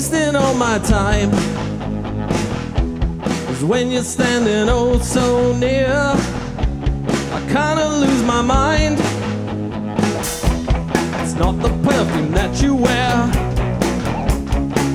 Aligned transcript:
wasting 0.00 0.36
all 0.36 0.54
my 0.54 0.78
time. 0.78 1.30
Cause 3.46 3.64
when 3.64 3.90
you're 3.90 4.02
standing 4.02 4.68
oh 4.68 4.98
so 4.98 5.52
near, 5.56 6.14
not 11.40 11.56
the 11.62 11.70
perfume 11.82 12.32
that 12.32 12.60
you 12.60 12.74
wear, 12.74 13.30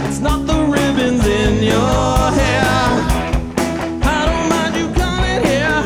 it's 0.07 0.19
not 0.19 0.45
the 0.45 0.59
ribbons 0.75 1.25
in 1.25 1.63
your 1.63 2.31
hair. 2.39 2.69
I 4.03 4.19
don't 4.29 4.47
mind 4.53 4.75
you 4.75 4.87
coming 4.93 5.43
here 5.43 5.81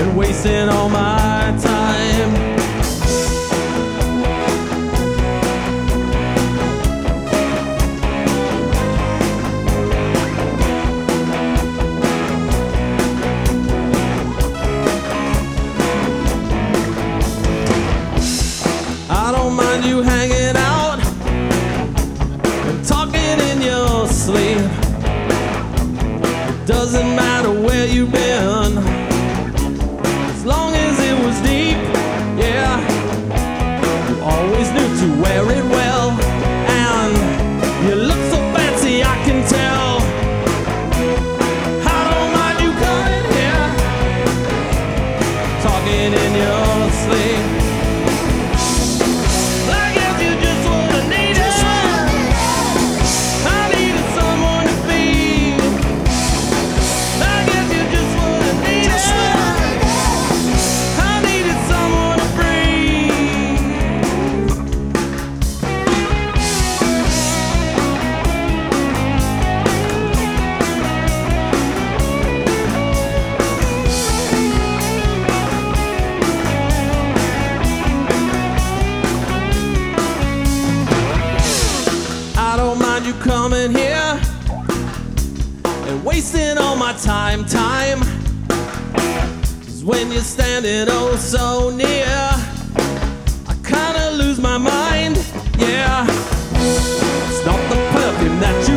and 0.00 0.16
wasting 0.16 0.70
all 0.70 0.88
my 0.88 1.17
wasting 86.18 86.58
all 86.58 86.74
my 86.74 86.92
time, 86.94 87.44
time. 87.44 88.00
'Cause 88.48 89.84
when 89.84 90.10
you're 90.10 90.30
standing 90.36 90.88
oh 90.90 91.14
so 91.14 91.70
near, 91.70 92.18
I 93.46 93.54
kinda 93.62 94.10
lose 94.20 94.40
my 94.40 94.58
mind, 94.58 95.16
yeah. 95.58 96.04
It's 97.28 97.42
not 97.46 97.60
the 97.70 97.78
perfume 97.94 98.40
that 98.40 98.67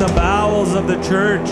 in 0.00 0.06
the 0.06 0.14
bowels 0.14 0.74
of 0.74 0.86
the 0.86 0.94
church. 1.02 1.48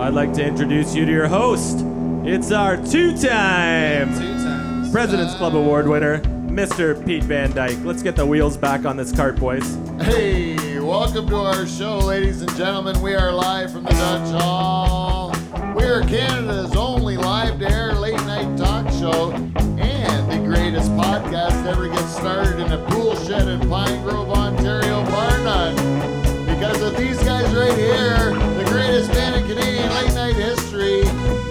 I'd 0.00 0.14
like 0.14 0.32
to 0.32 0.44
introduce 0.44 0.96
you 0.96 1.06
to 1.06 1.12
your 1.12 1.28
host. 1.28 1.84
It's 2.24 2.50
our 2.50 2.76
two-time 2.76 4.12
Two. 4.18 4.90
President's 4.90 5.36
Club 5.36 5.54
Award 5.54 5.86
winner, 5.86 6.18
Mr. 6.48 7.04
Pete 7.06 7.22
Van 7.22 7.52
Dyke. 7.52 7.78
Let's 7.84 8.02
get 8.02 8.16
the 8.16 8.26
wheels 8.26 8.56
back 8.56 8.84
on 8.84 8.96
this 8.96 9.12
cart, 9.12 9.36
boys. 9.36 9.78
Hey, 10.00 10.80
welcome 10.80 11.28
to 11.28 11.36
our 11.36 11.66
show, 11.68 11.98
ladies 11.98 12.42
and 12.42 12.52
gentlemen. 12.56 13.00
We 13.00 13.14
are 13.14 13.30
live 13.30 13.70
from 13.70 13.84
the 13.84 13.90
Dutch 13.90 14.42
Hall. 14.42 15.32
We 15.76 15.84
are 15.84 16.00
Canada's 16.00 16.74
only 16.74 17.16
live 17.16 17.60
to 17.60 17.70
air 17.70 17.94
late 17.94 18.16
night 18.22 18.58
talk 18.58 18.90
show 18.90 19.30
and 19.30 20.32
the 20.32 20.38
greatest 20.44 20.90
podcast 20.92 21.64
ever 21.64 21.86
get 21.86 22.08
started 22.08 22.58
in 22.58 22.72
a 22.72 22.84
pool 22.90 23.14
shed 23.14 23.46
in 23.46 23.60
Pine 23.68 24.02
Grove, 24.02 24.30
Ontario, 24.30 25.04
bar 25.04 25.38
none 25.44 26.15
because 26.58 26.80
of 26.80 26.96
these 26.96 27.22
guys 27.22 27.54
right 27.54 27.76
here, 27.76 28.32
the 28.56 28.64
greatest 28.70 29.12
band 29.12 29.36
in 29.36 29.46
Canadian 29.46 29.90
late 29.90 30.14
night 30.14 30.36
history, 30.36 31.02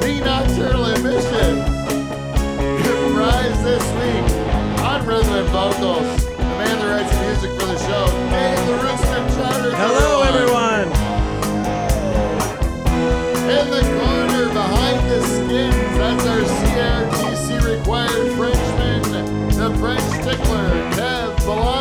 the 0.02 0.22
Nocturnal 0.26 0.86
Emission. 0.86 1.60
Rise 3.16 3.64
this 3.64 3.84
week 4.02 4.26
on 4.82 5.06
rhythm 5.06 5.34
and 5.34 5.48
vocals, 5.50 6.26
the 6.26 6.44
man 6.44 6.80
that 6.80 6.90
writes 6.90 7.12
the 7.14 7.22
music 7.22 7.52
for 7.52 7.68
the 7.68 7.78
show, 7.86 8.06
Dave 8.32 8.66
the 8.66 8.74
Rooster 8.82 9.22
Trotter. 9.36 9.72
Hello, 9.76 10.24
everyone. 10.24 10.90
In 13.46 13.70
the 13.70 13.84
corner 14.02 14.48
behind 14.50 15.00
the 15.10 15.22
skins, 15.22 15.98
that's 15.98 16.26
our 16.26 16.42
CRTC 16.42 17.78
required 17.78 18.32
Frenchman, 18.34 19.02
the 19.50 19.70
French 19.78 20.08
tickler, 20.26 20.70
Kev 20.94 21.38
Belong. 21.46 21.75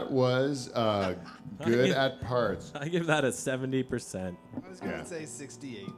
That 0.00 0.10
was 0.10 0.70
uh, 0.72 1.14
good 1.64 1.90
at 1.90 2.22
parts. 2.22 2.72
I 2.74 2.88
give 2.88 3.06
that 3.06 3.24
a 3.24 3.28
70%. 3.28 4.34
I 4.64 4.68
was 4.68 4.80
gonna 4.80 4.92
Yeah. 4.92 5.04
say 5.04 5.26
68. 5.26 5.88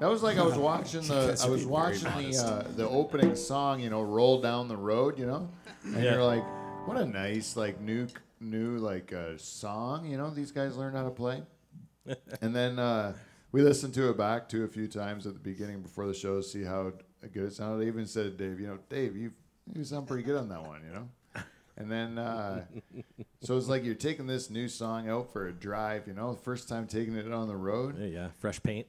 That 0.00 0.08
was 0.10 0.22
like 0.22 0.36
I 0.38 0.42
was 0.42 0.56
watching 0.56 1.02
the 1.06 1.38
I 1.42 1.48
was 1.48 1.64
watching 1.66 2.08
the 2.32 2.36
uh, 2.38 2.62
the 2.74 2.88
opening 2.88 3.36
song, 3.36 3.80
you 3.80 3.90
know, 3.90 4.02
roll 4.02 4.40
down 4.40 4.66
the 4.66 4.76
road, 4.76 5.18
you 5.18 5.26
know, 5.26 5.48
and 5.84 6.02
Yeah. 6.02 6.14
you're 6.14 6.24
like, 6.24 6.42
what 6.88 6.96
a 6.96 7.04
nice 7.06 7.56
like 7.56 7.80
new 7.80 8.08
new 8.40 8.78
like 8.78 9.12
uh, 9.12 9.36
song, 9.36 10.06
you 10.06 10.16
know, 10.16 10.30
these 10.30 10.50
guys 10.52 10.76
learn 10.76 10.94
how 10.94 11.04
to 11.04 11.10
play. 11.10 11.42
and 12.40 12.56
then 12.56 12.78
uh, 12.78 13.14
we 13.52 13.62
listened 13.62 13.94
to 13.94 14.10
it 14.10 14.16
back 14.16 14.48
to 14.48 14.64
a 14.64 14.68
few 14.68 14.88
times 14.88 15.26
at 15.26 15.34
the 15.34 15.40
beginning 15.40 15.82
before 15.82 16.06
the 16.06 16.14
show 16.14 16.36
to 16.38 16.42
see 16.42 16.64
how 16.64 16.92
good 17.32 17.44
it 17.44 17.52
sounded. 17.52 17.84
I 17.84 17.88
even 17.88 18.06
said 18.06 18.24
to 18.24 18.48
Dave, 18.48 18.58
you 18.58 18.66
know, 18.66 18.78
Dave, 18.88 19.16
you 19.16 19.32
you 19.74 19.84
sound 19.84 20.08
pretty 20.08 20.22
good 20.24 20.36
on 20.36 20.48
that 20.48 20.64
one, 20.66 20.82
you 20.84 20.92
know. 20.92 21.08
And 21.76 21.90
then, 21.90 22.18
uh, 22.18 22.64
so 23.42 23.56
it's 23.56 23.68
like 23.68 23.84
you're 23.84 23.94
taking 23.94 24.26
this 24.26 24.50
new 24.50 24.68
song 24.68 25.08
out 25.08 25.32
for 25.32 25.46
a 25.48 25.52
drive, 25.52 26.06
you 26.06 26.12
know, 26.14 26.34
first 26.34 26.68
time 26.68 26.86
taking 26.86 27.14
it 27.16 27.32
on 27.32 27.48
the 27.48 27.56
road 27.56 27.96
Yeah, 27.98 28.06
yeah, 28.06 28.28
fresh 28.38 28.62
paint. 28.62 28.86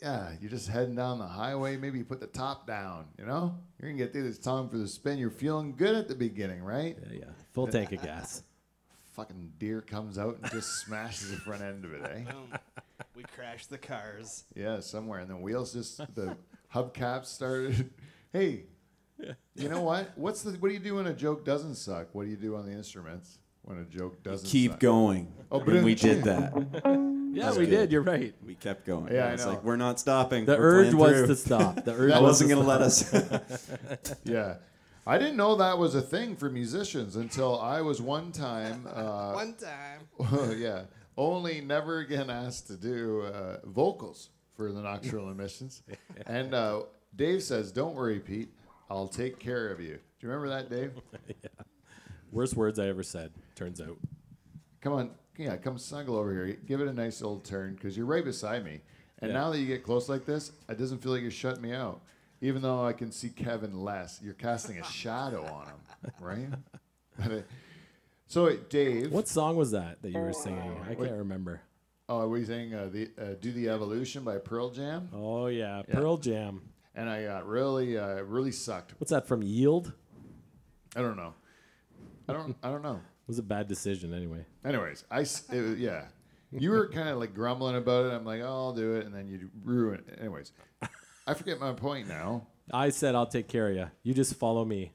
yeah, 0.00 0.32
you're 0.40 0.50
just 0.50 0.68
heading 0.68 0.94
down 0.94 1.18
the 1.18 1.26
highway. 1.26 1.76
Maybe 1.76 1.98
you 1.98 2.04
put 2.04 2.20
the 2.20 2.26
top 2.26 2.66
down. 2.66 3.06
You 3.18 3.26
know, 3.26 3.54
you're 3.78 3.90
gonna 3.90 3.98
get 4.02 4.12
through 4.12 4.22
this 4.24 4.38
time 4.38 4.68
for 4.68 4.78
the 4.78 4.88
spin. 4.88 5.18
You're 5.18 5.30
feeling 5.30 5.76
good 5.76 5.94
at 5.94 6.08
the 6.08 6.14
beginning, 6.14 6.62
right? 6.62 6.96
Yeah, 7.10 7.18
yeah. 7.20 7.30
Full 7.52 7.66
tank 7.66 7.92
of 7.92 8.02
gas. 8.02 8.42
Fucking 9.12 9.52
deer 9.58 9.82
comes 9.82 10.16
out 10.16 10.38
and 10.40 10.50
just 10.50 10.68
smashes 10.86 11.30
the 11.32 11.36
front 11.38 11.60
end 11.62 11.84
of 11.84 11.92
it, 11.92 12.02
eh? 12.04 12.30
Boom. 12.30 12.48
we 13.14 13.24
crashed 13.24 13.68
the 13.68 13.76
cars. 13.76 14.44
Yeah, 14.54 14.80
somewhere, 14.80 15.18
and 15.20 15.28
the 15.28 15.36
wheels 15.36 15.74
just 15.74 15.98
the 16.14 16.36
hubcaps 16.74 17.26
started. 17.26 17.90
hey, 18.32 18.64
you 19.54 19.68
know 19.68 19.82
what? 19.82 20.10
What's 20.16 20.42
the 20.42 20.52
what 20.52 20.68
do 20.68 20.74
you 20.74 20.80
do 20.80 20.96
when 20.96 21.06
a 21.06 21.14
joke 21.14 21.44
doesn't 21.44 21.74
suck? 21.76 22.08
What 22.14 22.24
do 22.24 22.30
you 22.30 22.36
do 22.36 22.56
on 22.56 22.66
the 22.66 22.72
instruments 22.72 23.38
when 23.62 23.78
a 23.78 23.84
joke 23.84 24.22
doesn't? 24.22 24.48
Keep 24.48 24.72
suck? 24.72 24.80
going. 24.80 25.32
Oh, 25.50 25.60
and 25.60 25.84
we 25.84 25.94
did 25.94 26.24
that. 26.24 27.06
Yeah, 27.32 27.44
That's 27.44 27.58
we 27.58 27.66
good. 27.66 27.70
did. 27.70 27.92
You're 27.92 28.02
right. 28.02 28.34
We 28.44 28.56
kept 28.56 28.84
going. 28.84 29.12
Yeah, 29.14 29.26
I 29.26 29.34
it's 29.34 29.44
know. 29.44 29.50
like 29.52 29.62
we're 29.62 29.76
not 29.76 30.00
stopping. 30.00 30.46
The 30.46 30.56
We're 30.56 30.80
urge 30.80 30.86
playing 30.92 30.98
was 30.98 31.12
through. 31.12 31.26
to 31.28 31.36
stop. 31.36 31.84
The 31.84 31.92
urge 31.94 32.10
I 32.12 32.18
was 32.18 32.42
wasn't 32.42 32.50
to 32.50 32.56
gonna 32.56 32.66
let 32.66 32.82
us. 32.82 33.70
Yeah. 34.24 34.56
I 35.06 35.16
didn't 35.16 35.36
know 35.36 35.54
that 35.54 35.78
was 35.78 35.94
a 35.94 36.02
thing 36.02 36.34
for 36.34 36.50
musicians 36.50 37.14
until 37.14 37.60
I 37.60 37.82
was 37.82 38.02
one 38.02 38.32
time 38.32 38.84
uh, 38.92 39.30
One 39.34 39.54
time. 39.54 40.00
Well, 40.18 40.52
yeah. 40.54 40.82
Only 41.16 41.60
never 41.60 41.98
again 42.00 42.30
asked 42.30 42.66
to 42.66 42.76
do 42.76 43.22
uh, 43.22 43.58
vocals 43.64 44.30
for 44.56 44.72
the 44.72 44.80
Nocturnal 44.82 45.30
Emissions. 45.30 45.84
And 46.26 46.52
uh, 46.52 46.82
Dave 47.14 47.44
says, 47.44 47.70
Don't 47.70 47.94
worry, 47.94 48.18
Pete. 48.18 48.52
I'll 48.90 49.08
take 49.08 49.38
care 49.38 49.68
of 49.68 49.80
you. 49.80 49.94
Do 49.94 50.26
you 50.26 50.28
remember 50.28 50.48
that, 50.48 50.68
Dave? 50.68 50.92
yeah. 51.28 51.48
Worst 52.32 52.54
words 52.56 52.78
I 52.78 52.88
ever 52.88 53.02
said, 53.02 53.32
turns 53.54 53.80
out. 53.80 53.96
Come 54.80 54.92
on. 54.92 55.10
Yeah, 55.38 55.56
come 55.56 55.78
snuggle 55.78 56.16
over 56.16 56.32
here. 56.32 56.56
Give 56.66 56.80
it 56.80 56.88
a 56.88 56.92
nice 56.92 57.22
old 57.22 57.44
turn 57.44 57.74
because 57.74 57.96
you're 57.96 58.06
right 58.06 58.24
beside 58.24 58.64
me. 58.64 58.80
And 59.20 59.30
Yeah. 59.30 59.38
now 59.38 59.50
that 59.50 59.58
you 59.58 59.66
get 59.66 59.82
close 59.82 60.08
like 60.08 60.26
this, 60.26 60.52
it 60.68 60.78
doesn't 60.78 60.98
feel 61.02 61.12
like 61.12 61.22
you're 61.22 61.30
shutting 61.30 61.62
me 61.62 61.72
out. 61.72 62.02
Even 62.42 62.62
though 62.62 62.84
I 62.84 62.92
can 62.92 63.12
see 63.12 63.28
Kevin 63.28 63.80
less, 63.82 64.20
you're 64.22 64.34
casting 64.34 64.78
a 64.78 64.84
shadow 64.84 65.44
on 65.44 65.66
him, 65.66 66.12
right? 66.20 67.44
So, 68.26 68.54
Dave. 68.56 69.10
What 69.10 69.26
song 69.26 69.56
was 69.56 69.72
that 69.72 70.00
that 70.02 70.10
you 70.12 70.20
were 70.20 70.32
singing? 70.32 70.80
I 70.88 70.94
can't 70.94 71.10
remember. 71.16 71.60
Oh, 72.08 72.28
were 72.28 72.38
you 72.38 72.44
saying 72.44 72.72
uh, 72.72 72.88
the, 72.90 73.10
uh, 73.20 73.34
Do 73.40 73.50
the 73.50 73.68
Evolution 73.68 74.22
by 74.22 74.38
Pearl 74.38 74.70
Jam? 74.70 75.08
Oh, 75.12 75.46
yeah. 75.48 75.82
Yeah. 75.88 75.94
Pearl 75.96 76.16
Jam. 76.16 76.62
And 76.94 77.08
I 77.08 77.24
got 77.24 77.46
really, 77.46 77.96
uh, 77.98 78.22
really 78.22 78.52
sucked. 78.52 78.94
What's 78.98 79.10
that 79.10 79.26
from 79.26 79.42
Yield? 79.42 79.92
I 80.96 81.00
don't 81.02 81.16
know. 81.16 81.34
I 82.28 82.32
don't. 82.32 82.56
I 82.62 82.68
don't 82.70 82.82
know. 82.82 83.00
It 83.22 83.28
was 83.30 83.38
a 83.38 83.42
bad 83.44 83.68
decision 83.68 84.12
anyway. 84.12 84.44
Anyways, 84.64 85.04
I 85.08 85.20
s- 85.20 85.48
it 85.52 85.60
was, 85.60 85.78
yeah. 85.78 86.06
You 86.50 86.70
were 86.70 86.88
kind 86.88 87.08
of 87.08 87.18
like 87.18 87.32
grumbling 87.32 87.76
about 87.76 88.06
it. 88.06 88.12
I'm 88.12 88.24
like, 88.24 88.40
oh, 88.42 88.46
I'll 88.48 88.72
do 88.72 88.96
it, 88.96 89.06
and 89.06 89.14
then 89.14 89.28
you 89.28 89.48
ruin 89.62 90.02
it. 90.08 90.18
Anyways, 90.18 90.50
I 91.28 91.34
forget 91.34 91.60
my 91.60 91.72
point 91.72 92.08
now. 92.08 92.48
I 92.72 92.88
said 92.90 93.14
I'll 93.14 93.28
take 93.28 93.46
care 93.46 93.68
of 93.68 93.76
you. 93.76 93.88
You 94.02 94.14
just 94.14 94.34
follow 94.34 94.64
me. 94.64 94.94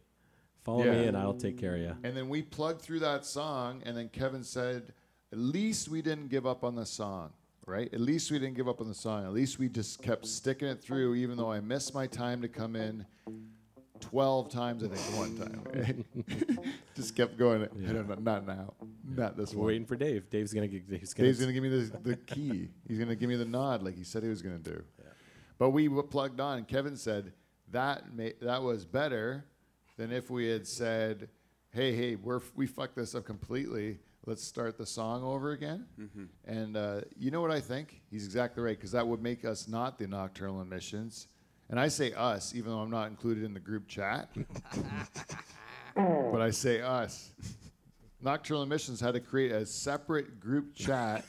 Follow 0.66 0.84
Yeah. 0.84 0.92
me 0.92 1.06
and 1.08 1.16
I'll 1.16 1.34
take 1.36 1.58
care 1.58 1.76
of 1.76 1.82
you. 1.82 1.96
And 2.04 2.18
then 2.18 2.28
we 2.28 2.42
plugged 2.42 2.82
through 2.82 3.00
that 3.02 3.24
song, 3.24 3.82
and 3.86 3.96
then 3.96 4.10
Kevin 4.10 4.44
said, 4.44 4.92
at 5.32 5.38
least 5.38 5.88
we 5.88 6.02
didn't 6.02 6.28
give 6.28 6.46
up 6.46 6.66
on 6.66 6.76
the 6.76 6.86
song, 6.86 7.32
right? 7.66 7.92
At 7.94 8.00
least 8.00 8.32
we 8.32 8.40
didn't 8.40 8.56
give 8.56 8.68
up 8.68 8.82
on 8.82 8.88
the 8.88 8.94
song. 8.94 9.26
At 9.26 9.34
least 9.34 9.60
we 9.60 9.70
just 9.70 10.02
kept 10.02 10.26
sticking 10.26 10.68
it 10.68 10.82
through, 10.82 11.16
even 11.16 11.38
though 11.38 11.52
I 11.52 11.60
missed 11.60 11.94
my 11.94 12.08
time 12.08 12.42
to 12.42 12.48
come 12.48 12.76
in. 12.76 13.06
12 14.02 14.52
times, 14.52 14.84
I 14.84 14.88
think, 14.88 15.18
one 15.18 15.38
time. 15.38 16.06
just 16.96 17.16
kept 17.16 17.38
going. 17.38 17.64
I 17.64 17.94
don't 17.94 18.08
know, 18.08 18.16
not 18.16 18.46
now. 18.46 18.74
Not 19.08 19.38
this 19.38 19.54
We're 19.54 19.60
one. 19.60 19.68
waiting 19.68 19.86
for 19.86 19.96
Dave. 19.96 20.30
Dave's 20.30 20.54
gonna 20.54 20.68
get. 20.68 20.88
Gonna. 20.88 21.00
Dave's 21.00 21.40
gonna 21.40 21.54
give 21.54 21.64
me 21.64 21.70
the, 21.70 21.98
the 22.04 22.16
key. 22.16 22.70
He's 22.88 23.00
gonna 23.00 23.16
give 23.16 23.30
me 23.30 23.36
the 23.36 23.46
nod 23.46 23.84
like 23.84 23.96
he 23.96 24.04
said 24.04 24.22
he 24.22 24.30
was 24.30 24.42
gonna 24.42 24.60
do. 24.60 24.84
But 25.58 25.70
we 25.70 25.88
were 25.88 26.04
plugged 26.04 26.42
on. 26.42 26.66
Kevin 26.66 26.98
said 26.98 27.32
that 27.72 28.14
ma- 28.14 28.36
that 28.42 28.62
was 28.62 28.86
better 28.86 29.46
than 29.98 30.12
if 30.12 30.30
we 30.30 30.48
had 30.50 30.68
said, 30.68 31.30
"Hey, 31.72 31.96
hey, 31.96 32.16
we're 32.16 32.42
we 32.56 32.68
fucked 32.68 32.98
this 32.98 33.16
up 33.16 33.26
completely. 33.26 34.00
Let's 34.26 34.44
start 34.44 34.78
the 34.78 34.86
song 34.86 35.24
over 35.24 35.52
again." 35.52 35.86
And 36.46 36.76
uh, 36.78 37.02
you 37.18 37.32
know 37.32 37.42
what 37.42 37.52
I 37.52 37.60
think? 37.60 38.02
He's 38.10 38.26
exactly 38.26 38.64
right 38.64 38.78
because 38.78 38.92
that 38.92 39.08
would 39.08 39.22
make 39.22 39.46
us 39.46 39.68
not 39.68 39.98
the 39.98 40.08
nocturnal 40.08 40.62
emissions. 40.62 41.28
And 41.70 41.80
I 41.80 41.88
say 41.88 42.14
us, 42.14 42.54
even 42.54 42.72
though 42.72 42.80
I'm 42.80 42.92
not 42.92 43.10
included 43.10 43.44
in 43.44 43.54
the 43.54 43.60
group 43.60 43.88
chat. 43.88 44.30
but 45.96 46.42
I 46.42 46.52
say 46.52 46.82
us. 46.82 47.32
Nocturnal 48.22 48.64
Emissions 48.64 49.00
had 49.00 49.14
to 49.14 49.20
create 49.20 49.52
a 49.52 49.66
separate 49.66 50.40
group 50.40 50.74
chat 50.74 51.26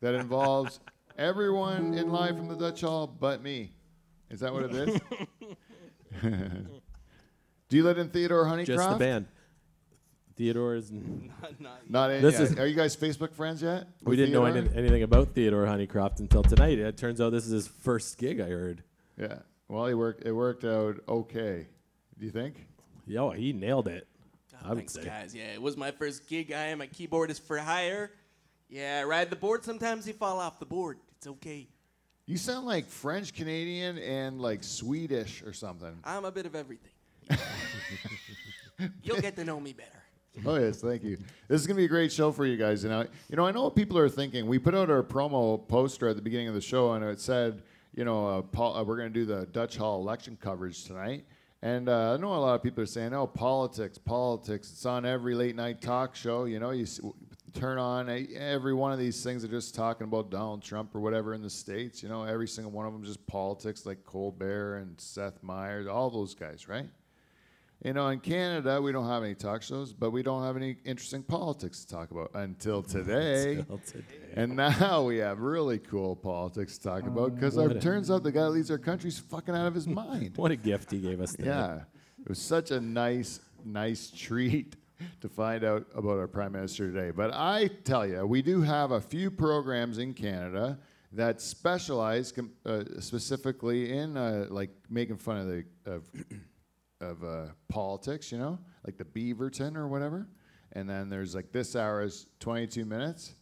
that 0.00 0.14
involves 0.14 0.80
everyone 1.16 1.94
in 1.94 2.10
live 2.10 2.36
from 2.36 2.48
the 2.48 2.56
Dutch 2.56 2.82
Hall 2.82 3.06
but 3.06 3.42
me. 3.42 3.72
Is 4.30 4.40
that 4.40 4.52
what 4.52 4.64
it 4.64 4.74
is? 4.74 5.00
Do 7.68 7.76
you 7.76 7.84
live 7.84 7.98
in 7.98 8.08
Theodore 8.08 8.44
Honeycroft? 8.44 8.66
just 8.66 8.90
the 8.90 8.96
band. 8.96 9.26
Theodore 10.38 10.76
is. 10.76 10.90
Not, 10.92 11.60
not 11.60 11.90
Not 11.90 12.10
in, 12.12 12.22
This 12.22 12.34
yeah. 12.34 12.42
is- 12.42 12.58
Are 12.58 12.66
you 12.66 12.74
guys 12.76 12.96
Facebook 12.96 13.34
friends 13.34 13.60
yet? 13.60 13.88
We 14.02 14.10
with 14.10 14.18
didn't 14.20 14.32
know 14.32 14.44
Theodore? 14.50 14.70
any, 14.72 14.78
anything 14.78 15.02
about 15.02 15.34
Theodore 15.34 15.66
Honeycroft 15.66 16.20
until 16.20 16.42
tonight. 16.42 16.78
It 16.78 16.96
turns 16.96 17.20
out 17.20 17.30
this 17.32 17.44
is 17.44 17.50
his 17.52 17.68
first 17.68 18.16
gig. 18.18 18.40
I 18.40 18.48
heard. 18.48 18.82
Yeah. 19.18 19.40
Well, 19.68 19.86
it 19.86 19.94
worked. 19.94 20.24
It 20.24 20.32
worked 20.32 20.64
out 20.64 20.96
okay. 21.08 21.66
Do 22.18 22.24
you 22.24 22.30
think? 22.32 22.66
Yo, 23.06 23.30
he 23.30 23.52
nailed 23.52 23.88
it. 23.88 24.06
I 24.64 24.68
would 24.70 24.78
Thanks, 24.78 24.94
say. 24.94 25.04
guys. 25.04 25.34
Yeah, 25.34 25.52
it 25.52 25.60
was 25.62 25.76
my 25.76 25.90
first 25.90 26.26
gig. 26.28 26.52
I 26.52 26.64
am 26.66 26.80
a 26.80 26.86
keyboardist 26.86 27.42
for 27.42 27.58
hire. 27.58 28.10
Yeah, 28.68 29.00
I 29.02 29.04
ride 29.04 29.30
the 29.30 29.36
board. 29.36 29.64
Sometimes 29.64 30.06
you 30.06 30.14
fall 30.14 30.38
off 30.40 30.58
the 30.58 30.66
board. 30.66 30.98
It's 31.16 31.26
okay. 31.26 31.68
You 32.26 32.36
sound 32.36 32.66
like 32.66 32.86
French 32.86 33.32
Canadian 33.34 33.98
and 33.98 34.40
like 34.40 34.62
Swedish 34.64 35.42
or 35.42 35.52
something. 35.52 35.96
I'm 36.04 36.24
a 36.24 36.30
bit 36.32 36.44
of 36.46 36.54
everything. 36.54 36.90
You'll 39.02 39.20
get 39.20 39.36
to 39.36 39.44
know 39.44 39.58
me 39.60 39.72
better. 39.72 39.97
Oh 40.46 40.56
yes, 40.56 40.80
thank 40.80 41.02
you. 41.02 41.18
This 41.48 41.60
is 41.60 41.66
gonna 41.66 41.76
be 41.76 41.84
a 41.84 41.88
great 41.88 42.12
show 42.12 42.30
for 42.32 42.46
you 42.46 42.56
guys. 42.56 42.84
And 42.84 42.94
I, 42.94 43.06
you 43.28 43.36
know, 43.36 43.46
I 43.46 43.52
know 43.52 43.64
what 43.64 43.74
people 43.74 43.98
are 43.98 44.08
thinking. 44.08 44.46
We 44.46 44.58
put 44.58 44.74
out 44.74 44.90
our 44.90 45.02
promo 45.02 45.66
poster 45.68 46.08
at 46.08 46.16
the 46.16 46.22
beginning 46.22 46.48
of 46.48 46.54
the 46.54 46.60
show, 46.60 46.92
and 46.92 47.04
it 47.04 47.20
said, 47.20 47.62
you 47.94 48.04
know, 48.04 48.26
uh, 48.26 48.42
Paul, 48.42 48.76
uh, 48.76 48.84
we're 48.84 48.96
gonna 48.96 49.10
do 49.10 49.24
the 49.24 49.46
Dutch 49.46 49.76
Hall 49.76 50.00
election 50.00 50.38
coverage 50.40 50.84
tonight. 50.84 51.24
And 51.62 51.88
uh, 51.88 52.14
I 52.14 52.16
know 52.18 52.34
a 52.34 52.36
lot 52.36 52.54
of 52.54 52.62
people 52.62 52.82
are 52.82 52.86
saying, 52.86 53.12
"Oh, 53.12 53.26
politics, 53.26 53.98
politics." 53.98 54.70
It's 54.70 54.86
on 54.86 55.04
every 55.04 55.34
late 55.34 55.56
night 55.56 55.82
talk 55.82 56.14
show. 56.14 56.44
You 56.44 56.60
know, 56.60 56.70
you 56.70 56.86
turn 57.52 57.78
on 57.78 58.08
a, 58.08 58.28
every 58.36 58.74
one 58.74 58.92
of 58.92 58.98
these 58.98 59.22
things 59.22 59.42
They're 59.42 59.50
just 59.50 59.74
talking 59.74 60.06
about 60.06 60.30
Donald 60.30 60.62
Trump 60.62 60.94
or 60.94 61.00
whatever 61.00 61.34
in 61.34 61.42
the 61.42 61.50
states. 61.50 62.02
You 62.02 62.08
know, 62.08 62.22
every 62.22 62.46
single 62.46 62.70
one 62.70 62.86
of 62.86 62.92
them 62.92 63.02
is 63.02 63.08
just 63.08 63.26
politics, 63.26 63.86
like 63.86 64.04
Colbert 64.04 64.76
and 64.76 65.00
Seth 65.00 65.42
Meyers, 65.42 65.88
all 65.88 66.10
those 66.10 66.34
guys, 66.34 66.68
right? 66.68 66.88
You 67.84 67.92
know, 67.92 68.08
in 68.08 68.18
Canada, 68.18 68.82
we 68.82 68.90
don't 68.90 69.06
have 69.06 69.22
any 69.22 69.36
talk 69.36 69.62
shows, 69.62 69.92
but 69.92 70.10
we 70.10 70.24
don't 70.24 70.42
have 70.42 70.56
any 70.56 70.78
interesting 70.84 71.22
politics 71.22 71.84
to 71.84 71.94
talk 71.94 72.10
about 72.10 72.32
until 72.34 72.82
today. 72.96 73.58
Until 73.58 73.78
today. 73.78 74.04
And 74.34 74.56
now 74.56 75.04
we 75.04 75.18
have 75.18 75.38
really 75.38 75.78
cool 75.78 76.16
politics 76.16 76.76
to 76.78 76.84
talk 76.84 77.04
about 77.04 77.36
because 77.36 77.56
it 77.56 77.80
turns 77.80 78.10
out 78.10 78.24
the 78.24 78.32
guy 78.32 78.42
that 78.42 78.50
leads 78.50 78.70
our 78.72 78.78
country's 78.78 79.18
fucking 79.20 79.54
out 79.54 79.66
of 79.66 79.74
his 79.74 79.86
mind. 79.86 80.32
What 80.36 80.50
a 80.50 80.56
gift 80.56 80.90
he 80.90 80.98
gave 80.98 81.20
us. 81.20 81.32
Today. 81.32 81.48
Yeah. 81.48 81.80
It 82.20 82.28
was 82.28 82.40
such 82.40 82.72
a 82.72 82.80
nice, 82.80 83.40
nice 83.64 84.10
treat 84.10 84.74
to 85.20 85.28
find 85.28 85.62
out 85.62 85.86
about 85.94 86.18
our 86.18 86.26
Prime 86.26 86.52
Minister 86.52 86.90
today. 86.90 87.12
But 87.12 87.32
I 87.32 87.68
tell 87.84 88.06
you, 88.06 88.26
we 88.26 88.42
do 88.42 88.60
have 88.60 88.90
a 88.90 89.00
few 89.00 89.30
programs 89.30 89.98
in 89.98 90.14
Canada 90.14 90.78
that 91.12 91.40
specialize 91.40 92.32
com- 92.32 92.52
uh, 92.66 92.84
specifically 92.98 93.96
in 93.96 94.16
uh, 94.16 94.46
like 94.50 94.70
making 94.90 95.16
fun 95.16 95.38
of 95.38 95.46
the 95.46 95.64
of, 95.86 96.10
of 97.00 97.22
uh, 97.22 97.46
politics, 97.68 98.32
you 98.32 98.38
know, 98.38 98.58
like 98.86 98.96
the 98.96 99.04
Beaverton 99.04 99.76
or 99.76 99.88
whatever. 99.88 100.26
And 100.72 100.88
then 100.88 101.08
there's 101.08 101.34
like 101.34 101.52
this 101.52 101.76
hour 101.76 102.02
is 102.02 102.26
22 102.40 102.84
minutes. 102.84 103.34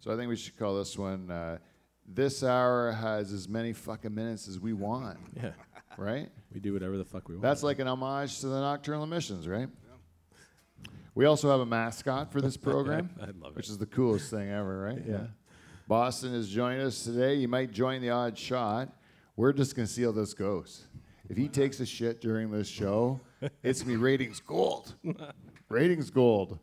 So 0.00 0.12
I 0.12 0.16
think 0.16 0.28
we 0.28 0.36
should 0.36 0.56
call 0.58 0.76
this 0.76 0.98
one. 0.98 1.30
Uh, 1.30 1.58
this 2.06 2.44
hour 2.44 2.92
has 2.92 3.32
as 3.32 3.48
many 3.48 3.72
fucking 3.72 4.14
minutes 4.14 4.46
as 4.48 4.60
we 4.60 4.72
want, 4.72 5.18
Yeah. 5.36 5.50
right? 5.96 6.28
We 6.52 6.60
do 6.60 6.72
whatever 6.72 6.96
the 6.98 7.04
fuck 7.04 7.28
we 7.28 7.34
want. 7.34 7.42
That's 7.42 7.62
like 7.62 7.78
an 7.78 7.88
homage 7.88 8.40
to 8.40 8.48
the 8.48 8.60
nocturnal 8.60 9.04
emissions, 9.04 9.48
right? 9.48 9.68
We 11.14 11.24
also 11.24 11.50
have 11.50 11.60
a 11.60 11.66
mascot 11.66 12.30
for 12.30 12.40
this 12.40 12.56
program, 12.58 13.10
I 13.20 13.26
love 13.26 13.52
it. 13.52 13.56
which 13.56 13.68
is 13.70 13.78
the 13.78 13.86
coolest 13.86 14.30
thing 14.30 14.50
ever, 14.50 14.82
right? 14.82 15.02
Yeah. 15.06 15.26
Boston 15.88 16.34
is 16.34 16.48
joining 16.48 16.80
us 16.82 17.04
today. 17.04 17.34
You 17.34 17.48
might 17.48 17.72
join 17.72 18.02
the 18.02 18.10
odd 18.10 18.36
shot. 18.36 18.90
We're 19.34 19.52
just 19.52 19.74
going 19.74 19.86
to 19.86 19.92
see 19.92 20.02
how 20.02 20.12
this 20.12 20.34
goes. 20.34 20.84
If 21.28 21.36
he 21.36 21.48
takes 21.48 21.80
a 21.80 21.86
shit 21.86 22.20
during 22.20 22.50
this 22.50 22.68
show, 22.68 23.20
it's 23.62 23.80
to 23.80 23.86
be 23.86 23.96
ratings 23.96 24.40
gold. 24.40 24.94
ratings 25.68 26.10
gold. 26.10 26.58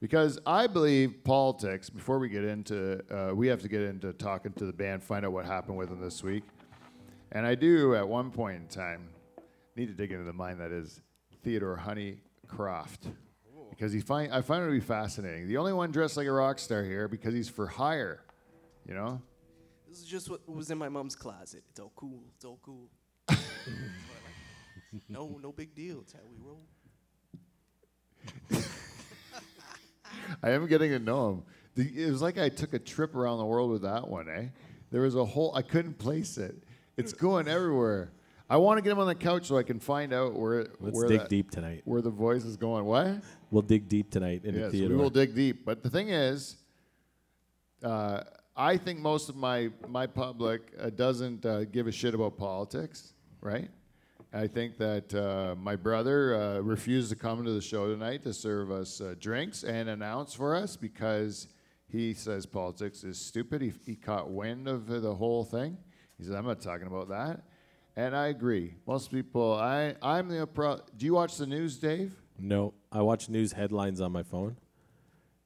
Because 0.00 0.38
I 0.46 0.66
believe 0.66 1.24
politics, 1.24 1.90
before 1.90 2.18
we 2.18 2.28
get 2.28 2.44
into, 2.44 3.02
uh, 3.12 3.34
we 3.34 3.48
have 3.48 3.62
to 3.62 3.68
get 3.68 3.82
into 3.82 4.12
talking 4.12 4.52
to 4.52 4.64
the 4.64 4.72
band, 4.72 5.02
find 5.02 5.24
out 5.24 5.32
what 5.32 5.44
happened 5.44 5.76
with 5.76 5.88
them 5.88 6.00
this 6.00 6.22
week. 6.22 6.44
And 7.32 7.44
I 7.44 7.54
do, 7.54 7.94
at 7.94 8.08
one 8.08 8.30
point 8.30 8.56
in 8.56 8.68
time, 8.68 9.08
need 9.76 9.86
to 9.86 9.94
dig 9.94 10.12
into 10.12 10.24
the 10.24 10.32
mind 10.32 10.60
that 10.60 10.70
is 10.70 11.00
Theodore 11.42 11.80
Honeycroft. 11.84 13.12
Because 13.70 13.92
he 13.92 14.00
find, 14.00 14.32
I 14.32 14.40
find 14.40 14.62
it 14.62 14.66
to 14.66 14.72
be 14.72 14.80
fascinating. 14.80 15.46
The 15.46 15.56
only 15.56 15.72
one 15.72 15.92
dressed 15.92 16.16
like 16.16 16.26
a 16.26 16.32
rock 16.32 16.58
star 16.58 16.82
here 16.82 17.06
because 17.06 17.34
he's 17.34 17.48
for 17.48 17.66
hire, 17.66 18.22
you 18.86 18.94
know? 18.94 19.20
This 19.88 19.98
is 19.98 20.04
just 20.04 20.30
what 20.30 20.48
was 20.48 20.70
in 20.70 20.78
my 20.78 20.88
mom's 20.88 21.14
closet. 21.14 21.62
It's 21.70 21.80
all 21.80 21.92
cool. 21.94 22.22
It's 22.34 22.44
all 22.44 22.58
cool. 22.62 22.88
No, 25.08 25.38
no 25.42 25.52
big 25.52 25.74
deal. 25.74 26.00
It's 26.00 26.12
how 26.12 26.20
we 26.30 26.36
roll. 26.44 26.62
I 30.42 30.50
am 30.50 30.66
getting 30.66 30.90
to 30.90 30.98
know 30.98 31.30
him. 31.30 31.42
The, 31.74 32.04
it 32.04 32.10
was 32.10 32.22
like 32.22 32.38
I 32.38 32.48
took 32.48 32.74
a 32.74 32.78
trip 32.78 33.14
around 33.14 33.38
the 33.38 33.44
world 33.44 33.70
with 33.70 33.82
that 33.82 34.08
one, 34.08 34.28
eh? 34.28 34.46
There 34.90 35.02
was 35.02 35.14
a 35.14 35.24
whole, 35.24 35.54
I 35.54 35.62
couldn't 35.62 35.98
place 35.98 36.38
it. 36.38 36.56
It's 36.96 37.12
going 37.12 37.46
everywhere. 37.48 38.12
I 38.50 38.56
want 38.56 38.78
to 38.78 38.82
get 38.82 38.90
him 38.92 38.98
on 38.98 39.06
the 39.06 39.14
couch 39.14 39.46
so 39.46 39.58
I 39.58 39.62
can 39.62 39.78
find 39.78 40.12
out 40.12 40.34
where, 40.34 40.68
Let's 40.80 40.96
where, 40.96 41.06
dig 41.08 41.20
that- 41.20 41.28
deep 41.28 41.50
tonight. 41.50 41.82
where 41.84 42.00
the 42.00 42.10
voice 42.10 42.44
is 42.44 42.56
going. 42.56 42.84
What? 42.86 43.22
We'll 43.50 43.62
dig 43.62 43.88
deep 43.88 44.10
tonight 44.10 44.44
into 44.44 44.60
Yes, 44.60 44.72
Theodore. 44.72 44.96
we 44.96 45.02
will 45.02 45.10
dig 45.10 45.34
deep. 45.34 45.64
But 45.66 45.82
the 45.82 45.90
thing 45.90 46.08
is, 46.08 46.56
uh, 47.82 48.22
I 48.56 48.76
think 48.76 48.98
most 48.98 49.28
of 49.28 49.36
my 49.36 49.70
my 49.86 50.06
public 50.06 50.72
uh, 50.80 50.90
doesn't 50.90 51.44
uh, 51.46 51.64
give 51.64 51.86
a 51.86 51.92
shit 51.92 52.14
about 52.14 52.36
politics, 52.36 53.12
right? 53.40 53.70
I 54.32 54.46
think 54.46 54.76
that 54.76 55.14
uh, 55.14 55.54
my 55.56 55.74
brother 55.74 56.34
uh, 56.34 56.58
refused 56.60 57.08
to 57.10 57.16
come 57.16 57.44
to 57.44 57.50
the 57.52 57.62
show 57.62 57.86
tonight 57.86 58.22
to 58.24 58.34
serve 58.34 58.70
us 58.70 59.00
uh, 59.00 59.14
drinks 59.18 59.64
and 59.64 59.88
announce 59.88 60.34
for 60.34 60.54
us 60.54 60.76
because 60.76 61.48
he 61.86 62.12
says 62.12 62.44
politics 62.44 63.04
is 63.04 63.18
stupid. 63.18 63.62
He, 63.62 63.72
he 63.86 63.96
caught 63.96 64.30
wind 64.30 64.68
of 64.68 64.86
the 64.86 65.14
whole 65.14 65.44
thing. 65.44 65.78
He 66.18 66.24
said, 66.24 66.34
"I'm 66.34 66.44
not 66.44 66.60
talking 66.60 66.86
about 66.86 67.08
that," 67.08 67.42
and 67.96 68.14
I 68.14 68.26
agree. 68.26 68.74
Most 68.86 69.10
people, 69.10 69.54
I 69.54 69.94
I'm 70.02 70.28
the 70.28 70.46
pro- 70.46 70.80
do 70.96 71.06
you 71.06 71.14
watch 71.14 71.36
the 71.36 71.46
news, 71.46 71.78
Dave? 71.78 72.12
no, 72.38 72.74
I 72.92 73.00
watch 73.02 73.28
news 73.30 73.52
headlines 73.52 74.00
on 74.00 74.12
my 74.12 74.22
phone. 74.22 74.56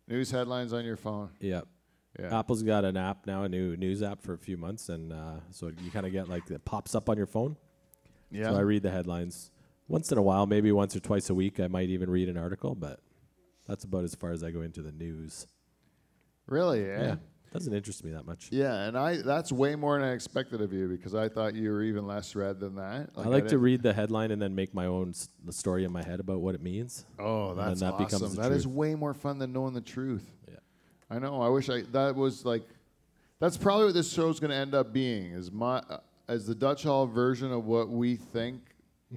News 0.09 0.31
headlines 0.31 0.73
on 0.73 0.85
your 0.85 0.97
phone. 0.97 1.31
Yep. 1.41 1.69
Yeah. 2.19 2.39
Apple's 2.39 2.63
got 2.63 2.85
an 2.85 2.97
app 2.97 3.27
now, 3.27 3.45
a 3.45 3.49
new 3.49 3.77
news 3.77 4.03
app 4.03 4.21
for 4.23 4.35
a 4.35 4.39
few 4.39 4.57
months, 4.57 4.89
and 4.89 5.13
uh, 5.13 5.37
so 5.51 5.71
you 5.83 5.91
kind 5.91 6.05
of 6.05 6.13
get 6.13 6.29
like 6.29 6.51
it 6.51 6.65
pops 6.65 6.95
up 6.95 7.09
on 7.09 7.17
your 7.17 7.27
phone. 7.27 7.57
Yeah. 8.33 8.51
So 8.51 8.57
I 8.57 8.61
read 8.61 8.83
the 8.83 8.91
headlines 8.91 9.51
once 9.89 10.11
in 10.11 10.19
a 10.19 10.23
while, 10.23 10.47
maybe 10.47 10.73
once 10.73 10.97
or 10.97 11.01
twice 11.01 11.31
a 11.31 11.35
week. 11.35 11.61
I 11.61 11.69
might 11.69 11.89
even 11.91 12.11
read 12.11 12.29
an 12.29 12.37
article, 12.39 12.75
but 12.75 13.01
that's 13.69 13.85
about 13.85 14.05
as 14.05 14.15
far 14.15 14.33
as 14.33 14.43
I 14.43 14.51
go 14.51 14.63
into 14.63 14.83
the 14.83 14.93
news. 14.93 15.47
Really? 16.47 16.85
Eh? 16.85 17.03
Yeah, 17.03 17.15
doesn't 17.53 17.73
interest 17.73 18.05
me 18.05 18.11
that 18.13 18.27
much. 18.27 18.49
Yeah, 18.51 18.75
and 18.89 18.97
I 18.99 19.19
that's 19.23 19.53
way 19.53 19.77
more 19.77 19.99
than 19.99 20.09
I 20.09 20.13
expected 20.13 20.61
of 20.61 20.73
you 20.73 20.89
because 20.89 21.15
I 21.15 21.29
thought 21.29 21.55
you 21.55 21.71
were 21.71 21.83
even 21.83 22.07
less 22.07 22.35
read 22.35 22.59
than 22.59 22.75
that. 22.77 23.11
I 23.17 23.29
like 23.29 23.49
to 23.49 23.59
read 23.59 23.83
the 23.83 23.93
headline 23.93 24.31
and 24.31 24.41
then 24.43 24.55
make 24.55 24.75
my 24.75 24.87
own 24.87 25.11
s- 25.11 25.29
the 25.45 25.53
story 25.53 25.85
in 25.85 25.93
my 25.93 26.03
head 26.03 26.19
about 26.21 26.41
what 26.41 26.55
it 26.55 26.63
means. 26.63 27.05
Oh, 27.19 27.55
that's 27.55 27.81
that 27.81 27.95
awesome. 27.95 28.35
That 28.35 28.53
is 28.53 28.67
way 28.67 28.95
more 28.95 29.15
fun 29.15 29.39
than 29.39 29.53
knowing 29.53 29.75
the 29.75 29.81
truth. 29.81 30.31
Yeah. 30.49 30.57
I 31.11 31.19
know. 31.19 31.41
I 31.41 31.49
wish 31.49 31.69
I 31.69 31.83
that 31.93 32.17
was 32.17 32.45
like 32.45 32.63
that's 33.39 33.57
probably 33.57 33.87
what 33.87 33.95
this 33.95 34.13
show's 34.13 34.41
going 34.41 34.51
to 34.51 34.57
end 34.57 34.75
up 34.75 34.93
being 34.93 35.27
is 35.33 35.51
my 35.53 35.79
uh, 35.79 35.99
as 36.33 36.47
the 36.47 36.55
Dutch 36.55 36.83
Hall 36.85 37.07
version 37.07 37.53
of 37.53 37.67
what 37.67 37.91
we 37.91 38.17
think 38.17 38.63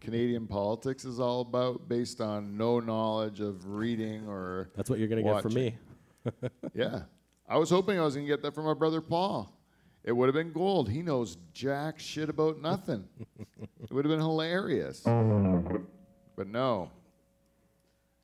Canadian 0.01 0.47
politics 0.47 1.05
is 1.05 1.17
all 1.19 1.39
about 1.41 1.87
based 1.87 2.19
on 2.19 2.57
no 2.57 2.81
knowledge 2.81 3.39
of 3.39 3.65
reading 3.65 4.27
or 4.27 4.69
That's 4.75 4.89
what 4.89 4.99
you're 4.99 5.07
gonna 5.07 5.23
get 5.23 5.41
from 5.41 5.53
me. 5.53 5.77
Yeah. 6.73 7.03
I 7.47 7.57
was 7.57 7.69
hoping 7.69 7.99
I 7.99 8.01
was 8.01 8.15
going 8.15 8.25
to 8.25 8.33
get 8.33 8.41
that 8.41 8.55
from 8.55 8.65
my 8.65 8.73
brother 8.73 8.99
Paul. 8.99 9.55
It 10.03 10.11
would 10.11 10.25
have 10.25 10.33
been 10.33 10.51
gold. 10.51 10.89
He 10.89 11.03
knows 11.03 11.37
jack 11.53 11.99
shit 11.99 12.29
about 12.29 12.59
nothing. 12.59 13.07
it 13.39 13.91
would 13.91 14.03
have 14.03 14.11
been 14.11 14.19
hilarious. 14.19 15.01
But 15.01 16.47
no, 16.47 16.89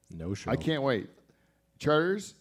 No 0.10 0.34
show. 0.34 0.50
I 0.50 0.56
can't 0.56 0.82
wait. 0.82 1.12
Charters, 1.78 2.34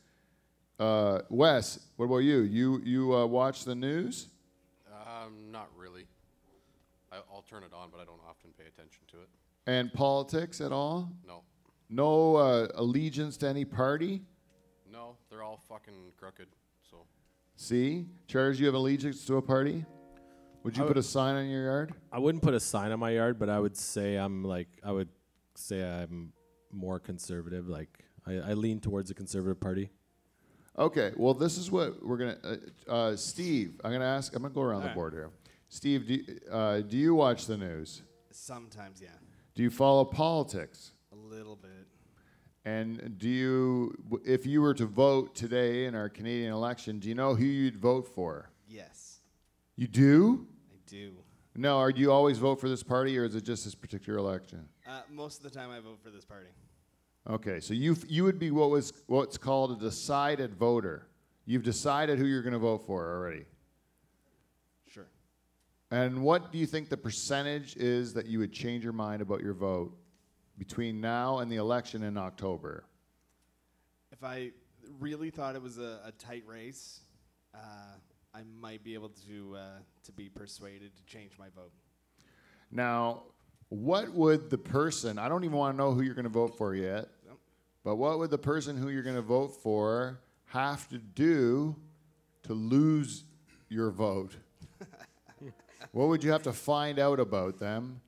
uh, 0.79 1.21
Wes, 1.29 1.79
what 1.97 2.07
about 2.07 2.19
you? 2.19 2.39
You 2.39 2.81
you 2.83 3.15
uh, 3.15 3.27
watch 3.27 3.65
the 3.65 3.75
news? 3.75 4.29
Um, 4.91 5.53
not 5.53 5.69
really. 5.77 6.07
I, 7.13 7.17
I'll 7.33 7.40
turn 7.51 7.65
it 7.65 7.73
on, 7.75 7.91
but 7.91 8.01
I 8.01 8.05
don't 8.05 8.21
often 8.29 8.51
pay 8.57 8.65
attention 8.67 9.03
to 9.11 9.17
it. 9.19 9.29
And 9.67 9.93
politics 9.93 10.61
at 10.61 10.73
all? 10.73 11.11
No, 11.27 11.43
No 11.89 12.37
uh, 12.37 12.69
allegiance 12.77 13.37
to 13.39 13.49
any 13.49 13.65
party? 13.65 14.23
no, 14.91 15.17
they're 15.31 15.43
all 15.43 15.61
fucking 15.69 16.13
crooked. 16.17 16.47
So 16.89 16.99
See? 17.57 18.07
Charters, 18.29 18.61
you 18.61 18.67
have 18.67 18.75
allegiance 18.75 19.25
to 19.27 19.37
a 19.37 19.43
party? 19.43 19.85
Would 20.63 20.77
you 20.77 20.85
I 20.85 20.87
put 20.87 20.99
a 20.99 21.03
sign 21.03 21.37
on 21.37 21.49
your 21.49 21.65
yard? 21.65 21.95
I 22.13 22.19
wouldn't 22.19 22.43
put 22.43 22.55
a 22.55 22.61
sign 22.61 22.93
on 22.93 23.01
my 23.01 23.11
yard, 23.11 23.39
but 23.39 23.49
I 23.49 23.59
would 23.59 23.77
say 23.77 24.17
I'm 24.17 24.45
like 24.45 24.69
I 24.85 24.93
would 24.93 25.09
say 25.55 25.83
I'm 25.83 26.33
more 26.71 26.99
conservative. 27.01 27.69
Like 27.69 28.05
I, 28.27 28.35
I 28.35 28.53
lean 28.53 28.79
towards 28.81 29.11
a 29.11 29.15
conservative 29.15 29.59
party. 29.61 29.91
Okay, 30.79 31.13
well, 31.17 31.35
this 31.35 31.57
is 31.57 31.71
what 31.71 32.05
we're 32.05 32.19
gonna. 32.19 32.37
Uh, 32.45 32.91
uh, 32.93 33.17
Steve, 33.17 33.81
I'm 33.83 33.91
gonna 33.91 34.05
ask. 34.05 34.35
I'm 34.37 34.43
gonna 34.43 34.53
go 34.53 34.61
around 34.61 34.81
the 34.81 34.89
Alright. 34.89 34.95
board 34.95 35.13
here. 35.15 35.31
Steve, 35.71 36.07
do 36.07 36.15
you, 36.15 36.25
uh, 36.51 36.81
do 36.81 36.97
you 36.97 37.15
watch 37.15 37.47
the 37.47 37.57
news? 37.57 38.03
Sometimes, 38.33 39.01
yeah. 39.01 39.09
Do 39.55 39.63
you 39.63 39.71
follow 39.71 40.05
politics? 40.05 40.93
A 41.13 41.17
little 41.17 41.55
bit. 41.55 41.87
And 42.65 43.17
do 43.19 43.29
you, 43.29 43.95
if 44.25 44.47
you 44.47 44.61
were 44.63 44.75
to 44.75 44.85
vote 44.85 45.35
today 45.37 45.87
in 45.87 45.95
our 45.95 46.09
Canadian 46.09 46.53
election, 46.53 46.99
do 46.99 47.09
you 47.09 47.15
know 47.15 47.35
who 47.37 47.45
you'd 47.45 47.77
vote 47.77 48.07
for? 48.07 48.51
Yes, 48.69 49.21
You 49.77 49.87
do? 49.87 50.47
I 50.73 50.77
do. 50.87 51.13
No, 51.57 51.91
do 51.91 52.01
you 52.01 52.11
always 52.13 52.39
vote 52.39 52.61
for 52.61 52.69
this 52.69 52.83
party, 52.83 53.17
or 53.17 53.25
is 53.25 53.35
it 53.37 53.45
just 53.45 53.65
this 53.65 53.75
particular 53.75 54.19
election? 54.19 54.69
Uh, 54.87 55.03
most 55.09 55.39
of 55.39 55.45
the 55.45 55.51
time, 55.51 55.71
I 55.71 55.79
vote 55.81 55.99
for 56.03 56.11
this 56.11 56.25
party. 56.25 56.49
Okay, 57.29 57.61
so 57.61 57.75
you 57.75 57.97
you 58.09 58.25
would 58.25 58.39
be 58.39 58.51
what 58.51 58.71
was 58.71 58.93
what's 59.07 59.37
called 59.37 59.73
a 59.73 59.77
decided 59.77 60.55
voter. 60.55 61.07
You've 61.45 61.63
decided 61.65 62.19
who 62.19 62.25
you're 62.27 62.43
going 62.43 62.53
to 62.55 62.59
vote 62.59 62.87
for 62.87 63.13
already. 63.15 63.45
And 65.91 66.23
what 66.23 66.53
do 66.53 66.59
you 66.59 66.67
think 66.67 66.89
the 66.89 66.97
percentage 66.97 67.77
is 67.77 68.15
that 68.15 68.27
you 68.27 68.39
would 68.39 68.53
change 68.53 68.85
your 68.85 68.93
mind 68.93 69.23
about 69.23 69.41
your 69.41 69.55
vote 69.55 69.97
between 70.57 71.01
now 71.01 71.39
and 71.39 71.51
the 71.51 71.57
election 71.57 72.05
in 72.05 72.17
October? 72.17 72.85
If 74.13 74.23
I 74.23 74.53
really 75.01 75.31
thought 75.31 75.57
it 75.57 75.63
was 75.63 75.79
a, 75.79 76.01
a 76.05 76.13
tight 76.13 76.45
race, 76.47 77.01
uh, 77.55 77.59
I 78.33 78.43
might 78.61 78.85
be 78.85 78.95
able 78.95 79.11
to 79.27 79.57
uh, 79.57 79.79
to 80.05 80.13
be 80.13 80.29
persuaded 80.29 80.97
to 80.97 81.05
change 81.05 81.33
my 81.39 81.49
vote. 81.57 81.73
Now, 82.71 83.25
what 83.69 84.13
would 84.13 84.51
the 84.51 84.59
person, 84.59 85.19
I 85.19 85.29
don't 85.29 85.43
even 85.45 85.57
want 85.57 85.77
to 85.77 85.77
know 85.77 85.93
who 85.93 86.03
you're 86.03 86.15
going 86.15 86.25
to 86.25 86.29
vote 86.29 86.57
for 86.57 86.75
yet, 86.75 87.09
Nope. 87.27 87.41
but 87.83 87.97
what 87.97 88.19
would 88.19 88.31
the 88.31 88.39
person 88.39 88.77
who 88.77 88.91
you're 88.91 89.03
going 89.03 89.17
to 89.17 89.23
vote 89.23 89.57
for 89.63 90.21
have 90.47 90.89
to 90.91 90.99
do 90.99 91.75
to 92.45 92.55
lose 92.55 93.25
your 93.69 93.91
vote? 93.91 94.37
What 95.93 96.09
would 96.09 96.25
you 96.25 96.31
have 96.33 96.43
to 96.45 96.53
find 96.53 96.99
out 96.99 97.21
about 97.21 97.59
them 97.59 98.01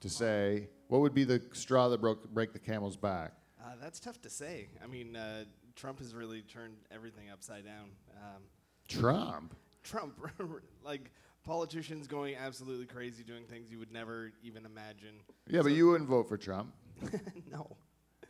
to 0.00 0.08
say, 0.08 0.68
what 0.88 1.00
would 1.00 1.14
be 1.14 1.24
the 1.24 1.42
straw 1.52 1.88
that 1.88 2.00
broke 2.00 2.28
break 2.30 2.52
the 2.52 2.58
camel's 2.58 2.96
back? 2.96 3.32
Uh, 3.62 3.72
that's 3.80 4.00
tough 4.00 4.20
to 4.22 4.30
say. 4.30 4.68
I 4.82 4.86
mean, 4.86 5.16
uh, 5.16 5.44
Trump 5.76 5.98
has 5.98 6.14
really 6.14 6.42
turned 6.42 6.76
everything 6.90 7.30
upside 7.30 7.64
down. 7.64 7.90
Um, 8.16 8.42
Trump. 8.88 9.54
Trump, 9.82 10.18
like 10.84 11.10
politicians 11.44 12.06
going 12.06 12.36
absolutely 12.36 12.86
crazy, 12.86 13.22
doing 13.22 13.44
things 13.44 13.70
you 13.70 13.78
would 13.78 13.92
never 13.92 14.32
even 14.42 14.66
imagine. 14.66 15.14
Yeah, 15.48 15.62
but 15.62 15.72
you 15.72 15.88
wouldn't 15.88 16.08
vote 16.08 16.28
for 16.28 16.36
Trump. 16.36 16.72
no. 17.50 17.76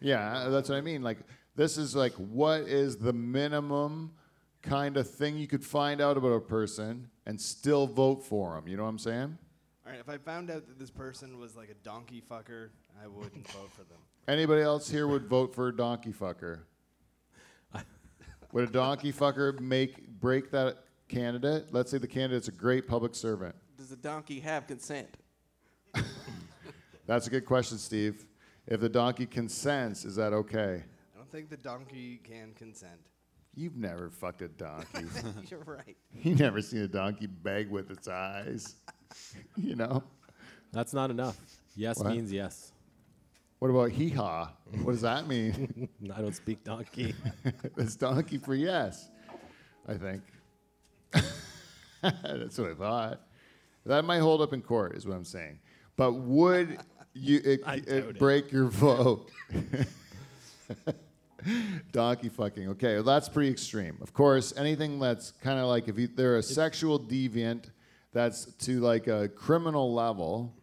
Yeah, 0.00 0.49
that's 0.49 0.69
what 0.69 0.79
I 0.79 0.81
mean. 0.81 1.03
Like, 1.03 1.19
this 1.57 1.77
is 1.77 1.95
like, 1.95 2.12
what 2.15 2.62
is 2.62 2.97
the 2.97 3.12
minimum 3.12 4.12
kind 4.62 4.97
of 4.97 5.09
thing 5.09 5.37
you 5.37 5.47
could 5.47 5.65
find 5.65 6.00
out 6.00 6.17
about 6.17 6.33
a 6.33 6.41
person 6.41 7.09
and 7.30 7.40
still 7.40 7.87
vote 7.87 8.25
for 8.25 8.58
him? 8.58 8.66
You 8.66 8.76
know 8.76 8.82
what 8.82 8.88
I'm 8.88 8.99
saying? 8.99 9.38
All 9.87 9.92
right, 9.92 10.00
if 10.00 10.08
I 10.08 10.18
found 10.18 10.50
out 10.50 10.66
that 10.66 10.80
this 10.80 10.90
person 10.90 11.38
was 11.38 11.54
like 11.54 11.70
a 11.70 11.84
donkey 11.84 12.20
fucker, 12.28 12.70
I 13.00 13.06
wouldn't 13.06 13.46
vote 13.52 13.70
for 13.70 13.84
them. 13.84 13.99
Anybody 14.26 14.62
else 14.62 14.90
here 14.90 15.06
would 15.06 15.28
vote 15.28 15.54
for 15.54 15.68
a 15.68 15.76
donkey 15.76 16.12
fucker? 16.12 16.62
would 18.52 18.68
a 18.68 18.72
donkey 18.72 19.12
fucker 19.12 19.60
make 19.60 20.08
break 20.20 20.50
that 20.50 20.78
candidate? 21.08 21.68
Let's 21.70 21.92
say 21.92 21.99
the 21.99 22.08
candidate's 22.08 22.49
a 22.49 22.52
great 22.52 22.88
public 22.88 23.14
servant. 23.14 23.54
Does 23.78 23.90
the 23.90 23.96
donkey 23.96 24.40
have 24.40 24.66
consent? 24.66 25.16
That's 27.06 27.28
a 27.28 27.30
good 27.30 27.46
question, 27.46 27.78
Steve. 27.78 28.26
If 28.66 28.80
the 28.80 28.88
donkey 28.88 29.26
consents, 29.26 30.04
is 30.04 30.16
that 30.16 30.32
okay? 30.32 30.82
I 31.14 31.16
don't 31.16 31.30
think 31.30 31.49
the 31.49 31.56
donkey 31.56 32.20
can 32.25 32.54
consent. 32.54 33.10
You've 33.54 33.76
never 33.76 34.11
fucked 34.11 34.42
a 34.42 34.49
donkey. 34.49 35.04
You're 35.49 35.64
right. 35.64 35.97
you 36.23 36.35
never 36.35 36.62
seen 36.62 36.80
a 36.80 36.88
donkey 36.88 37.26
beg 37.26 37.69
with 37.71 37.90
its 37.90 38.09
eyes. 38.09 38.76
you 39.57 39.75
know? 39.76 40.02
That's 40.73 40.95
not 40.95 41.11
enough. 41.11 41.37
Yes 41.76 41.99
What? 41.99 42.12
means 42.12 42.33
yes. 42.33 42.73
What 43.59 43.69
about 43.71 43.90
hee 43.90 44.09
haw? 44.09 44.50
What 44.83 44.92
does 44.92 45.02
that 45.02 45.26
mean? 45.28 45.88
I 46.16 46.21
don't 46.23 46.35
speak 46.35 46.64
donkey. 46.64 47.14
it's 47.76 47.95
donkey 47.97 48.38
for 48.38 48.54
yes, 48.54 49.11
I 49.87 49.95
think. 49.95 50.23
That's 52.02 52.57
what 52.59 52.71
I 52.71 52.75
thought. 52.75 53.21
That 53.85 54.04
might 54.07 54.21
hold 54.21 54.40
up 54.40 54.54
in 54.54 54.62
court, 54.62 54.97
is 54.97 55.07
what 55.07 55.14
I'm 55.14 55.25
saying. 55.26 55.59
But 55.97 56.12
would 56.12 56.78
you 57.12 57.40
it, 57.45 57.61
I 57.66 57.75
it 57.76 57.88
it. 57.88 58.19
break 58.19 58.50
your 58.50 58.69
vote? 58.69 59.30
Donkey 61.92 62.28
fucking. 62.28 62.68
Okay, 62.70 62.94
well, 62.94 63.02
that's 63.02 63.28
pretty 63.28 63.50
extreme. 63.50 63.99
Of 64.00 64.12
course, 64.12 64.52
anything 64.56 64.99
that's 64.99 65.32
kind 65.42 65.58
of 65.58 65.67
like 65.67 65.88
if 65.88 65.99
you, 65.99 66.08
they're 66.08 66.36
a 66.36 66.43
sexual 66.43 66.99
deviant, 66.99 67.71
that's 68.12 68.47
to 68.47 68.80
like 68.80 69.06
a 69.06 69.28
criminal 69.28 69.95
level. 69.95 70.54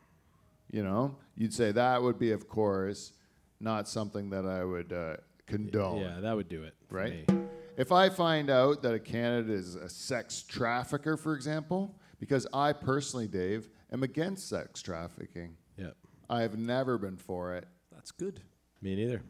You 0.72 0.84
know, 0.84 1.16
you'd 1.36 1.54
say 1.54 1.72
that 1.72 2.02
would 2.02 2.20
be, 2.20 2.32
of 2.32 2.48
course, 2.50 3.14
not 3.60 3.88
something 3.88 4.30
that 4.32 4.46
I 4.46 4.64
would 4.64 4.92
uh, 4.92 5.18
condone 5.46 6.02
yeah, 6.02 6.20
that 6.20 6.36
would 6.36 6.50
do 6.50 6.64
it. 6.64 6.76
right? 6.90 7.30
me. 7.30 7.48
If 7.78 7.92
I 7.92 8.10
find 8.10 8.50
out 8.50 8.82
that 8.82 8.94
a 8.94 9.00
candidate 9.00 9.52
is 9.52 9.76
a 9.76 9.88
sex 9.88 10.42
trafficker, 10.42 11.16
for 11.16 11.36
example, 11.36 11.96
because 12.20 12.48
I 12.52 12.74
personally, 12.74 13.28
Dave, 13.28 13.70
am 13.92 14.04
against 14.04 14.50
sex 14.50 14.82
trafficking. 14.82 15.56
Yep. 15.78 15.96
I 16.30 16.42
have 16.42 16.58
never 16.58 16.98
been 16.98 17.18
for 17.18 17.56
it. 17.56 17.66
That's 17.92 18.12
good. 18.12 18.42
Me 18.82 18.96
neither. 18.96 19.22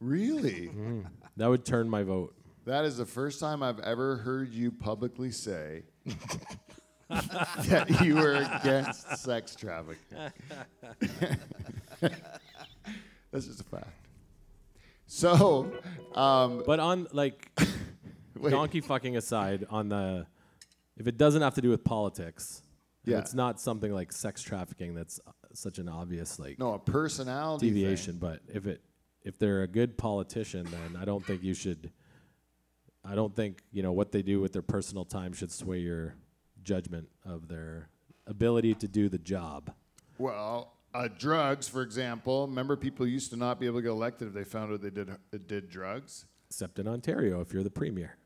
Really? 0.00 0.70
That 1.36 1.48
would 1.48 1.64
turn 1.64 1.88
my 1.88 2.02
vote. 2.02 2.34
that 2.64 2.84
is 2.84 2.96
the 2.96 3.06
first 3.06 3.38
time 3.40 3.62
I've 3.62 3.80
ever 3.80 4.16
heard 4.16 4.52
you 4.52 4.70
publicly 4.72 5.30
say 5.30 5.82
that 7.08 8.00
you 8.02 8.14
were 8.16 8.34
against 8.60 9.18
sex 9.18 9.54
trafficking. 9.54 10.18
That's 13.32 13.46
just 13.46 13.60
a 13.60 13.64
fact. 13.64 13.88
So, 15.06 15.70
um, 16.14 16.62
But 16.66 16.80
on 16.80 17.06
like 17.12 17.50
donkey 18.48 18.80
fucking 18.80 19.16
aside, 19.16 19.66
on 19.70 19.88
the 19.88 20.26
if 20.96 21.06
it 21.06 21.16
doesn't 21.18 21.42
have 21.42 21.54
to 21.54 21.60
do 21.60 21.70
with 21.70 21.82
politics, 21.84 22.62
Yeah. 23.04 23.18
it's 23.18 23.34
not 23.34 23.60
something 23.60 23.92
like 23.92 24.12
sex 24.12 24.42
trafficking 24.42 24.94
that's 24.94 25.20
uh, 25.26 25.30
such 25.52 25.78
an 25.78 25.88
obvious 25.88 26.38
like 26.38 26.58
no, 26.58 26.74
a 26.74 26.78
personality 26.78 27.66
thing. 27.66 27.74
deviation. 27.74 28.16
But 28.18 28.40
if 28.48 28.66
it 28.66 28.80
if 29.24 29.38
they're 29.38 29.62
a 29.62 29.68
good 29.68 29.96
politician, 29.98 30.66
then 30.70 31.00
I 31.00 31.04
don't 31.04 31.24
think 31.24 31.42
you 31.42 31.54
should. 31.54 31.90
I 33.04 33.14
don't 33.14 33.34
think 33.34 33.62
you 33.72 33.82
know 33.82 33.92
what 33.92 34.12
they 34.12 34.22
do 34.22 34.40
with 34.40 34.52
their 34.52 34.62
personal 34.62 35.04
time 35.04 35.32
should 35.32 35.50
sway 35.52 35.78
your 35.78 36.14
judgment 36.62 37.08
of 37.24 37.48
their 37.48 37.88
ability 38.26 38.74
to 38.74 38.88
do 38.88 39.08
the 39.08 39.18
job. 39.18 39.72
Well, 40.18 40.74
uh, 40.94 41.08
drugs, 41.18 41.68
for 41.68 41.82
example. 41.82 42.46
Remember, 42.46 42.76
people 42.76 43.06
used 43.06 43.30
to 43.30 43.36
not 43.36 43.60
be 43.60 43.66
able 43.66 43.78
to 43.78 43.82
get 43.82 43.90
elected 43.90 44.28
if 44.28 44.34
they 44.34 44.44
found 44.44 44.72
out 44.72 44.82
they 44.82 44.90
did 44.90 45.10
uh, 45.10 45.14
did 45.46 45.70
drugs. 45.70 46.26
Except 46.48 46.78
in 46.78 46.88
Ontario, 46.88 47.40
if 47.40 47.52
you're 47.52 47.62
the 47.62 47.70
premier. 47.70 48.16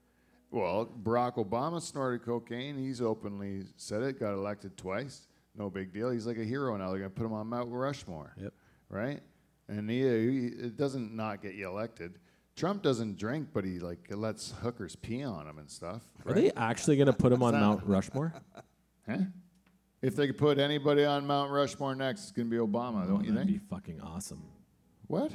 Well, 0.50 0.88
Barack 1.02 1.34
Obama 1.34 1.82
snorted 1.82 2.24
cocaine. 2.24 2.78
He's 2.78 3.00
openly 3.00 3.64
said 3.76 4.02
it. 4.02 4.20
Got 4.20 4.34
elected 4.34 4.76
twice. 4.76 5.26
No 5.56 5.68
big 5.68 5.92
deal. 5.92 6.10
He's 6.10 6.26
like 6.26 6.38
a 6.38 6.44
hero 6.44 6.76
now. 6.76 6.90
They're 6.90 6.98
gonna 6.98 7.10
put 7.10 7.26
him 7.26 7.32
on 7.32 7.48
Mount 7.48 7.70
Rushmore. 7.70 8.34
Yep. 8.40 8.52
Right. 8.88 9.20
And 9.68 9.88
he, 9.88 10.00
he 10.00 10.46
it 10.48 10.76
doesn't 10.76 11.14
not 11.14 11.42
get 11.42 11.54
you 11.54 11.68
elected. 11.68 12.18
Trump 12.56 12.82
doesn't 12.82 13.16
drink, 13.18 13.48
but 13.52 13.64
he 13.64 13.78
like 13.80 14.06
lets 14.10 14.52
hookers 14.62 14.94
pee 14.96 15.24
on 15.24 15.46
him 15.48 15.58
and 15.58 15.70
stuff. 15.70 16.02
Are 16.26 16.32
they 16.32 16.52
actually 16.52 16.96
going 16.96 17.06
to 17.08 17.12
put 17.12 17.32
him 17.32 17.42
on 17.42 17.54
Mount 17.54 17.84
Rushmore? 17.84 18.32
Huh? 19.06 19.18
If 20.00 20.16
they 20.16 20.26
could 20.26 20.38
put 20.38 20.58
anybody 20.58 21.04
on 21.04 21.26
Mount 21.26 21.50
Rushmore 21.50 21.94
next, 21.94 22.22
it's 22.22 22.30
gonna 22.32 22.48
be 22.48 22.56
Obama, 22.56 23.06
don't 23.06 23.20
you 23.22 23.34
think? 23.34 23.34
That'd 23.34 23.46
be 23.52 23.58
fucking 23.58 24.00
awesome. 24.00 24.42
What? 25.08 25.30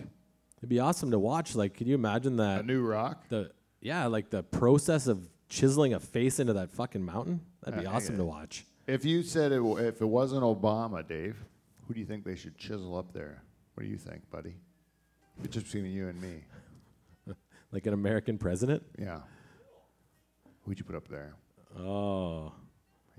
It'd 0.57 0.69
be 0.69 0.79
awesome 0.79 1.11
to 1.11 1.19
watch. 1.19 1.53
Like, 1.55 1.75
could 1.75 1.85
you 1.87 1.93
imagine 1.93 2.37
that? 2.37 2.61
A 2.61 2.63
new 2.63 2.81
rock? 2.81 3.29
the 3.29 3.51
yeah, 3.79 4.07
like 4.07 4.31
the 4.31 4.41
process 4.41 5.05
of 5.05 5.29
chiseling 5.49 5.93
a 5.93 5.99
face 5.99 6.39
into 6.39 6.53
that 6.53 6.71
fucking 6.71 7.05
mountain. 7.05 7.41
That'd 7.63 7.79
be 7.81 7.85
Uh, 7.85 7.91
awesome 7.93 8.17
to 8.17 8.25
watch. 8.25 8.65
If 8.87 9.05
you 9.05 9.21
said 9.21 9.51
it, 9.51 9.57
w- 9.57 9.77
if 9.77 10.01
it 10.01 10.05
wasn't 10.07 10.41
Obama, 10.41 11.07
Dave, 11.07 11.37
who 11.87 11.93
do 11.93 11.99
you 11.99 12.05
think 12.07 12.23
they 12.25 12.35
should 12.35 12.57
chisel 12.57 12.97
up 12.97 13.13
there? 13.13 13.43
What 13.79 13.85
do 13.85 13.91
you 13.91 13.97
think, 13.97 14.29
buddy? 14.29 14.55
It's 15.41 15.53
just 15.53 15.67
between 15.67 15.85
you 15.85 16.09
and 16.09 16.21
me. 16.21 16.43
Like 17.71 17.85
an 17.85 17.93
American 17.93 18.37
president. 18.37 18.83
Yeah. 18.97 19.19
Who'd 20.65 20.77
you 20.79 20.83
put 20.83 20.97
up 20.97 21.07
there? 21.07 21.33
Oh, 21.79 22.51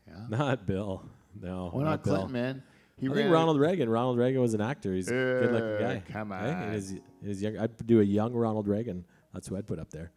Yeah. 0.06 0.26
not 0.28 0.66
Bill. 0.66 1.02
No, 1.40 1.70
Why 1.72 1.84
not 1.84 2.04
Bill. 2.04 2.12
Clinton, 2.26 2.32
man? 2.32 2.62
He 2.98 3.08
I 3.08 3.14
think 3.14 3.30
Ronald 3.32 3.58
Reagan. 3.58 3.88
Ronald 3.88 4.18
Reagan 4.18 4.42
was 4.42 4.52
an 4.52 4.60
actor. 4.60 4.92
He's 4.92 5.08
a 5.08 5.12
good-looking 5.12 5.86
Uh, 5.86 5.94
guy. 5.94 6.02
come 6.12 6.32
on. 6.32 6.44
in 6.46 6.72
his, 6.72 6.90
in 6.90 7.00
his 7.22 7.40
young, 7.40 7.56
I'd 7.56 7.86
do 7.86 8.00
a 8.00 8.04
young 8.04 8.34
Ronald 8.34 8.68
Reagan. 8.68 9.06
That's 9.32 9.48
who 9.48 9.56
I'd 9.56 9.66
put 9.66 9.78
up 9.78 9.88
there. 9.90 10.10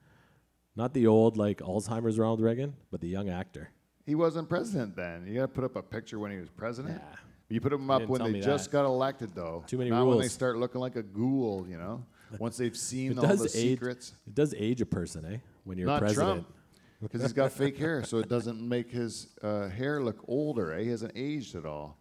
Not 0.75 0.93
the 0.93 1.08
old 1.08 1.38
like 1.38 1.60
Alzheimer's 1.60 2.19
Ronald 2.19 2.41
Reagan, 2.41 2.75
but 2.91 2.99
the 2.99 3.08
young 3.08 3.29
actor. 3.29 3.69
He 4.06 4.15
wasn't 4.15 4.49
president 4.49 4.97
then. 4.97 5.25
You 5.25 5.36
got 5.36 5.41
to 5.43 5.47
put 5.47 5.63
up 5.63 5.77
a 5.77 5.82
picture 5.84 6.19
when 6.19 6.32
he 6.32 6.38
was 6.38 6.49
president. 6.49 6.99
Yeah. 7.01 7.15
You 7.49 7.62
put 7.62 7.69
them 7.71 7.89
up 7.91 8.08
when 8.08 8.23
they 8.32 8.39
just 8.39 8.71
that. 8.71 8.77
got 8.77 8.86
elected, 8.86 9.36
though. 9.36 9.63
Too 9.67 9.77
many 9.77 9.89
Not 9.89 10.08
when 10.08 10.19
they 10.19 10.27
start 10.27 10.58
looking 10.58 10.82
like 10.82 10.95
a 10.95 11.03
ghoul, 11.03 11.65
you 11.69 11.77
know. 11.77 12.03
Once 12.39 12.58
they've 12.58 12.75
seen 12.75 13.12
It 13.12 13.19
all 13.19 13.27
does 13.27 13.39
the 13.39 13.60
age. 13.60 13.69
secrets. 13.73 14.13
It 14.25 14.34
does 14.34 14.56
age 14.58 14.82
a 14.82 14.86
person, 14.86 15.25
eh? 15.25 15.38
When 15.65 15.77
you're 15.77 15.86
Not 15.88 15.99
president. 15.99 16.45
Trump, 16.45 16.47
because 17.01 17.21
he's 17.21 17.34
got 17.34 17.51
fake 17.51 17.77
hair, 17.77 18.03
so 18.03 18.17
it 18.17 18.27
doesn't 18.27 18.60
make 18.60 18.89
his 18.89 19.27
uh, 19.43 19.67
hair 19.67 20.01
look 20.01 20.23
older. 20.27 20.73
Eh? 20.73 20.84
He 20.84 20.89
hasn't 20.89 21.12
aged 21.15 21.56
at 21.56 21.65
all 21.65 21.97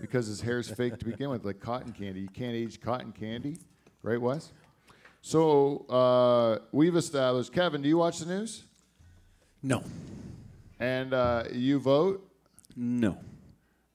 because 0.00 0.26
his 0.26 0.40
hair's 0.40 0.70
fake 0.70 0.98
to 0.98 1.04
begin 1.04 1.30
with, 1.30 1.44
like 1.44 1.58
cotton 1.58 1.92
candy. 1.92 2.20
You 2.20 2.28
can't 2.28 2.54
age 2.54 2.80
cotton 2.80 3.12
candy, 3.12 3.56
right, 4.02 4.20
Wes? 4.20 4.52
So 5.20 5.86
uh, 5.88 6.58
we've 6.70 6.96
established. 6.96 7.52
Kevin, 7.52 7.82
do 7.82 7.88
you 7.88 7.96
watch 7.96 8.18
the 8.18 8.26
news? 8.26 8.64
No. 9.62 9.82
And 10.78 11.14
uh, 11.14 11.44
you 11.52 11.78
vote. 11.80 12.28
No. 12.76 13.18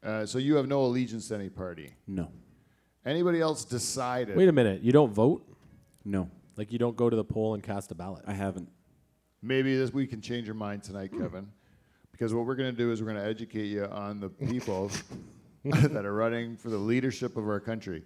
Uh, 0.07 0.25
so 0.25 0.37
you 0.37 0.55
have 0.55 0.69
no 0.69 0.85
allegiance 0.85 1.27
to 1.27 1.35
any 1.35 1.49
party. 1.49 1.93
No. 2.07 2.31
Anybody 3.05 3.41
else 3.41 3.65
decided? 3.65 4.37
Wait 4.37 4.47
a 4.47 4.53
minute. 4.53 4.81
You 4.81 4.93
don't 4.93 5.11
vote? 5.11 5.45
No. 6.05 6.29
Like 6.55 6.71
you 6.71 6.79
don't 6.79 6.95
go 6.95 7.09
to 7.09 7.15
the 7.15 7.25
poll 7.25 7.55
and 7.55 7.61
cast 7.61 7.91
a 7.91 7.95
ballot? 7.95 8.23
I 8.25 8.31
haven't. 8.31 8.69
Maybe 9.41 9.75
this 9.75 9.91
we 9.93 10.07
can 10.07 10.21
change 10.21 10.45
your 10.47 10.55
mind 10.55 10.83
tonight, 10.83 11.11
Kevin, 11.11 11.49
because 12.13 12.33
what 12.33 12.45
we're 12.45 12.55
going 12.55 12.71
to 12.73 12.77
do 12.77 12.89
is 12.91 13.01
we're 13.01 13.11
going 13.11 13.21
to 13.21 13.29
educate 13.29 13.65
you 13.65 13.83
on 13.83 14.21
the 14.21 14.29
people 14.29 14.89
that 15.65 16.05
are 16.05 16.13
running 16.13 16.55
for 16.55 16.69
the 16.69 16.77
leadership 16.77 17.35
of 17.35 17.45
our 17.45 17.59
country. 17.59 18.01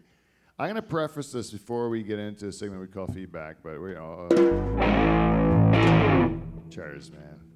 I'm 0.57 0.65
going 0.65 0.75
to 0.75 0.81
preface 0.81 1.31
this 1.31 1.51
before 1.51 1.89
we 1.89 2.01
get 2.01 2.17
into 2.17 2.47
a 2.47 2.51
segment 2.51 2.81
we 2.81 2.87
call 2.87 3.05
feedback, 3.07 3.57
but 3.63 3.79
we 3.79 3.95
uh, 3.95 4.27
cheers, 6.69 7.11
man. 7.11 7.50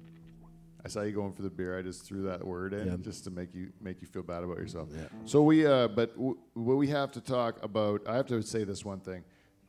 I 0.86 0.88
saw 0.88 1.02
you 1.02 1.10
going 1.10 1.32
for 1.32 1.42
the 1.42 1.50
beer. 1.50 1.76
I 1.76 1.82
just 1.82 2.04
threw 2.04 2.22
that 2.22 2.46
word 2.46 2.72
in 2.72 3.02
just 3.02 3.24
to 3.24 3.30
make 3.32 3.52
you 3.56 3.72
make 3.80 4.00
you 4.00 4.06
feel 4.06 4.22
bad 4.22 4.44
about 4.44 4.58
yourself. 4.58 4.88
Yeah. 4.94 5.08
So 5.24 5.42
we, 5.42 5.66
uh, 5.66 5.88
but 5.88 6.14
w- 6.14 6.38
what 6.54 6.76
we 6.76 6.86
have 6.86 7.10
to 7.12 7.20
talk 7.20 7.60
about, 7.64 8.06
I 8.06 8.14
have 8.14 8.26
to 8.26 8.40
say 8.40 8.62
this 8.62 8.84
one 8.84 9.00
thing: 9.00 9.24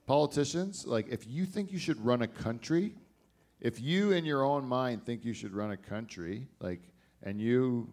politicians, 0.05 0.85
like 0.85 1.07
if 1.09 1.25
you 1.25 1.47
think 1.47 1.71
you 1.71 1.79
should 1.79 1.99
run 2.05 2.21
a 2.21 2.27
country, 2.27 2.93
if 3.59 3.81
you 3.81 4.11
in 4.11 4.25
your 4.25 4.43
own 4.45 4.67
mind 4.67 5.07
think 5.07 5.25
you 5.25 5.33
should 5.33 5.55
run 5.55 5.71
a 5.71 5.77
country, 5.77 6.47
like, 6.59 6.83
and 7.23 7.41
you 7.41 7.89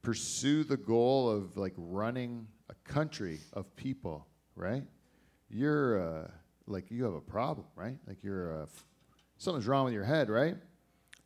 pursue 0.00 0.64
the 0.64 0.78
goal 0.78 1.28
of 1.28 1.58
like 1.58 1.74
running 1.76 2.46
a 2.70 2.90
country 2.90 3.38
of 3.52 3.76
people, 3.76 4.26
right? 4.54 4.82
You're 5.50 6.00
uh, 6.00 6.30
like 6.66 6.90
you 6.90 7.04
have 7.04 7.12
a 7.12 7.20
problem, 7.20 7.66
right? 7.74 7.98
Like 8.06 8.24
you're 8.24 8.62
uh, 8.62 8.66
something's 9.36 9.66
wrong 9.66 9.84
with 9.84 9.92
your 9.92 10.04
head, 10.04 10.30
right? 10.30 10.56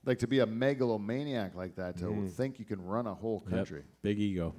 Like 0.04 0.18
to 0.20 0.26
be 0.26 0.38
a 0.38 0.46
megalomaniac 0.46 1.54
like 1.54 1.76
that, 1.76 1.98
to 1.98 2.06
mm-hmm. 2.06 2.28
think 2.28 2.58
you 2.58 2.64
can 2.64 2.82
run 2.82 3.06
a 3.06 3.14
whole 3.14 3.42
Yep. 3.46 3.56
country. 3.56 3.82
Big 4.02 4.18
ego. 4.18 4.54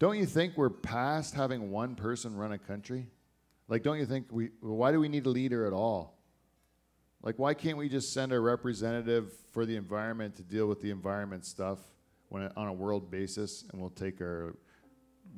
Don't 0.00 0.18
you 0.18 0.26
think 0.26 0.56
we're 0.56 0.70
past 0.70 1.34
having 1.34 1.70
one 1.70 1.94
person 1.94 2.34
run 2.34 2.52
a 2.52 2.58
country? 2.58 3.06
Like, 3.68 3.82
don't 3.82 3.98
you 3.98 4.06
think 4.06 4.26
we? 4.30 4.50
Why 4.60 4.92
do 4.92 5.00
we 5.00 5.08
need 5.08 5.26
a 5.26 5.30
leader 5.30 5.66
at 5.66 5.72
all? 5.72 6.18
Like, 7.22 7.38
why 7.38 7.54
can't 7.54 7.78
we 7.78 7.88
just 7.88 8.12
send 8.12 8.32
a 8.32 8.40
representative 8.40 9.32
for 9.52 9.64
the 9.64 9.76
environment 9.76 10.34
to 10.36 10.42
deal 10.42 10.66
with 10.66 10.82
the 10.82 10.90
environment 10.90 11.46
stuff 11.46 11.78
when 12.28 12.42
it, 12.42 12.52
on 12.54 12.68
a 12.68 12.72
world 12.72 13.10
basis, 13.10 13.64
and 13.72 13.80
we'll 13.80 13.88
take 13.90 14.20
our 14.20 14.56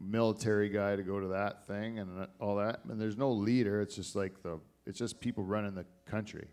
military 0.01 0.69
guy 0.69 0.97
to 0.97 1.03
go 1.03 1.21
to 1.21 1.29
that 1.29 1.67
thing 1.67 2.01
and 2.01 2.27
all 2.41 2.57
that? 2.57 2.81
And 2.89 3.01
there's 3.01 3.17
no 3.17 3.31
leader. 3.31 3.81
It's 3.81 3.95
just 3.95 4.17
like 4.17 4.43
the. 4.43 4.59
It's 4.87 4.99
just 4.99 5.21
people 5.21 5.45
running 5.45 5.75
the 5.75 5.87
country. 6.07 6.49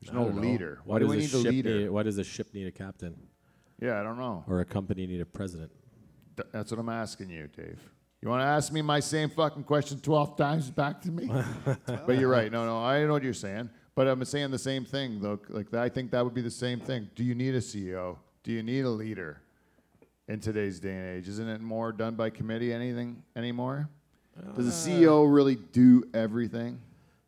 There's 0.00 0.12
no 0.14 0.26
leader. 0.26 0.80
Why, 0.84 0.94
Why, 0.94 0.98
do 1.00 1.06
does 1.06 1.10
we 1.10 1.16
a 1.16 1.20
need 1.20 1.34
a 1.34 1.42
ship 1.42 1.52
leader? 1.52 1.78
Need, 1.78 1.90
why 1.90 2.02
does 2.02 2.18
a 2.18 2.24
ship 2.24 2.54
need 2.54 2.66
a 2.66 2.72
captain 2.72 3.16
yeah, 3.80 4.00
I 4.00 4.02
don't 4.02 4.18
know. 4.18 4.44
or 4.46 4.60
a 4.60 4.64
company 4.64 5.06
need 5.06 5.20
a 5.20 5.26
president? 5.26 5.72
Th- 6.36 6.48
That's 6.52 6.70
what 6.70 6.80
I'm 6.80 6.88
asking 6.88 7.30
you, 7.30 7.48
Dave. 7.48 7.80
You 8.22 8.28
want 8.28 8.40
to 8.42 8.46
ask 8.46 8.72
me 8.72 8.82
my 8.82 9.00
same 9.00 9.28
fucking 9.28 9.64
question 9.64 10.00
12 10.00 10.36
times 10.36 10.70
back 10.70 11.02
to 11.02 11.10
me? 11.10 11.30
but 11.86 12.18
you're 12.18 12.30
right. 12.30 12.50
No, 12.50 12.64
no, 12.64 12.78
I 12.78 13.04
know 13.04 13.12
what 13.12 13.22
you're 13.22 13.34
saying. 13.34 13.70
But 13.94 14.08
I'm 14.08 14.24
saying 14.24 14.50
the 14.50 14.58
same 14.58 14.84
thing, 14.84 15.20
though. 15.20 15.38
Like, 15.48 15.72
I 15.74 15.88
think 15.88 16.10
that 16.10 16.24
would 16.24 16.34
be 16.34 16.42
the 16.42 16.50
same 16.50 16.80
thing. 16.80 17.08
Do 17.14 17.24
you 17.24 17.34
need 17.34 17.54
a 17.54 17.60
CEO? 17.60 18.16
Do 18.42 18.52
you 18.52 18.62
need 18.62 18.84
a 18.84 18.90
leader 18.90 19.40
in 20.28 20.40
today's 20.40 20.80
day 20.80 20.94
and 20.94 21.18
age? 21.18 21.28
Isn't 21.28 21.48
it 21.48 21.60
more 21.60 21.92
done 21.92 22.14
by 22.14 22.30
committee 22.30 22.72
anything 22.72 23.22
anymore? 23.34 23.88
Does 24.54 24.68
a 24.68 24.90
CEO 24.90 25.22
uh. 25.22 25.28
really 25.28 25.56
do 25.56 26.04
everything? 26.12 26.80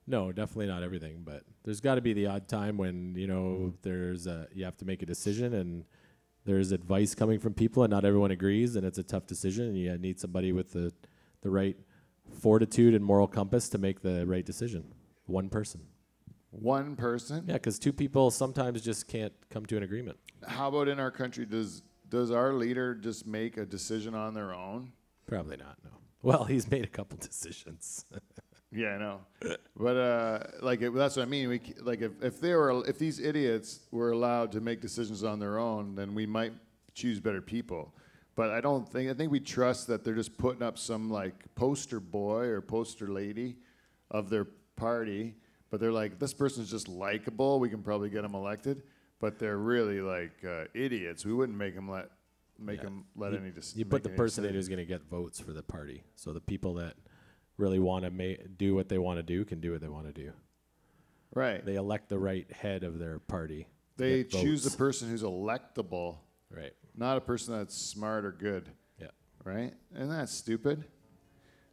No, 0.09 0.33
definitely 0.33 0.67
not 0.67 0.83
everything, 0.83 1.23
but 1.23 1.43
there's 1.65 1.81
got 1.81 1.97
to 1.97 2.01
be 2.01 2.15
the 2.15 2.27
odd 2.27 2.49
time 2.49 2.79
when 2.79 3.15
you 3.15 3.27
know 3.27 3.43
mm-hmm. 3.43 3.69
there's 3.83 4.27
a, 4.27 4.49
you 4.55 4.65
have 4.65 4.77
to 4.79 4.87
make 4.87 5.03
a 5.03 5.07
decision 5.07 5.53
and 5.53 5.85
there's 6.47 6.73
advice 6.73 7.15
coming 7.15 7.39
from 7.39 7.53
people 7.53 7.85
and 7.85 7.91
not 7.91 8.07
everyone 8.07 8.31
agrees 8.31 8.75
and 8.75 8.87
it's 8.87 8.97
a 8.97 9.03
tough 9.03 9.27
decision 9.27 9.67
and 9.67 9.77
you 9.77 9.97
need 9.99 10.19
somebody 10.19 10.51
with 10.51 10.73
the 10.73 10.91
the 11.43 11.51
right 11.51 11.77
fortitude 12.41 12.95
and 12.95 13.05
moral 13.05 13.29
compass 13.29 13.69
to 13.69 13.79
make 13.79 14.01
the 14.01 14.27
right 14.27 14.45
decision. 14.45 14.85
One 15.27 15.51
person. 15.51 15.83
One 16.51 16.97
person? 16.97 17.45
Yeah, 17.47 17.55
because 17.55 17.79
two 17.79 17.93
people 17.93 18.31
sometimes 18.31 18.81
just 18.81 19.09
can't 19.09 19.35
come 19.51 19.67
to 19.67 19.77
an 19.77 19.83
agreement. 19.83 20.19
How 20.47 20.69
about 20.69 20.89
in 20.89 20.99
our 20.99 21.11
country? 21.11 21.45
Does 21.45 21.83
does 22.09 22.31
our 22.31 22.55
leader 22.55 22.95
just 22.95 23.27
make 23.27 23.59
a 23.59 23.67
decision 23.67 24.15
on 24.15 24.33
their 24.33 24.55
own? 24.55 24.93
Probably 25.27 25.59
not. 25.59 25.77
No. 25.85 25.91
Well, 26.23 26.45
he's 26.45 26.71
made 26.71 26.85
a 26.85 26.89
couple 26.89 27.19
decisions. 27.21 28.07
Yeah, 28.71 28.89
I 28.89 28.99
know. 28.99 29.21
but 29.77 29.97
uh, 29.97 30.39
like 30.63 30.83
it, 30.83 30.93
that's 30.95 31.17
what 31.17 31.23
I 31.23 31.27
mean. 31.29 31.49
We 31.49 31.59
c- 31.59 31.75
like 31.83 32.03
if, 32.03 32.13
if 32.23 32.41
they 32.41 32.55
were 32.55 32.83
if 32.87 32.99
these 32.99 33.19
idiots 33.19 33.81
were 33.91 34.11
allowed 34.13 34.53
to 34.53 34.61
make 34.61 34.81
decisions 34.81 35.25
on 35.25 35.39
their 35.39 35.59
own, 35.59 35.95
then 35.95 36.15
we 36.15 36.27
might 36.27 36.53
choose 36.95 37.19
better 37.21 37.41
people. 37.41 37.95
But 38.37 38.51
I 38.51 38.61
don't 38.61 38.87
think 38.87 39.11
I 39.11 39.15
think 39.15 39.33
we 39.33 39.41
trust 39.41 39.87
that 39.87 40.05
they're 40.05 40.15
just 40.15 40.37
putting 40.37 40.63
up 40.63 40.79
some 40.79 41.09
like 41.11 41.45
poster 41.55 41.99
boy 41.99 42.45
or 42.47 42.61
poster 42.61 43.09
lady 43.09 43.57
of 44.11 44.29
their 44.29 44.47
party. 44.77 45.35
But 45.71 45.81
they're 45.81 45.93
like, 45.93 46.19
this 46.19 46.33
person's 46.33 46.71
just 46.71 46.89
likable. 46.89 47.61
We 47.61 47.69
can 47.69 47.83
probably 47.83 48.09
get 48.11 48.23
them 48.23 48.35
elected. 48.35 48.83
But 49.21 49.39
they're 49.39 49.59
really 49.59 50.01
like 50.01 50.33
uh, 50.47 50.65
idiots. 50.75 51.25
We 51.27 51.33
wouldn't 51.33 51.57
make 51.59 51.75
them 51.75 51.89
let 51.91 52.11
make 52.59 52.79
Yeah. 52.79 52.85
them 52.85 53.05
let 53.17 53.33
you, 53.33 53.39
any. 53.39 53.51
Dis- 53.51 53.75
you 53.77 53.85
make 53.87 53.91
put 53.91 54.03
the 54.03 54.11
any 54.11 54.17
person 54.19 54.45
in 54.45 54.53
decisions. 54.53 54.67
who's 54.67 54.77
going 54.77 54.87
to 54.87 54.93
get 54.93 55.03
votes 55.09 55.41
for 55.41 55.53
the 55.53 55.63
party. 55.63 56.03
So 56.17 56.33
the 56.33 56.41
people 56.41 56.75
that 56.75 56.95
really 57.59 57.79
want 57.79 58.05
to 58.05 58.11
ma- 58.11 58.43
do 58.57 58.75
what 58.75 58.89
they 58.89 58.99
want 58.99 59.19
to 59.19 59.23
do 59.23 59.45
can 59.45 59.61
do 59.61 59.73
what 59.73 59.81
they 59.83 59.89
want 59.89 60.07
to 60.07 60.13
do. 60.13 60.33
right. 61.35 61.65
They 61.65 61.75
elect 61.75 62.09
the 62.09 62.19
right 62.19 62.51
head 62.51 62.85
of 62.85 62.99
their 62.99 63.19
party. 63.19 63.67
They 63.97 64.23
get 64.23 64.31
choose 64.31 64.63
votes. 64.65 64.75
a 64.75 64.79
person 64.79 65.11
who's 65.11 65.23
electable, 65.25 66.19
right. 66.51 66.73
not 66.97 67.17
a 67.17 67.21
person 67.21 67.59
that's 67.59 67.77
smart 67.77 68.25
or 68.25 68.33
good. 68.33 68.71
Yeah. 69.01 69.09
right? 69.45 69.75
Isn't 69.95 70.09
that 70.11 70.29
stupid? 70.29 70.85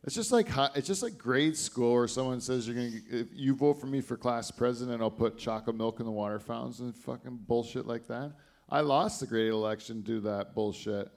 It's 0.03 0.13
just 0.15 0.31
like 0.31 0.47
hi- 0.49 0.69
it's 0.75 0.87
just 0.87 1.01
like 1.01 1.17
grade 1.17 1.57
school 1.57 1.93
where 1.93 2.07
someone 2.07 2.39
says 2.41 2.67
you're 2.67 2.75
gonna 2.75 2.91
if 3.09 3.27
you 3.33 3.55
vote 3.55 3.79
for 3.79 3.87
me 3.87 4.01
for 4.01 4.17
class 4.17 4.51
president, 4.51 5.01
I'll 5.01 5.09
put 5.09 5.37
chocolate 5.37 5.75
milk 5.75 5.99
in 5.99 6.05
the 6.05 6.11
water 6.11 6.39
fountains 6.39 6.79
and 6.79 6.95
fucking 6.95 7.39
bullshit 7.47 7.87
like 7.87 8.07
that. 8.07 8.33
I 8.69 8.81
lost 8.81 9.19
the 9.19 9.27
grade 9.27 9.51
election 9.51 10.01
due 10.01 10.21
to 10.21 10.27
that 10.29 10.53
bullshit. 10.55 11.09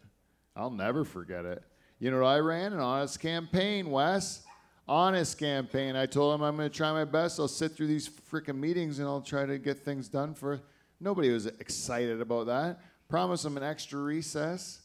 I'll 0.57 0.71
never 0.71 1.05
forget 1.05 1.45
it. 1.45 1.63
You 1.99 2.11
know 2.11 2.21
what 2.21 2.29
I 2.29 2.39
ran? 2.39 2.73
An 2.73 2.81
honest 2.81 3.21
campaign, 3.21 3.91
Wes. 3.91 4.43
Honest 4.89 5.39
campaign. 5.39 5.97
I 5.97 6.07
told 6.07 6.35
him 6.35 6.43
I'm 6.43 6.57
going 6.57 6.71
to 6.71 6.75
try 6.75 6.91
my 6.93 7.05
best. 7.05 7.39
I'll 7.39 7.47
sit 7.47 7.73
through 7.73 7.89
these 7.89 8.09
freaking 8.09 8.57
meetings 8.57 8.99
and 8.99 9.07
I'll 9.07 9.21
try 9.21 9.45
to 9.45 9.59
get 9.59 9.79
things 9.79 10.09
done 10.09 10.35
for. 10.35 10.61
Nobody 10.99 11.31
was 11.31 11.47
excited 11.47 12.23
about 12.23 12.47
that. 12.47 12.81
Promise 13.09 13.43
them 13.43 13.57
an 13.59 13.63
extra 13.63 13.99
recess. 13.99 14.81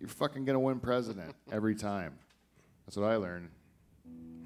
You're 0.00 0.08
fucking 0.08 0.46
going 0.46 0.54
to 0.54 0.60
win 0.60 0.80
president 0.80 1.34
every 1.52 1.74
time. 1.74 2.18
That's 2.86 2.96
what 2.96 3.06
I 3.06 3.16
learned. 3.16 3.50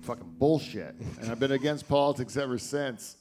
Fucking 0.02 0.34
bullshit. 0.38 0.94
And 1.20 1.30
I've 1.30 1.38
been 1.38 1.52
against 1.52 1.88
politics 1.88 2.36
ever 2.36 2.58
since. 2.58 3.16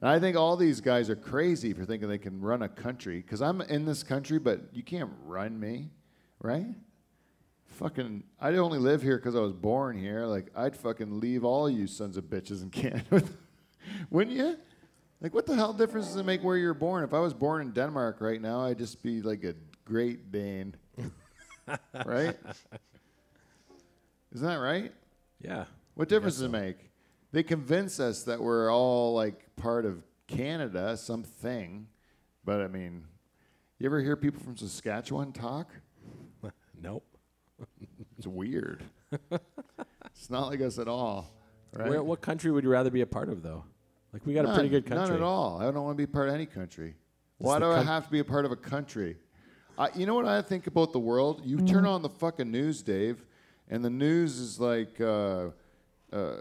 And 0.00 0.10
I 0.10 0.20
think 0.20 0.36
all 0.36 0.56
these 0.56 0.80
guys 0.80 1.08
are 1.08 1.16
crazy 1.16 1.72
for 1.72 1.86
thinking 1.86 2.08
they 2.08 2.18
can 2.18 2.40
run 2.40 2.62
a 2.62 2.68
country. 2.68 3.16
Because 3.16 3.40
I'm 3.40 3.62
in 3.62 3.86
this 3.86 4.02
country, 4.02 4.38
but 4.38 4.60
you 4.72 4.82
can't 4.82 5.10
run 5.24 5.58
me, 5.58 5.90
right? 6.40 6.66
Fucking, 7.74 8.22
I 8.40 8.52
only 8.54 8.78
live 8.78 9.02
here 9.02 9.16
because 9.16 9.34
I 9.34 9.40
was 9.40 9.52
born 9.52 9.98
here. 9.98 10.26
Like, 10.26 10.46
I'd 10.54 10.76
fucking 10.76 11.18
leave 11.18 11.44
all 11.44 11.68
you 11.68 11.88
sons 11.88 12.16
of 12.16 12.24
bitches 12.24 12.62
in 12.62 12.70
Canada. 12.70 13.24
Wouldn't 14.10 14.36
you? 14.36 14.56
Like, 15.20 15.34
what 15.34 15.44
the 15.44 15.56
hell 15.56 15.72
difference 15.72 16.06
does 16.06 16.16
it 16.16 16.24
make 16.24 16.44
where 16.44 16.56
you're 16.56 16.72
born? 16.72 17.02
If 17.02 17.12
I 17.12 17.18
was 17.18 17.34
born 17.34 17.62
in 17.62 17.72
Denmark 17.72 18.20
right 18.20 18.40
now, 18.40 18.60
I'd 18.60 18.78
just 18.78 19.02
be 19.02 19.22
like 19.22 19.42
a 19.42 19.54
Great 19.84 20.30
Dane. 20.30 20.76
right? 22.06 22.36
Isn't 24.32 24.46
that 24.46 24.56
right? 24.56 24.92
Yeah. 25.40 25.64
What 25.94 26.08
difference 26.08 26.36
does 26.36 26.42
it 26.42 26.50
make? 26.50 26.76
They 27.32 27.42
convince 27.42 27.98
us 27.98 28.22
that 28.24 28.40
we're 28.40 28.72
all 28.72 29.14
like 29.14 29.56
part 29.56 29.84
of 29.84 30.04
Canada, 30.28 30.96
something. 30.96 31.88
But 32.44 32.60
I 32.60 32.68
mean, 32.68 33.04
you 33.80 33.86
ever 33.86 34.00
hear 34.00 34.16
people 34.16 34.40
from 34.42 34.56
Saskatchewan 34.56 35.32
talk? 35.32 35.72
Nope. 36.82 37.13
It's 38.16 38.26
weird. 38.28 38.84
it's 39.30 40.30
not 40.30 40.46
like 40.46 40.60
us 40.60 40.78
at 40.78 40.86
all. 40.86 41.34
Right? 41.72 41.90
Where, 41.90 42.02
what 42.02 42.20
country 42.20 42.52
would 42.52 42.62
you 42.62 42.70
rather 42.70 42.90
be 42.90 43.00
a 43.00 43.06
part 43.06 43.28
of, 43.28 43.42
though? 43.42 43.64
Like, 44.12 44.24
we 44.24 44.34
got 44.34 44.44
a 44.44 44.54
pretty 44.54 44.68
good 44.68 44.86
country. 44.86 45.08
None 45.08 45.16
at 45.16 45.22
all. 45.22 45.60
I 45.60 45.64
don't 45.64 45.82
want 45.82 45.98
to 45.98 46.00
be 46.00 46.06
part 46.06 46.28
of 46.28 46.34
any 46.34 46.46
country. 46.46 46.94
Why 47.38 47.58
do 47.58 47.66
the 47.66 47.72
I 47.72 47.82
have 47.82 48.04
to 48.04 48.10
be 48.12 48.20
a 48.20 48.24
part 48.24 48.44
of 48.44 48.52
a 48.52 48.56
country? 48.56 49.16
I, 49.76 49.88
you 49.96 50.06
know 50.06 50.14
what 50.14 50.26
I 50.26 50.40
think 50.40 50.68
about 50.68 50.92
the 50.92 51.00
world? 51.00 51.42
You 51.44 51.58
turn 51.58 51.84
on 51.84 52.02
the 52.02 52.08
fucking 52.08 52.50
news, 52.50 52.82
Dave, 52.82 53.24
and 53.68 53.84
the 53.84 53.90
news 53.90 54.38
is 54.38 54.60
like 54.60 55.00
uh, 55.00 55.48
uh, 56.12 56.36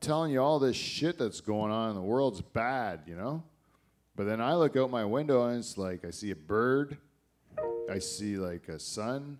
telling 0.00 0.32
you 0.32 0.40
all 0.40 0.58
this 0.58 0.76
shit 0.76 1.18
that's 1.18 1.42
going 1.42 1.70
on 1.70 1.90
in 1.90 1.94
the 1.94 2.02
world's 2.02 2.40
bad, 2.40 3.00
you 3.06 3.16
know? 3.16 3.42
But 4.16 4.24
then 4.24 4.40
I 4.40 4.54
look 4.54 4.76
out 4.76 4.90
my 4.90 5.04
window 5.04 5.46
and 5.46 5.58
it's 5.58 5.76
like 5.76 6.04
I 6.04 6.10
see 6.10 6.30
a 6.30 6.36
bird, 6.36 6.96
I 7.90 7.98
see 7.98 8.38
like 8.38 8.68
a 8.68 8.78
sun 8.78 9.38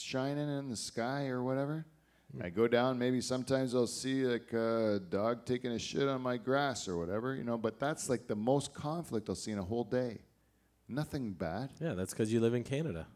shining 0.00 0.48
in 0.58 0.68
the 0.68 0.76
sky 0.76 1.26
or 1.28 1.42
whatever. 1.42 1.86
Hmm. 2.34 2.42
I 2.44 2.50
go 2.50 2.66
down, 2.68 2.98
maybe 2.98 3.20
sometimes 3.20 3.74
I'll 3.74 3.86
see 3.86 4.24
like 4.24 4.52
a 4.52 5.00
dog 5.08 5.44
taking 5.46 5.72
a 5.72 5.78
shit 5.78 6.08
on 6.08 6.20
my 6.20 6.36
grass 6.36 6.88
or 6.88 6.96
whatever, 6.98 7.34
you 7.34 7.44
know, 7.44 7.58
but 7.58 7.78
that's 7.78 8.08
like 8.08 8.26
the 8.26 8.36
most 8.36 8.74
conflict 8.74 9.28
I'll 9.28 9.34
see 9.34 9.52
in 9.52 9.58
a 9.58 9.64
whole 9.64 9.84
day. 9.84 10.18
Nothing 10.88 11.32
bad. 11.32 11.70
Yeah, 11.80 11.94
that's 11.94 12.12
because 12.12 12.32
you 12.32 12.40
live 12.40 12.54
in 12.54 12.62
Canada. 12.62 13.06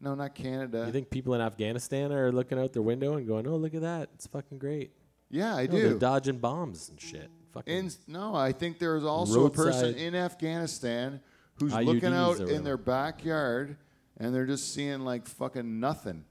No, 0.00 0.14
not 0.14 0.34
Canada. 0.34 0.84
You 0.86 0.92
think 0.92 1.08
people 1.08 1.32
in 1.34 1.40
Afghanistan 1.40 2.12
are 2.12 2.30
looking 2.30 2.58
out 2.58 2.72
their 2.74 2.82
window 2.82 3.16
and 3.16 3.26
going, 3.26 3.46
"Oh, 3.46 3.56
look 3.56 3.74
at 3.74 3.80
that! 3.80 4.10
It's 4.14 4.26
fucking 4.26 4.58
great." 4.58 4.92
yeah, 5.30 5.56
I 5.56 5.66
No, 5.66 5.72
they're 5.72 5.88
do. 5.94 5.98
dodging 5.98 6.38
bombs 6.38 6.88
and 6.90 7.00
shit. 7.00 7.30
Fucking. 7.52 7.74
In, 7.74 7.90
no, 8.06 8.34
I 8.34 8.52
think 8.52 8.78
there's 8.78 9.04
also 9.04 9.46
a 9.46 9.50
person 9.50 9.94
in 9.94 10.14
Afghanistan 10.14 11.20
who's 11.54 11.72
IUDs 11.72 11.86
looking 11.86 12.12
out 12.12 12.40
in 12.40 12.62
their 12.64 12.76
backyard 12.76 13.78
and 14.18 14.34
they're 14.34 14.46
just 14.46 14.72
seeing 14.74 15.00
like 15.00 15.26
fucking 15.26 15.80
nothing 15.80 16.24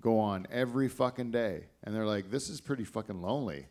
go 0.00 0.18
on 0.18 0.46
every 0.50 0.88
fucking 0.88 1.30
day. 1.30 1.64
And 1.84 1.94
they're 1.94 2.06
like, 2.06 2.30
this 2.30 2.48
is 2.48 2.60
pretty 2.60 2.84
fucking 2.84 3.20
lonely. 3.20 3.66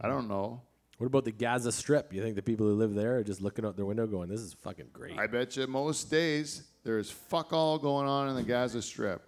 I 0.00 0.08
don't 0.08 0.28
know. 0.28 0.62
what 0.98 1.06
about 1.06 1.24
the 1.24 1.32
Gaza 1.32 1.72
Strip? 1.72 2.12
You 2.12 2.22
think 2.22 2.36
the 2.36 2.42
people 2.42 2.66
who 2.66 2.74
live 2.74 2.94
there 2.94 3.18
are 3.18 3.24
just 3.24 3.40
looking 3.40 3.64
out 3.64 3.76
their 3.76 3.86
window, 3.86 4.06
going, 4.06 4.28
"This 4.28 4.40
is 4.40 4.54
fucking 4.54 4.88
great"? 4.92 5.18
I 5.18 5.26
bet 5.26 5.56
you 5.56 5.66
most 5.66 6.10
days 6.10 6.64
there's 6.84 7.10
fuck 7.10 7.52
all 7.52 7.78
going 7.78 8.06
on 8.06 8.28
in 8.28 8.34
the 8.34 8.42
Gaza 8.42 8.82
Strip. 8.82 9.22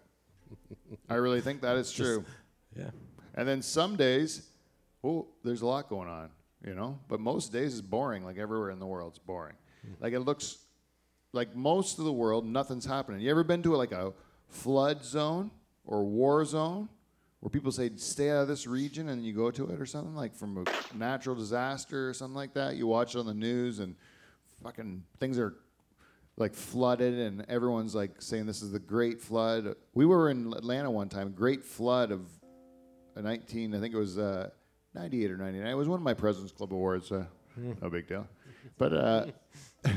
I 1.09 1.15
really 1.15 1.41
think 1.41 1.61
that 1.63 1.77
is 1.77 1.93
true. 1.93 2.25
yeah. 2.77 2.91
And 3.35 3.47
then 3.47 3.63
some 3.63 3.97
days, 3.97 4.49
oh, 5.05 5.29
there's 5.45 5.63
a 5.63 5.67
lot 5.67 5.89
going 5.89 6.09
on, 6.09 6.31
you 6.65 6.75
know. 6.75 6.99
But 7.09 7.21
most 7.21 7.53
days 7.53 7.75
is 7.75 7.83
boring, 7.83 8.25
like 8.25 8.39
everywhere 8.39 8.71
in 8.71 8.79
the 8.79 8.87
world, 8.87 9.13
it's 9.13 9.19
boring. 9.19 9.57
Hmm. 9.83 9.93
Like 10.01 10.13
it 10.13 10.21
looks 10.21 10.59
like 11.37 11.55
most 11.55 11.99
of 11.99 12.05
the 12.05 12.13
world, 12.13 12.45
nothing's 12.45 12.87
happening. 12.87 13.21
You 13.21 13.31
ever 13.31 13.45
been 13.45 13.63
to 13.63 13.77
like 13.77 13.93
a 13.93 14.13
flood 14.49 15.05
zone 15.05 15.51
or 15.85 16.05
war 16.05 16.45
zone 16.45 16.89
where 17.41 17.51
people 17.51 17.71
say 17.71 17.91
stay 17.97 18.31
out 18.31 18.43
of 18.43 18.49
this 18.49 18.67
region 18.67 19.11
and 19.11 19.25
you 19.25 19.33
go 19.33 19.51
to 19.51 19.69
it 19.69 19.81
or 19.81 19.87
something 19.87 20.15
like 20.15 20.35
from 20.35 20.59
a 20.59 20.97
natural 20.97 21.37
disaster 21.37 22.09
or 22.09 22.15
something 22.15 22.35
like 22.35 22.55
that? 22.55 22.77
You 22.77 22.87
watch 22.87 23.15
it 23.15 23.19
on 23.19 23.27
the 23.27 23.35
news 23.35 23.79
and 23.79 23.95
fucking 24.63 25.05
things 25.21 25.39
are 25.39 25.55
like 26.39 26.55
flooded 26.55 27.15
and 27.15 27.45
everyone's 27.49 27.95
like 27.95 28.21
saying 28.21 28.47
this 28.47 28.63
is 28.63 28.73
the 28.73 28.79
great 28.79 29.21
flood. 29.21 29.77
We 29.95 30.07
were 30.07 30.31
in 30.31 30.53
Atlanta 30.55 30.91
one 30.91 31.09
time, 31.09 31.33
great 31.33 31.65
flood 31.65 32.11
of 32.11 32.27
19, 33.15 33.75
I 33.75 33.81
think 33.81 33.95
it 33.95 33.99
was 33.99 34.19
uh, 34.19 34.51
98 34.95 35.31
or 35.31 35.37
99. 35.37 35.67
It 35.67 35.75
was 35.75 35.89
one 35.89 35.99
of 35.99 36.05
my 36.05 36.15
President's 36.15 36.53
Club 36.53 36.73
awards, 36.73 37.09
so 37.09 37.27
no 37.81 37.89
big 37.89 38.09
deal. 38.09 38.27
But 38.77 38.93
uh, 38.93 39.27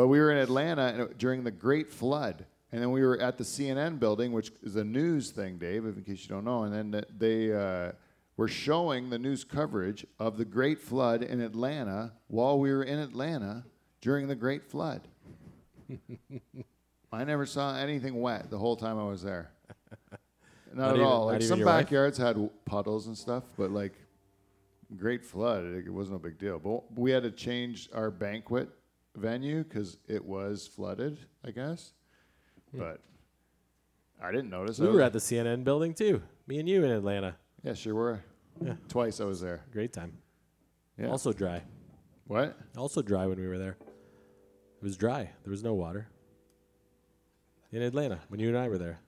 but 0.00 0.06
we 0.06 0.18
were 0.18 0.30
in 0.30 0.38
Atlanta 0.38 1.10
during 1.18 1.44
the 1.44 1.50
Great 1.50 1.92
Flood, 1.92 2.46
and 2.72 2.80
then 2.80 2.90
we 2.90 3.02
were 3.02 3.20
at 3.20 3.36
the 3.36 3.44
CNN 3.44 3.98
building, 3.98 4.32
which 4.32 4.50
is 4.62 4.76
a 4.76 4.82
news 4.82 5.30
thing, 5.30 5.58
Dave, 5.58 5.84
in 5.84 6.02
case 6.02 6.22
you 6.22 6.28
don't 6.30 6.46
know. 6.46 6.62
And 6.62 6.72
then 6.72 7.04
they 7.18 7.52
uh, 7.52 7.92
were 8.38 8.48
showing 8.48 9.10
the 9.10 9.18
news 9.18 9.44
coverage 9.44 10.06
of 10.18 10.38
the 10.38 10.46
Great 10.46 10.80
Flood 10.80 11.22
in 11.22 11.42
Atlanta 11.42 12.12
while 12.28 12.58
we 12.58 12.72
were 12.72 12.82
in 12.82 12.98
Atlanta 12.98 13.62
during 14.00 14.26
the 14.26 14.34
Great 14.34 14.64
Flood. 14.64 15.06
I 17.12 17.24
never 17.24 17.44
saw 17.44 17.76
anything 17.76 18.22
wet 18.22 18.48
the 18.48 18.56
whole 18.56 18.76
time 18.76 18.98
I 18.98 19.04
was 19.04 19.22
there. 19.22 19.50
Not, 20.72 20.76
Not 20.76 20.88
at 20.88 20.94
even- 20.94 21.06
all. 21.06 21.26
Like 21.26 21.42
some 21.42 21.58
your 21.58 21.66
wife? 21.66 21.84
backyards 21.84 22.16
had 22.16 22.48
puddles 22.64 23.06
and 23.06 23.18
stuff, 23.18 23.44
but 23.58 23.70
like 23.70 23.92
great 24.96 25.26
flood, 25.26 25.66
it, 25.66 25.84
it 25.86 25.90
wasn't 25.90 26.16
a 26.16 26.20
big 26.20 26.38
deal. 26.38 26.58
But 26.58 26.98
we 26.98 27.10
had 27.10 27.22
to 27.24 27.30
change 27.30 27.90
our 27.92 28.10
banquet 28.10 28.70
venue 29.16 29.64
because 29.64 29.98
it 30.08 30.24
was 30.24 30.66
flooded, 30.66 31.18
I 31.44 31.50
guess. 31.50 31.92
But 32.72 33.00
I 34.22 34.30
didn't 34.30 34.50
notice. 34.50 34.78
Hmm. 34.78 34.86
We 34.86 34.92
were 34.92 35.02
at 35.02 35.12
the 35.12 35.18
CNN 35.18 35.64
building 35.64 35.94
too. 35.94 36.22
Me 36.46 36.58
and 36.58 36.68
you 36.68 36.84
in 36.84 36.90
Atlanta. 36.90 37.36
Yeah, 37.62 37.74
sure 37.74 37.94
were. 37.94 38.24
Yeah. 38.64 38.74
Twice 38.88 39.20
I 39.20 39.24
was 39.24 39.40
there. 39.40 39.64
Great 39.72 39.92
time. 39.92 40.18
Yeah. 40.98 41.08
Also 41.08 41.32
dry. 41.32 41.62
What? 42.26 42.56
Also 42.76 43.02
dry 43.02 43.26
when 43.26 43.40
we 43.40 43.46
were 43.46 43.58
there. 43.58 43.76
It 43.80 44.84
was 44.84 44.96
dry. 44.96 45.30
There 45.44 45.50
was 45.50 45.62
no 45.62 45.74
water. 45.74 46.08
In 47.72 47.82
Atlanta, 47.82 48.20
when 48.28 48.40
you 48.40 48.48
and 48.48 48.58
I 48.58 48.68
were 48.68 48.78
there. 48.78 49.00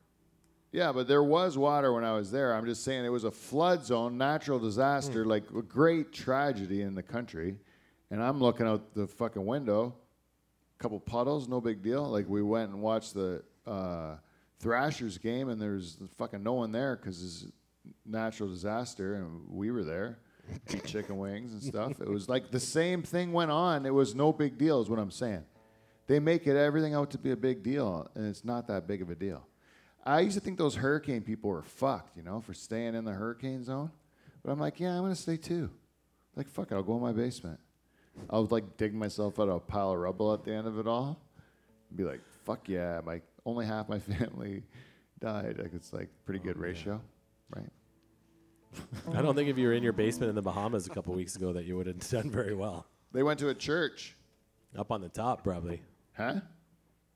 Yeah, 0.70 0.92
but 0.92 1.06
there 1.06 1.22
was 1.22 1.58
water 1.58 1.92
when 1.92 2.04
I 2.04 2.12
was 2.12 2.30
there. 2.30 2.54
I'm 2.54 2.64
just 2.64 2.82
saying 2.82 3.04
it 3.04 3.10
was 3.10 3.24
a 3.24 3.30
flood 3.30 3.84
zone, 3.84 4.16
natural 4.16 4.58
disaster, 4.58 5.26
like 5.26 5.44
a 5.56 5.60
great 5.60 6.12
tragedy 6.12 6.80
in 6.80 6.94
the 6.94 7.02
country. 7.02 7.56
And 8.12 8.22
I'm 8.22 8.40
looking 8.40 8.66
out 8.66 8.92
the 8.92 9.06
fucking 9.06 9.44
window, 9.44 9.94
couple 10.76 11.00
puddles, 11.00 11.48
no 11.48 11.62
big 11.62 11.82
deal. 11.82 12.04
Like 12.04 12.28
we 12.28 12.42
went 12.42 12.70
and 12.70 12.82
watched 12.82 13.14
the 13.14 13.42
uh, 13.66 14.16
Thrashers 14.60 15.16
game, 15.16 15.48
and 15.48 15.58
there's 15.58 15.96
fucking 16.18 16.42
no 16.42 16.52
one 16.52 16.72
there 16.72 16.94
because 16.94 17.22
it's 17.22 17.52
natural 18.04 18.50
disaster, 18.50 19.14
and 19.14 19.48
we 19.48 19.70
were 19.70 19.82
there, 19.82 20.18
eat 20.68 20.84
chicken 20.86 21.16
wings 21.16 21.54
and 21.54 21.62
stuff. 21.62 22.02
It 22.02 22.08
was 22.08 22.28
like 22.28 22.50
the 22.50 22.60
same 22.60 23.02
thing 23.02 23.32
went 23.32 23.50
on. 23.50 23.86
It 23.86 23.94
was 23.94 24.14
no 24.14 24.30
big 24.30 24.58
deal, 24.58 24.82
is 24.82 24.90
what 24.90 24.98
I'm 24.98 25.10
saying. 25.10 25.44
They 26.06 26.20
make 26.20 26.46
it 26.46 26.54
everything 26.54 26.92
out 26.92 27.12
to 27.12 27.18
be 27.18 27.30
a 27.30 27.36
big 27.36 27.62
deal, 27.62 28.10
and 28.14 28.26
it's 28.26 28.44
not 28.44 28.66
that 28.66 28.86
big 28.86 29.00
of 29.00 29.08
a 29.08 29.14
deal. 29.14 29.46
I 30.04 30.20
used 30.20 30.36
to 30.36 30.42
think 30.42 30.58
those 30.58 30.74
hurricane 30.74 31.22
people 31.22 31.48
were 31.48 31.62
fucked, 31.62 32.18
you 32.18 32.22
know, 32.22 32.42
for 32.42 32.52
staying 32.52 32.94
in 32.94 33.06
the 33.06 33.12
hurricane 33.12 33.64
zone. 33.64 33.90
But 34.44 34.52
I'm 34.52 34.60
like, 34.60 34.80
yeah, 34.80 34.98
I'm 34.98 35.00
gonna 35.00 35.14
stay 35.14 35.38
too. 35.38 35.70
Like, 36.36 36.50
fuck 36.50 36.72
it, 36.72 36.74
I'll 36.74 36.82
go 36.82 36.96
in 36.96 37.00
my 37.00 37.12
basement. 37.12 37.58
I 38.30 38.38
was 38.38 38.50
like 38.50 38.76
dig 38.76 38.94
myself 38.94 39.38
out 39.40 39.48
of 39.48 39.56
a 39.56 39.60
pile 39.60 39.90
of 39.92 39.98
rubble 39.98 40.32
at 40.32 40.44
the 40.44 40.52
end 40.52 40.66
of 40.66 40.78
it 40.78 40.86
all. 40.86 41.18
Be 41.94 42.04
like, 42.04 42.20
fuck 42.44 42.68
yeah, 42.68 43.00
my 43.04 43.20
only 43.44 43.66
half 43.66 43.88
my 43.88 43.98
family 44.18 44.62
died. 45.20 45.58
Like 45.58 45.74
it's 45.74 45.92
like 45.92 46.08
pretty 46.24 46.40
good 46.40 46.56
oh, 46.58 46.62
ratio, 46.62 47.00
right? 47.54 47.68
I 49.14 49.20
don't 49.20 49.34
think 49.34 49.48
if 49.50 49.58
you 49.58 49.66
were 49.68 49.74
in 49.74 49.82
your 49.82 49.92
basement 50.04 50.30
in 50.30 50.34
the 50.34 50.42
Bahamas 50.42 50.86
a 50.86 50.90
couple 50.90 51.14
weeks 51.14 51.36
ago 51.36 51.52
that 51.52 51.64
you 51.64 51.76
would 51.76 51.86
have 51.86 51.98
done 52.10 52.30
very 52.30 52.54
well. 52.54 52.86
They 53.12 53.22
went 53.22 53.38
to 53.40 53.50
a 53.50 53.54
church, 53.54 54.16
Up 54.76 54.90
on 54.90 55.02
the 55.02 55.08
top, 55.10 55.44
probably. 55.44 55.82
huh? 56.16 56.36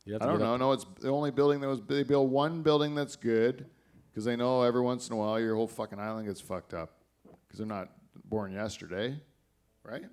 You 0.05 0.13
have 0.13 0.23
I 0.23 0.27
don't 0.27 0.39
know. 0.39 0.55
up- 0.55 0.61
No, 0.61 0.73
it's 0.73 0.87
the 1.01 1.09
only 1.11 1.31
building 1.31 1.61
that 1.61 1.69
was. 1.69 1.81
They 1.83 2.03
built 2.03 2.29
one 2.29 2.63
building 2.63 2.95
that's 2.95 3.17
good 3.17 3.67
because 4.11 4.25
they 4.25 4.37
know 4.37 4.63
every 4.63 4.83
once 4.83 5.09
in 5.09 5.15
a 5.15 5.17
while 5.17 5.41
your 5.41 5.57
whole 5.57 5.67
fucking 5.67 5.99
island 5.99 6.29
gets 6.29 6.41
fucked 6.41 6.75
up 6.75 6.93
because 7.47 7.59
they're 7.59 7.67
not 7.67 7.89
born 8.27 8.53
yesterday, 8.53 9.19
right? 9.83 10.05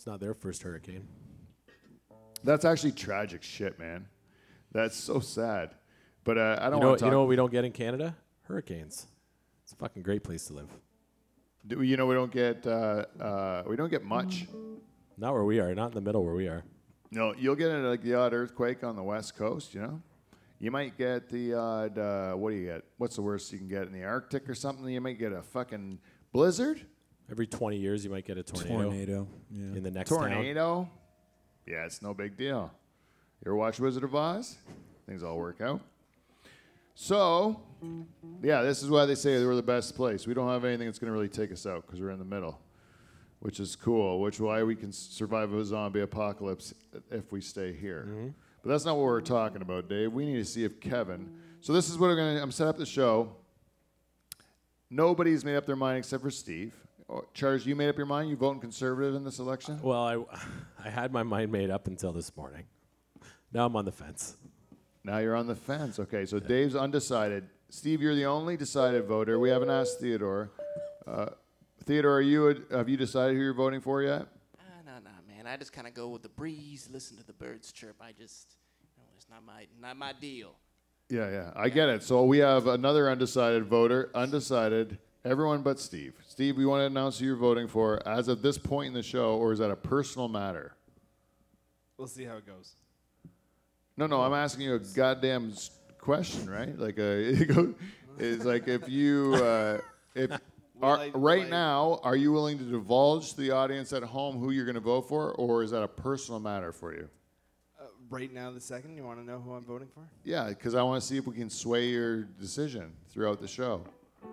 It's 0.00 0.06
not 0.06 0.18
their 0.18 0.32
first 0.32 0.62
hurricane. 0.62 1.06
That's 2.42 2.64
actually 2.64 2.92
tragic 2.92 3.42
shit, 3.42 3.78
man. 3.78 4.06
That's 4.72 4.96
so 4.96 5.20
sad. 5.20 5.74
But 6.24 6.38
uh, 6.38 6.56
I 6.58 6.70
don't 6.70 6.76
You 6.78 6.80
know, 6.80 6.86
want 6.86 6.98
to 7.00 7.02
talk. 7.02 7.06
you 7.08 7.10
know 7.10 7.18
what 7.20 7.28
we 7.28 7.36
don't 7.36 7.52
get 7.52 7.66
in 7.66 7.72
Canada? 7.72 8.16
Hurricanes. 8.44 9.08
It's 9.62 9.72
a 9.72 9.76
fucking 9.76 10.02
great 10.02 10.24
place 10.24 10.46
to 10.46 10.54
live. 10.54 10.70
do 11.66 11.80
we- 11.80 11.88
you 11.88 11.98
know 11.98 12.06
we 12.06 12.14
don't 12.14 12.32
get 12.32 12.66
uh, 12.66 13.04
uh, 13.20 13.64
we 13.66 13.76
don't 13.76 13.90
get 13.90 14.02
much. 14.02 14.46
Not 15.18 15.34
where 15.34 15.44
we 15.44 15.60
are. 15.60 15.74
Not 15.74 15.88
in 15.88 15.94
the 15.96 16.00
middle 16.00 16.24
where 16.24 16.34
we 16.34 16.48
are. 16.48 16.64
No, 17.10 17.34
you'll 17.38 17.54
get 17.54 17.70
uh, 17.70 17.80
like 17.86 18.00
the 18.02 18.14
odd 18.14 18.32
earthquake 18.32 18.82
on 18.82 18.96
the 18.96 19.02
west 19.02 19.36
coast. 19.36 19.74
You 19.74 19.82
know, 19.82 20.02
you 20.60 20.70
might 20.70 20.96
get 20.96 21.28
the 21.28 21.52
odd. 21.52 21.98
Uh, 21.98 22.32
what 22.36 22.52
do 22.52 22.56
you 22.56 22.64
get? 22.64 22.84
What's 22.96 23.16
the 23.16 23.22
worst 23.22 23.52
you 23.52 23.58
can 23.58 23.68
get 23.68 23.82
in 23.82 23.92
the 23.92 24.04
Arctic 24.04 24.48
or 24.48 24.54
something? 24.54 24.88
You 24.88 25.02
might 25.02 25.18
get 25.18 25.32
a 25.32 25.42
fucking 25.42 25.98
blizzard, 26.32 26.86
Every 27.30 27.46
20 27.46 27.76
years, 27.76 28.04
you 28.04 28.10
might 28.10 28.24
get 28.24 28.38
a 28.38 28.42
tornado, 28.42 28.90
Tornado. 28.90 29.28
Yeah. 29.50 29.76
in 29.76 29.82
the 29.82 29.90
next 29.90 30.10
town. 30.10 30.18
tornado. 30.18 30.88
Yeah, 31.66 31.84
it's 31.84 32.02
no 32.02 32.12
big 32.12 32.36
deal. 32.36 32.72
You 33.44 33.50
ever 33.50 33.56
watch 33.56 33.78
Wizard 33.78 34.04
of 34.04 34.14
Oz? 34.14 34.56
Things 35.06 35.22
all 35.22 35.36
work 35.38 35.60
out. 35.60 35.80
So, 36.94 37.60
yeah, 38.42 38.62
this 38.62 38.82
is 38.82 38.90
why 38.90 39.06
they 39.06 39.14
say 39.14 39.44
we're 39.44 39.54
the 39.54 39.62
best 39.62 39.94
place. 39.94 40.26
We 40.26 40.34
don't 40.34 40.48
have 40.48 40.64
anything 40.64 40.86
that's 40.86 40.98
going 40.98 41.08
to 41.08 41.12
really 41.12 41.28
take 41.28 41.52
us 41.52 41.66
out 41.66 41.86
because 41.86 42.00
we're 42.00 42.10
in 42.10 42.18
the 42.18 42.24
middle, 42.24 42.60
which 43.38 43.60
is 43.60 43.76
cool. 43.76 44.20
Which 44.20 44.40
why 44.40 44.62
we 44.62 44.74
can 44.74 44.92
survive 44.92 45.52
a 45.54 45.64
zombie 45.64 46.00
apocalypse 46.00 46.74
if 47.10 47.32
we 47.32 47.40
stay 47.40 47.72
here. 47.72 48.06
Mm-hmm. 48.08 48.28
But 48.62 48.68
that's 48.70 48.84
not 48.84 48.96
what 48.96 49.04
we're 49.04 49.20
talking 49.20 49.62
about, 49.62 49.88
Dave. 49.88 50.12
We 50.12 50.26
need 50.26 50.36
to 50.36 50.44
see 50.44 50.64
if 50.64 50.80
Kevin. 50.80 51.30
So 51.60 51.72
this 51.72 51.88
is 51.88 51.96
what 51.96 52.08
we're 52.08 52.16
going 52.16 52.36
to. 52.36 52.42
I'm 52.42 52.52
set 52.52 52.66
up 52.66 52.76
the 52.76 52.84
show. 52.84 53.32
Nobody's 54.90 55.44
made 55.44 55.56
up 55.56 55.64
their 55.64 55.76
mind 55.76 55.98
except 55.98 56.22
for 56.22 56.30
Steve. 56.30 56.74
Oh, 57.12 57.24
Charles, 57.34 57.66
you 57.66 57.74
made 57.74 57.88
up 57.88 57.96
your 57.96 58.06
mind. 58.06 58.30
You 58.30 58.36
voting 58.36 58.60
conservative 58.60 59.16
in 59.16 59.24
this 59.24 59.40
election? 59.40 59.80
Well, 59.82 59.98
I, 60.00 60.84
I 60.84 60.90
had 60.90 61.12
my 61.12 61.24
mind 61.24 61.50
made 61.50 61.68
up 61.68 61.88
until 61.88 62.12
this 62.12 62.36
morning. 62.36 62.64
Now 63.52 63.66
I'm 63.66 63.74
on 63.74 63.84
the 63.84 63.90
fence. 63.90 64.36
Now 65.02 65.18
you're 65.18 65.34
on 65.34 65.48
the 65.48 65.56
fence. 65.56 65.98
Okay, 65.98 66.24
so 66.24 66.38
Dave's 66.38 66.76
undecided. 66.76 67.48
Steve, 67.68 68.00
you're 68.00 68.14
the 68.14 68.26
only 68.26 68.56
decided 68.56 69.06
voter. 69.06 69.40
We 69.40 69.50
haven't 69.50 69.70
asked 69.70 69.98
Theodore. 69.98 70.52
Uh, 71.04 71.30
Theodore, 71.84 72.18
are 72.18 72.20
you 72.20 72.64
have 72.70 72.88
you 72.88 72.96
decided 72.96 73.36
who 73.36 73.42
you're 73.42 73.54
voting 73.54 73.80
for 73.80 74.02
yet? 74.02 74.26
Ah, 74.60 74.62
no, 74.86 74.92
no, 75.02 75.10
man. 75.26 75.48
I 75.48 75.56
just 75.56 75.72
kind 75.72 75.88
of 75.88 75.94
go 75.94 76.08
with 76.08 76.22
the 76.22 76.28
breeze, 76.28 76.88
listen 76.92 77.16
to 77.16 77.26
the 77.26 77.32
birds 77.32 77.72
chirp. 77.72 77.96
I 78.00 78.12
just, 78.12 78.54
you 78.82 78.88
know, 78.96 79.08
it's 79.16 79.26
not 79.28 79.44
my, 79.44 79.66
not 79.80 79.96
my 79.96 80.12
deal. 80.12 80.52
Yeah, 81.08 81.28
yeah, 81.28 81.50
I 81.56 81.70
get 81.70 81.88
it. 81.88 82.04
So 82.04 82.22
we 82.24 82.38
have 82.38 82.68
another 82.68 83.10
undecided 83.10 83.66
voter. 83.66 84.10
Undecided. 84.14 84.98
Everyone 85.24 85.62
but 85.62 85.78
Steve. 85.78 86.14
Steve, 86.26 86.56
we 86.56 86.64
want 86.64 86.80
to 86.80 86.86
announce 86.86 87.18
who 87.18 87.26
you're 87.26 87.36
voting 87.36 87.68
for 87.68 88.06
as 88.08 88.28
of 88.28 88.40
this 88.40 88.56
point 88.56 88.88
in 88.88 88.94
the 88.94 89.02
show, 89.02 89.36
or 89.36 89.52
is 89.52 89.58
that 89.58 89.70
a 89.70 89.76
personal 89.76 90.28
matter? 90.28 90.74
We'll 91.98 92.08
see 92.08 92.24
how 92.24 92.36
it 92.38 92.46
goes. 92.46 92.72
No, 93.98 94.06
no, 94.06 94.22
I'm 94.22 94.32
asking 94.32 94.64
you 94.64 94.74
a 94.76 94.78
goddamn 94.78 95.50
s- 95.50 95.70
question, 95.98 96.48
right? 96.48 96.76
Like 96.78 96.98
a, 96.98 97.74
it's 98.18 98.44
like 98.46 98.66
if 98.66 98.88
you, 98.88 99.34
uh, 99.34 99.78
if 100.14 100.30
are, 100.80 100.96
I- 100.96 101.10
will 101.10 101.20
right 101.20 101.44
I- 101.44 101.50
now, 101.50 102.00
are 102.02 102.16
you 102.16 102.32
willing 102.32 102.56
to 102.58 102.64
divulge 102.64 103.32
to 103.32 103.36
the 103.42 103.50
audience 103.50 103.92
at 103.92 104.02
home 104.02 104.38
who 104.38 104.52
you're 104.52 104.64
going 104.64 104.74
to 104.76 104.80
vote 104.80 105.02
for, 105.06 105.32
or 105.32 105.62
is 105.62 105.70
that 105.72 105.82
a 105.82 105.88
personal 105.88 106.40
matter 106.40 106.72
for 106.72 106.94
you? 106.94 107.10
Uh, 107.78 107.84
right 108.08 108.32
now, 108.32 108.50
the 108.50 108.60
second, 108.60 108.96
you 108.96 109.04
want 109.04 109.18
to 109.18 109.24
know 109.26 109.38
who 109.38 109.52
I'm 109.52 109.64
voting 109.66 109.88
for? 109.92 110.08
Yeah, 110.24 110.48
because 110.48 110.74
I 110.74 110.82
want 110.82 111.02
to 111.02 111.06
see 111.06 111.18
if 111.18 111.26
we 111.26 111.34
can 111.34 111.50
sway 111.50 111.88
your 111.90 112.22
decision 112.22 112.94
throughout 113.10 113.38
the 113.38 113.48
show. 113.48 113.82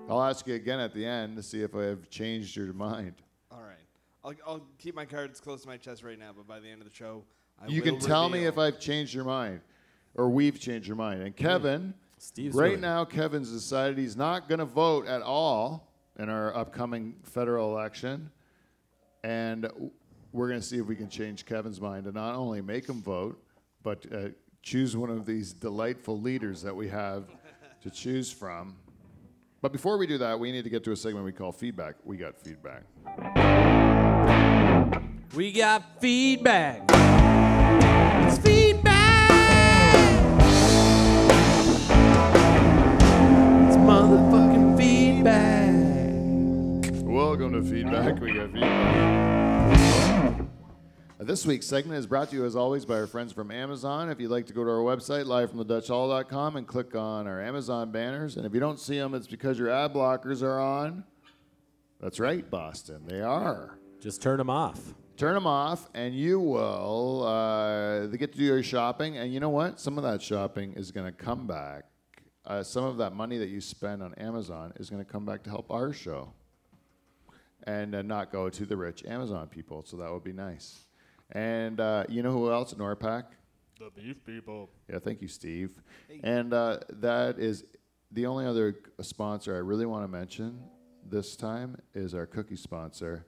I'll 0.10 0.24
ask 0.24 0.48
you 0.48 0.56
again 0.56 0.80
at 0.80 0.94
the 0.94 1.06
end 1.06 1.36
to 1.38 1.44
see 1.44 1.62
if 1.62 1.76
I 1.76 1.84
have 1.84 2.10
changed 2.10 2.56
your 2.56 2.72
mind. 2.74 3.14
All 3.52 3.62
right. 3.62 3.76
I'll, 4.24 4.34
I'll 4.46 4.62
keep 4.80 4.96
my 4.96 5.06
cards 5.06 5.40
close 5.40 5.62
to 5.64 5.68
my 5.68 5.78
chest 5.78 6.04
right 6.04 6.18
now, 6.18 6.32
but 6.36 6.48
by 6.48 6.60
the 6.60 6.70
end 6.70 6.82
of 6.82 6.88
the 6.90 6.94
show, 6.94 7.24
I 7.62 7.68
you 7.68 7.82
will 7.82 7.92
can 7.92 8.00
tell 8.00 8.30
me 8.30 8.40
reveal- 8.46 8.50
if 8.50 8.58
I've 8.76 8.80
changed 8.80 9.14
your 9.14 9.24
mind, 9.26 9.62
or 10.16 10.30
we've 10.30 10.60
changed 10.60 10.88
your 10.88 10.96
mind. 10.98 11.22
And 11.24 11.36
Kevin. 11.36 11.94
Steve's 12.20 12.56
right 12.56 12.70
really- 12.72 12.82
now, 12.82 13.06
Kevin's 13.06 13.52
decided 13.52 13.98
he's 13.98 14.18
not 14.18 14.48
going 14.50 14.60
to 14.60 14.66
vote 14.66 15.06
at 15.08 15.22
all 15.22 15.92
in 16.18 16.30
our 16.30 16.56
upcoming 16.56 17.16
federal 17.24 17.70
election. 17.78 18.32
And 19.24 19.64
w- 19.64 19.92
we're 20.32 20.48
going 20.48 20.60
to 20.60 20.66
see 20.66 20.80
if 20.80 20.86
we 20.88 20.96
can 20.96 21.10
change 21.10 21.46
Kevin's 21.46 21.80
mind 21.80 22.06
to 22.06 22.12
not 22.12 22.34
only 22.36 22.62
make 22.62 22.88
him 22.90 23.02
vote, 23.04 23.40
but 23.84 24.06
uh, 24.12 24.30
choose 24.64 24.98
one 24.98 25.10
of 25.12 25.26
these 25.28 25.54
delightful 25.54 26.20
leaders 26.20 26.62
that 26.64 26.76
we 26.76 26.88
have 26.88 27.26
to 27.82 27.90
choose 27.92 28.32
from. 28.32 28.76
But 29.60 29.72
before 29.72 29.98
we 29.98 30.06
do 30.06 30.20
that, 30.20 30.40
we 30.40 30.52
need 30.52 30.66
to 30.66 30.70
get 30.70 30.84
to 30.84 30.92
a 30.92 30.96
segment 30.96 31.26
we 31.26 31.32
call 31.32 31.52
feedback. 31.52 31.96
We 32.04 32.16
got 32.18 32.38
feedback. 32.38 32.84
We 35.36 35.52
got 35.52 36.00
feedback. 36.00 36.84
It's 38.28 38.38
feedback. 38.38 39.32
It's 43.68 43.78
motherfucking 43.78 44.78
feedback. 44.78 45.74
Welcome 47.04 47.54
to 47.54 47.64
Feedback. 47.64 48.20
We 48.22 48.34
got 48.34 48.52
feedback. 48.52 49.47
Uh, 51.20 51.24
This 51.24 51.46
week's 51.46 51.66
segment 51.66 51.98
is 51.98 52.06
brought 52.06 52.30
to 52.30 52.36
you, 52.36 52.46
as 52.46 52.56
always, 52.56 52.86
by 52.86 52.96
our 52.96 53.08
friends 53.08 53.34
from 53.34 53.50
Amazon. 53.52 54.10
If 54.10 54.20
you'd 54.20 54.30
like 54.30 54.46
to 54.48 54.54
go 54.54 54.64
to 54.64 54.70
our 54.70 54.78
website, 54.78 55.26
livefromthedutchhall.com, 55.26 56.56
and 56.56 56.68
click 56.68 56.96
on 56.96 57.28
our 57.28 57.42
Amazon 57.42 57.92
banners. 57.92 58.38
And 58.38 58.46
if 58.46 58.54
you 58.54 58.60
don't 58.60 58.80
see 58.80 58.98
them, 58.98 59.14
it's 59.14 59.28
because 59.28 59.58
your 59.58 59.70
ad 59.70 59.94
blockers 59.94 60.44
are 60.44 60.60
on. 60.60 61.04
That's 62.00 62.20
right, 62.20 62.48
Boston. 62.48 63.04
They 63.08 63.22
are. 63.22 63.80
Just 64.00 64.22
turn 64.22 64.38
them 64.38 64.50
off. 64.50 64.94
Turn 65.18 65.34
them 65.34 65.48
off, 65.48 65.90
and 65.96 66.14
you 66.14 66.40
will 66.40 67.24
uh, 67.24 68.06
they 68.06 68.18
get 68.18 68.32
to 68.34 68.38
do 68.38 68.44
your 68.44 68.62
shopping. 68.62 69.18
And 69.18 69.34
you 69.34 69.40
know 69.40 69.50
what? 69.50 69.80
Some 69.80 69.98
of 69.98 70.04
that 70.04 70.22
shopping 70.22 70.74
is 70.74 70.92
going 70.92 71.08
to 71.08 71.12
come 71.12 71.48
back. 71.48 71.86
Uh, 72.46 72.62
some 72.62 72.84
of 72.84 72.98
that 72.98 73.14
money 73.14 73.40
that 73.40 73.50
you 73.50 73.60
spend 73.60 74.04
on 74.04 74.14
Amazon 74.14 74.72
is 74.76 74.92
going 74.92 75.04
to 75.04 75.12
come 75.12 75.26
back 75.26 75.42
to 75.44 75.50
help 75.50 75.72
our 75.72 75.92
show, 75.92 76.34
and 77.64 77.96
uh, 77.96 78.04
not 78.04 78.32
go 78.32 78.48
to 78.48 78.66
the 78.68 78.78
rich 78.78 79.04
Amazon 79.06 79.48
people. 79.48 79.84
So 79.84 79.98
that 79.98 80.12
would 80.12 80.24
be 80.24 80.34
nice. 80.34 80.87
And 81.32 81.80
uh, 81.80 82.06
you 82.10 82.24
know 82.24 82.32
who 82.32 82.52
else? 82.52 82.74
Norpac. 82.74 83.26
The 83.80 83.92
beef 83.96 84.26
people. 84.26 84.70
Yeah, 84.90 85.00
thank 85.00 85.22
you, 85.22 85.28
Steve. 85.28 85.82
And 86.24 86.54
uh, 86.54 86.80
that 86.90 87.38
is 87.38 87.66
the 88.12 88.26
only 88.26 88.46
other 88.46 88.76
sponsor 89.02 89.56
I 89.56 89.60
really 89.60 89.86
want 89.86 90.04
to 90.04 90.08
mention 90.08 90.60
this 91.10 91.36
time 91.36 91.78
is 91.94 92.14
our 92.14 92.26
cookie 92.26 92.56
sponsor. 92.56 93.26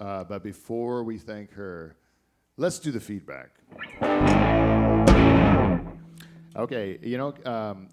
Uh, 0.00 0.24
but 0.24 0.42
before 0.42 1.04
we 1.04 1.18
thank 1.18 1.52
her, 1.52 1.96
let's 2.56 2.78
do 2.78 2.90
the 2.90 3.00
feedback. 3.00 3.50
Okay, 6.56 6.98
you 7.02 7.18
know, 7.18 7.34
um, 7.44 7.88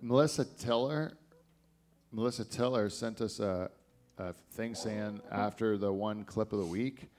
Melissa 0.00 0.44
Tiller, 0.44 1.12
Melissa 2.12 2.44
Tiller 2.44 2.88
sent 2.88 3.20
us 3.20 3.40
a, 3.40 3.70
a 4.18 4.32
thing 4.52 4.74
saying 4.74 5.20
after 5.30 5.76
the 5.76 5.92
one 5.92 6.24
clip 6.24 6.52
of 6.52 6.60
the 6.60 6.66
week 6.66 7.10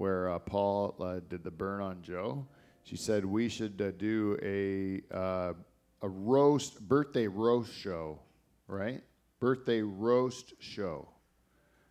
where 0.00 0.30
uh, 0.30 0.38
Paul 0.38 0.96
uh, 0.98 1.20
did 1.28 1.44
the 1.44 1.50
burn 1.50 1.82
on 1.82 2.00
Joe, 2.00 2.46
she 2.84 2.96
said 2.96 3.22
we 3.22 3.50
should 3.50 3.82
uh, 3.82 3.90
do 3.98 4.38
a 4.42 5.02
uh, 5.14 5.52
a 6.00 6.08
roast 6.08 6.80
birthday 6.88 7.26
roast 7.26 7.70
show, 7.74 8.18
right? 8.66 9.02
Birthday 9.40 9.82
roast 9.82 10.54
show. 10.58 11.06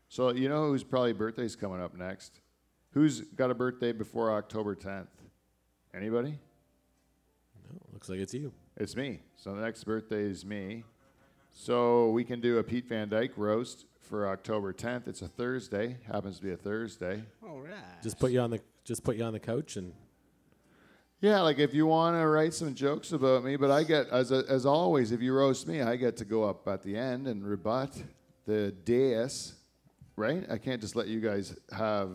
So 0.08 0.32
you 0.32 0.50
know 0.50 0.70
whose 0.70 0.84
probably 0.84 1.14
birthday's 1.14 1.56
coming 1.56 1.80
up 1.80 1.96
next? 1.96 2.40
Who's 2.94 3.22
got 3.22 3.52
a 3.52 3.54
birthday 3.54 3.92
before 3.92 4.32
October 4.32 4.76
10th? 4.76 5.06
Anybody? 5.94 6.32
No, 7.72 7.80
looks 7.94 8.10
like 8.10 8.18
it's 8.18 8.34
you. 8.34 8.52
It's 8.76 8.96
me. 8.96 9.20
So 9.36 9.54
the 9.54 9.62
next 9.62 9.84
birthday 9.84 10.24
is 10.24 10.44
me. 10.44 10.84
So 11.52 12.10
we 12.10 12.24
can 12.24 12.42
do 12.42 12.58
a 12.58 12.64
Pete 12.64 12.88
Van 12.88 13.08
Dyke 13.08 13.38
roast 13.38 13.86
for 14.10 14.28
October 14.28 14.74
10th. 14.74 15.08
It's 15.08 15.22
a 15.22 15.28
Thursday. 15.28 15.98
Happens 16.12 16.38
to 16.38 16.44
be 16.44 16.52
a 16.52 16.58
Thursday. 16.58 17.24
All 17.48 17.60
right. 17.60 17.74
Just 18.02 18.20
put 18.20 18.32
you 18.32 18.40
on 18.40 18.50
the 18.50 18.60
just 18.84 19.04
put 19.04 19.16
you 19.16 19.24
on 19.24 19.34
the 19.34 19.40
couch 19.40 19.76
and 19.76 19.94
Yeah, 21.22 21.42
like 21.42 21.60
if 21.60 21.74
you 21.76 21.86
want 21.86 22.18
to 22.18 22.26
write 22.26 22.56
some 22.56 22.74
jokes 22.74 23.12
about 23.12 23.44
me, 23.44 23.56
but 23.56 23.70
I 23.70 23.84
get 23.84 24.10
as 24.10 24.32
as 24.32 24.66
always, 24.66 25.12
if 25.12 25.22
you 25.22 25.34
roast 25.34 25.68
me, 25.68 25.82
I 25.82 25.96
get 25.96 26.18
to 26.18 26.26
go 26.26 26.44
up 26.44 26.68
at 26.68 26.82
the 26.82 26.98
end 26.98 27.28
and 27.28 27.46
rebut 27.46 28.02
the 28.48 28.72
dais, 28.84 29.54
right? 30.16 30.44
I 30.50 30.58
can't 30.58 30.82
just 30.82 30.96
let 30.96 31.08
you 31.08 31.20
guys 31.20 31.56
have 31.72 32.10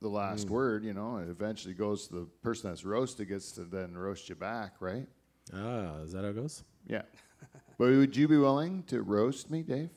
the 0.00 0.08
last 0.08 0.48
word. 0.48 0.84
You 0.84 0.94
know, 0.94 1.18
it 1.18 1.28
eventually 1.28 1.74
goes 1.74 2.08
to 2.08 2.14
the 2.14 2.26
person 2.42 2.70
that's 2.70 2.84
roasted 2.84 3.28
gets 3.28 3.52
to 3.52 3.64
then 3.64 3.94
roast 3.96 4.28
you 4.30 4.36
back, 4.36 4.74
right? 4.80 5.06
ah, 5.52 5.98
is 5.98 6.12
that 6.12 6.22
how 6.22 6.30
it 6.30 6.36
goes? 6.36 6.64
Yeah. 6.86 7.02
but 7.78 7.90
would 7.90 8.16
you 8.16 8.26
be 8.28 8.38
willing 8.38 8.84
to 8.84 9.02
roast 9.02 9.50
me, 9.50 9.62
Dave? 9.62 9.90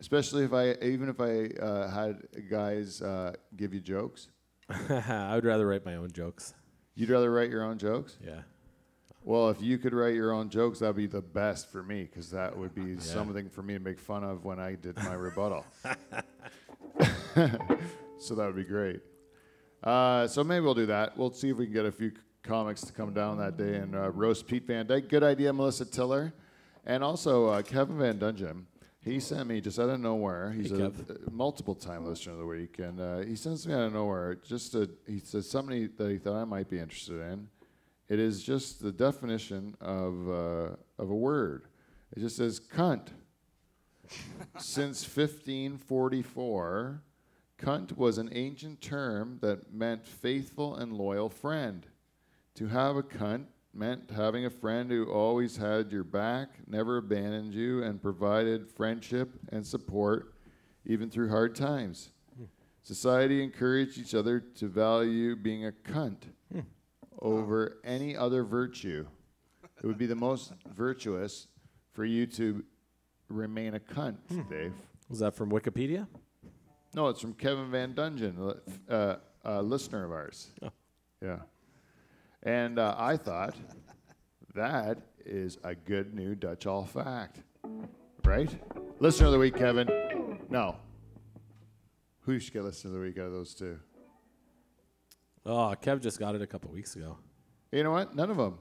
Especially 0.00 0.44
if 0.44 0.52
I, 0.52 0.72
even 0.84 1.08
if 1.08 1.20
I 1.20 1.46
uh, 1.60 1.90
had 1.90 2.22
guys 2.48 3.02
uh, 3.02 3.32
give 3.56 3.74
you 3.74 3.80
jokes, 3.80 4.28
I 4.70 5.34
would 5.34 5.44
rather 5.44 5.66
write 5.66 5.84
my 5.84 5.96
own 5.96 6.12
jokes. 6.12 6.54
you'd 6.94 7.10
rather 7.10 7.32
write 7.32 7.50
your 7.50 7.64
own 7.64 7.78
jokes. 7.78 8.16
Yeah. 8.24 8.42
Well, 9.24 9.50
if 9.50 9.60
you 9.60 9.76
could 9.78 9.92
write 9.92 10.14
your 10.14 10.32
own 10.32 10.48
jokes, 10.50 10.78
that'd 10.78 10.94
be 10.96 11.06
the 11.06 11.20
best 11.20 11.70
for 11.70 11.82
me 11.82 12.04
because 12.04 12.30
that 12.30 12.56
would 12.56 12.74
be 12.74 12.98
something 13.00 13.48
for 13.48 13.62
me 13.62 13.74
to 13.74 13.80
make 13.80 13.98
fun 13.98 14.22
of 14.24 14.44
when 14.44 14.60
I 14.60 14.76
did 14.76 14.96
my 14.96 15.14
rebuttal. 15.28 15.64
so 18.18 18.34
that 18.34 18.46
would 18.46 18.56
be 18.56 18.64
great. 18.64 19.00
Uh, 19.82 20.26
so 20.26 20.42
maybe 20.42 20.64
we'll 20.64 20.74
do 20.74 20.86
that. 20.86 21.16
We'll 21.16 21.32
see 21.32 21.50
if 21.50 21.56
we 21.56 21.66
can 21.66 21.74
get 21.74 21.86
a 21.86 21.92
few 21.92 22.12
comics 22.42 22.82
to 22.82 22.92
come 22.92 23.12
down 23.12 23.38
that 23.38 23.56
day 23.56 23.76
and 23.76 23.94
uh, 23.94 24.10
roast 24.10 24.46
Pete 24.46 24.66
Van 24.66 24.86
Dyke. 24.86 25.08
Good 25.08 25.22
idea, 25.22 25.52
Melissa 25.52 25.84
Tiller, 25.84 26.32
and 26.86 27.04
also 27.04 27.46
uh, 27.48 27.62
Kevin 27.62 27.98
Van 27.98 28.18
Dungeon. 28.18 28.66
He 29.00 29.20
sent 29.20 29.48
me 29.48 29.60
just 29.60 29.78
out 29.78 29.88
of 29.90 30.00
nowhere. 30.00 30.50
He's 30.50 30.70
Hey, 30.70 30.76
a, 30.82 30.90
Kev. 30.90 31.26
a 31.28 31.30
multiple 31.30 31.74
time 31.74 32.04
listener 32.04 32.32
of 32.32 32.38
the 32.40 32.46
week, 32.46 32.78
and 32.78 33.00
uh, 33.00 33.18
he 33.18 33.36
sends 33.36 33.66
me 33.66 33.72
out 33.74 33.82
of 33.82 33.92
nowhere. 33.92 34.34
Just 34.34 34.74
a, 34.74 34.90
he 35.06 35.20
says 35.20 35.48
something 35.48 35.88
that 35.96 36.10
he 36.10 36.18
thought 36.18 36.36
I 36.36 36.44
might 36.44 36.68
be 36.68 36.78
interested 36.78 37.20
in. 37.20 37.48
It 38.08 38.18
is 38.18 38.42
just 38.42 38.82
the 38.82 38.90
definition 38.92 39.76
of 39.80 40.28
uh, 40.28 40.76
of 40.98 41.10
a 41.10 41.14
word. 41.14 41.66
It 42.16 42.20
just 42.20 42.36
says 42.36 42.58
cunt. 42.60 43.08
Since 44.58 45.04
1544, 45.04 47.02
cunt 47.60 47.96
was 47.96 48.16
an 48.18 48.30
ancient 48.32 48.80
term 48.80 49.38
that 49.42 49.72
meant 49.72 50.06
faithful 50.06 50.74
and 50.76 50.92
loyal 50.92 51.28
friend. 51.28 51.86
To 52.54 52.66
have 52.68 52.96
a 52.96 53.02
cunt 53.02 53.44
meant 53.78 54.10
having 54.10 54.44
a 54.44 54.50
friend 54.50 54.90
who 54.90 55.10
always 55.10 55.56
had 55.56 55.92
your 55.92 56.04
back, 56.04 56.48
never 56.66 56.98
abandoned 56.98 57.54
you, 57.54 57.82
and 57.82 58.02
provided 58.02 58.68
friendship 58.68 59.30
and 59.50 59.66
support 59.66 60.34
even 60.84 61.08
through 61.08 61.28
hard 61.28 61.54
times. 61.54 62.10
Hmm. 62.36 62.44
Society 62.82 63.42
encouraged 63.42 63.98
each 63.98 64.14
other 64.14 64.40
to 64.40 64.66
value 64.66 65.36
being 65.36 65.66
a 65.66 65.72
cunt 65.72 66.24
hmm. 66.52 66.60
over 67.20 67.78
any 67.84 68.16
other 68.16 68.42
virtue. 68.42 69.06
It 69.82 69.86
would 69.86 69.98
be 69.98 70.06
the 70.06 70.16
most 70.16 70.52
virtuous 70.74 71.46
for 71.92 72.04
you 72.04 72.26
to 72.26 72.64
remain 73.28 73.74
a 73.74 73.80
cunt, 73.80 74.16
hmm. 74.28 74.42
Dave. 74.50 74.72
Was 75.08 75.20
that 75.20 75.34
from 75.34 75.50
Wikipedia? 75.50 76.06
No, 76.94 77.08
it's 77.08 77.20
from 77.20 77.34
Kevin 77.34 77.70
Van 77.70 77.94
Dungeon, 77.94 78.54
uh, 78.88 79.16
a 79.44 79.62
listener 79.62 80.04
of 80.04 80.10
ours. 80.10 80.48
Oh. 80.62 80.70
Yeah. 81.22 81.38
And 82.42 82.78
uh, 82.78 82.94
I 82.96 83.16
thought 83.16 83.56
that 84.54 84.98
is 85.24 85.58
a 85.64 85.74
good 85.74 86.14
new 86.14 86.34
Dutch 86.34 86.64
Hall 86.64 86.84
fact, 86.84 87.42
right? 88.24 88.50
Listener 89.00 89.26
of 89.26 89.32
the 89.32 89.38
week, 89.38 89.56
Kevin. 89.56 90.38
No. 90.48 90.76
Who 92.20 92.38
should 92.38 92.52
get 92.52 92.64
listener 92.64 92.90
of 92.90 92.94
the 92.94 93.06
week 93.06 93.18
out 93.18 93.26
of 93.26 93.32
those 93.32 93.54
two? 93.54 93.78
Oh, 95.44 95.74
Kev 95.80 96.00
just 96.00 96.18
got 96.18 96.34
it 96.34 96.42
a 96.42 96.46
couple 96.46 96.70
weeks 96.70 96.94
ago. 96.96 97.18
You 97.72 97.82
know 97.82 97.90
what? 97.90 98.14
None 98.14 98.30
of 98.30 98.36
them. 98.36 98.58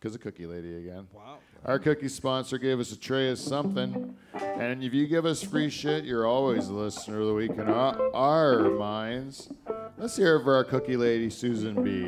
Because 0.00 0.14
of 0.14 0.22
Cookie 0.22 0.46
Lady 0.46 0.76
again. 0.78 1.06
Wow. 1.12 1.36
Our 1.66 1.78
cookie 1.78 2.08
sponsor 2.08 2.56
gave 2.56 2.80
us 2.80 2.90
a 2.90 2.98
tray 2.98 3.30
of 3.30 3.38
something. 3.38 4.16
And 4.32 4.82
if 4.82 4.94
you 4.94 5.06
give 5.06 5.26
us 5.26 5.42
free 5.42 5.68
shit, 5.68 6.04
you're 6.04 6.26
always 6.26 6.68
a 6.68 6.72
listener 6.72 7.20
of 7.20 7.26
the 7.26 7.34
week 7.34 7.50
in 7.50 7.68
our, 7.68 8.14
our 8.14 8.70
minds. 8.70 9.50
Let's 9.98 10.16
hear 10.16 10.36
it 10.36 10.44
for 10.44 10.54
our 10.54 10.64
cookie 10.64 10.96
lady, 10.96 11.28
Susan 11.28 11.84
B. 11.84 12.06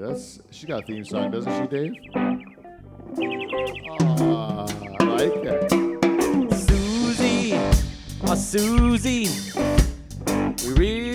That's 0.00 0.40
she 0.50 0.66
got 0.66 0.82
a 0.82 0.86
theme 0.86 1.04
song, 1.04 1.30
doesn't 1.30 1.52
she, 1.52 1.68
Dave? 1.68 1.94
Aw, 4.00 4.66
I 4.98 5.04
like 5.04 5.36
it. 5.36 5.70
Susie, 6.52 7.52
oh 8.24 8.34
Susie, 8.34 9.28
we 10.66 10.72
really 10.72 11.09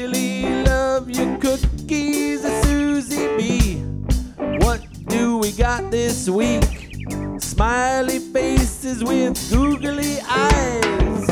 do 5.85 5.91
this 5.91 6.29
week? 6.29 6.63
Smiley 7.39 8.19
faces 8.19 9.03
with 9.03 9.37
googly 9.51 10.19
eyes. 10.27 11.27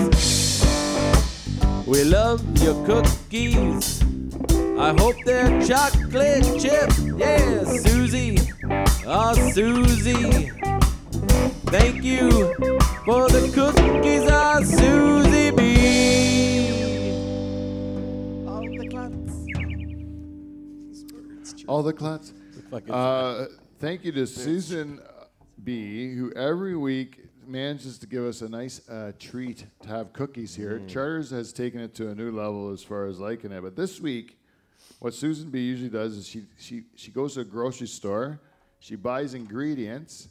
We 1.85 2.03
love 2.03 2.41
your 2.61 2.85
cookies. 2.85 4.01
I 4.77 4.93
hope 4.99 5.15
they're 5.25 5.61
chocolate 5.65 6.43
chip. 6.59 6.89
Yeah, 7.17 7.63
Susie, 7.63 8.39
oh 9.05 9.33
Susie. 9.51 10.51
Thank 11.67 12.03
you 12.03 12.29
for 13.05 13.29
the 13.29 13.49
cookies, 13.53 14.27
ah, 14.29 14.59
Susie 14.61 15.51
B. 15.51 15.61
All 18.47 18.61
the 18.77 18.87
clubs. 18.89 19.33
All 21.67 21.83
the 21.83 21.93
cluts. 21.93 22.33
Fucking- 22.71 22.93
Uh, 22.93 23.47
thank 23.83 24.05
you 24.05 24.13
to 24.13 24.25
Susan 24.25 25.01
B, 25.61 26.15
who 26.15 26.31
every 26.37 26.73
week 26.73 27.19
manages 27.45 27.97
to 27.97 28.07
give 28.07 28.23
us 28.23 28.41
a 28.41 28.47
nice 28.47 28.87
uh, 28.87 29.11
treat 29.19 29.65
to 29.81 29.89
have 29.89 30.13
cookies 30.13 30.55
here. 30.55 30.81
Charters 30.87 31.29
has 31.31 31.51
taken 31.51 31.81
it 31.81 31.93
to 31.95 32.07
a 32.07 32.15
new 32.15 32.31
level 32.31 32.71
as 32.71 32.81
far 32.81 33.07
as 33.07 33.19
liking 33.19 33.51
it. 33.51 33.61
But 33.61 33.75
this 33.75 33.99
week, 33.99 34.39
what 34.99 35.13
Susan 35.13 35.49
B 35.49 35.59
usually 35.59 35.89
does 35.89 36.15
is 36.15 36.25
she, 36.25 36.45
she, 36.57 36.83
she 36.95 37.11
goes 37.11 37.33
to 37.33 37.41
a 37.41 37.43
grocery 37.43 37.87
store, 37.87 38.39
she 38.79 38.95
buys 38.95 39.33
ingredients, 39.33 40.29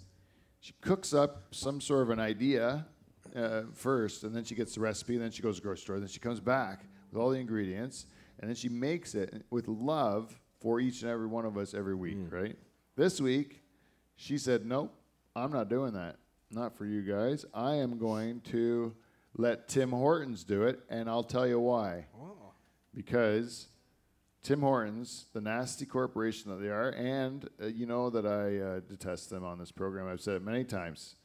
she 0.60 0.72
cooks 0.80 1.12
up 1.12 1.42
some 1.50 1.78
sort 1.78 2.04
of 2.04 2.08
an 2.08 2.20
idea 2.20 2.86
uh, 3.36 3.64
first, 3.74 4.24
and 4.24 4.34
then 4.34 4.44
she 4.44 4.54
gets 4.54 4.76
the 4.76 4.80
recipe, 4.80 5.16
and 5.16 5.24
then 5.24 5.30
she 5.30 5.42
goes 5.42 5.56
to 5.56 5.60
the 5.60 5.68
grocery 5.68 5.82
store, 5.82 5.98
then 5.98 6.08
she 6.08 6.20
comes 6.20 6.40
back 6.40 6.86
with 7.10 7.20
all 7.20 7.28
the 7.28 7.38
ingredients, 7.38 8.06
and 8.40 8.48
then 8.48 8.54
she 8.54 8.70
makes 8.70 9.14
it 9.14 9.44
with 9.50 9.68
love 9.68 10.40
for 10.58 10.80
each 10.80 11.02
and 11.02 11.10
every 11.10 11.26
one 11.26 11.44
of 11.44 11.58
us 11.58 11.74
every 11.74 11.94
week, 11.94 12.16
right? 12.30 12.56
This 12.94 13.20
week, 13.20 13.62
she 14.16 14.36
said, 14.36 14.66
Nope, 14.66 14.94
I'm 15.34 15.50
not 15.50 15.68
doing 15.68 15.94
that. 15.94 16.16
Not 16.50 16.76
for 16.76 16.84
you 16.84 17.00
guys. 17.02 17.46
I 17.54 17.76
am 17.76 17.98
going 17.98 18.40
to 18.50 18.94
let 19.34 19.68
Tim 19.68 19.90
Hortons 19.90 20.44
do 20.44 20.64
it, 20.64 20.80
and 20.90 21.08
I'll 21.08 21.22
tell 21.22 21.46
you 21.46 21.58
why. 21.58 22.06
Because 22.94 23.68
Tim 24.42 24.60
Hortons, 24.60 25.26
the 25.32 25.40
nasty 25.40 25.86
corporation 25.86 26.50
that 26.50 26.60
they 26.60 26.68
are, 26.68 26.90
and 26.90 27.48
uh, 27.62 27.66
you 27.66 27.86
know 27.86 28.10
that 28.10 28.26
I 28.26 28.58
uh, 28.58 28.80
detest 28.80 29.30
them 29.30 29.42
on 29.42 29.58
this 29.58 29.72
program. 29.72 30.06
I've 30.06 30.20
said 30.20 30.34
it 30.34 30.42
many 30.42 30.64
times. 30.64 31.16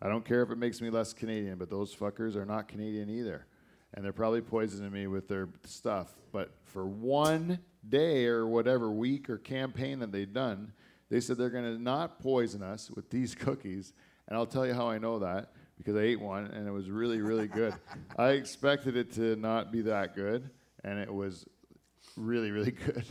I 0.00 0.08
don't 0.08 0.24
care 0.24 0.42
if 0.42 0.50
it 0.50 0.56
makes 0.56 0.80
me 0.80 0.88
less 0.88 1.12
Canadian, 1.12 1.58
but 1.58 1.68
those 1.68 1.94
fuckers 1.94 2.34
are 2.34 2.46
not 2.46 2.68
Canadian 2.68 3.10
either. 3.10 3.46
And 3.92 4.02
they're 4.04 4.12
probably 4.14 4.40
poisoning 4.40 4.92
me 4.92 5.06
with 5.06 5.28
their 5.28 5.48
stuff. 5.64 6.14
But 6.32 6.54
for 6.64 6.86
one 6.86 7.58
day 7.86 8.26
or 8.26 8.46
whatever 8.46 8.90
week 8.90 9.28
or 9.28 9.36
campaign 9.36 9.98
that 9.98 10.12
they've 10.12 10.32
done, 10.32 10.72
they 11.10 11.20
said 11.20 11.36
they're 11.36 11.50
going 11.50 11.64
to 11.64 11.82
not 11.82 12.20
poison 12.20 12.62
us 12.62 12.90
with 12.90 13.10
these 13.10 13.34
cookies 13.46 13.92
And 14.28 14.36
I'll 14.36 14.46
tell 14.46 14.66
you 14.66 14.74
how 14.74 14.88
I 14.88 14.98
know 14.98 15.18
that 15.18 15.52
because 15.76 15.96
I 15.96 16.00
ate 16.00 16.20
one 16.20 16.46
and 16.46 16.66
it 16.66 16.70
was 16.70 16.90
really, 16.90 17.20
really 17.20 17.48
good. 17.48 17.74
I 18.16 18.30
expected 18.30 18.96
it 18.96 19.12
to 19.14 19.36
not 19.36 19.72
be 19.72 19.82
that 19.82 20.14
good, 20.14 20.50
and 20.84 20.98
it 20.98 21.12
was 21.12 21.46
really, 22.16 22.50
really 22.50 22.70
good. 22.86 23.04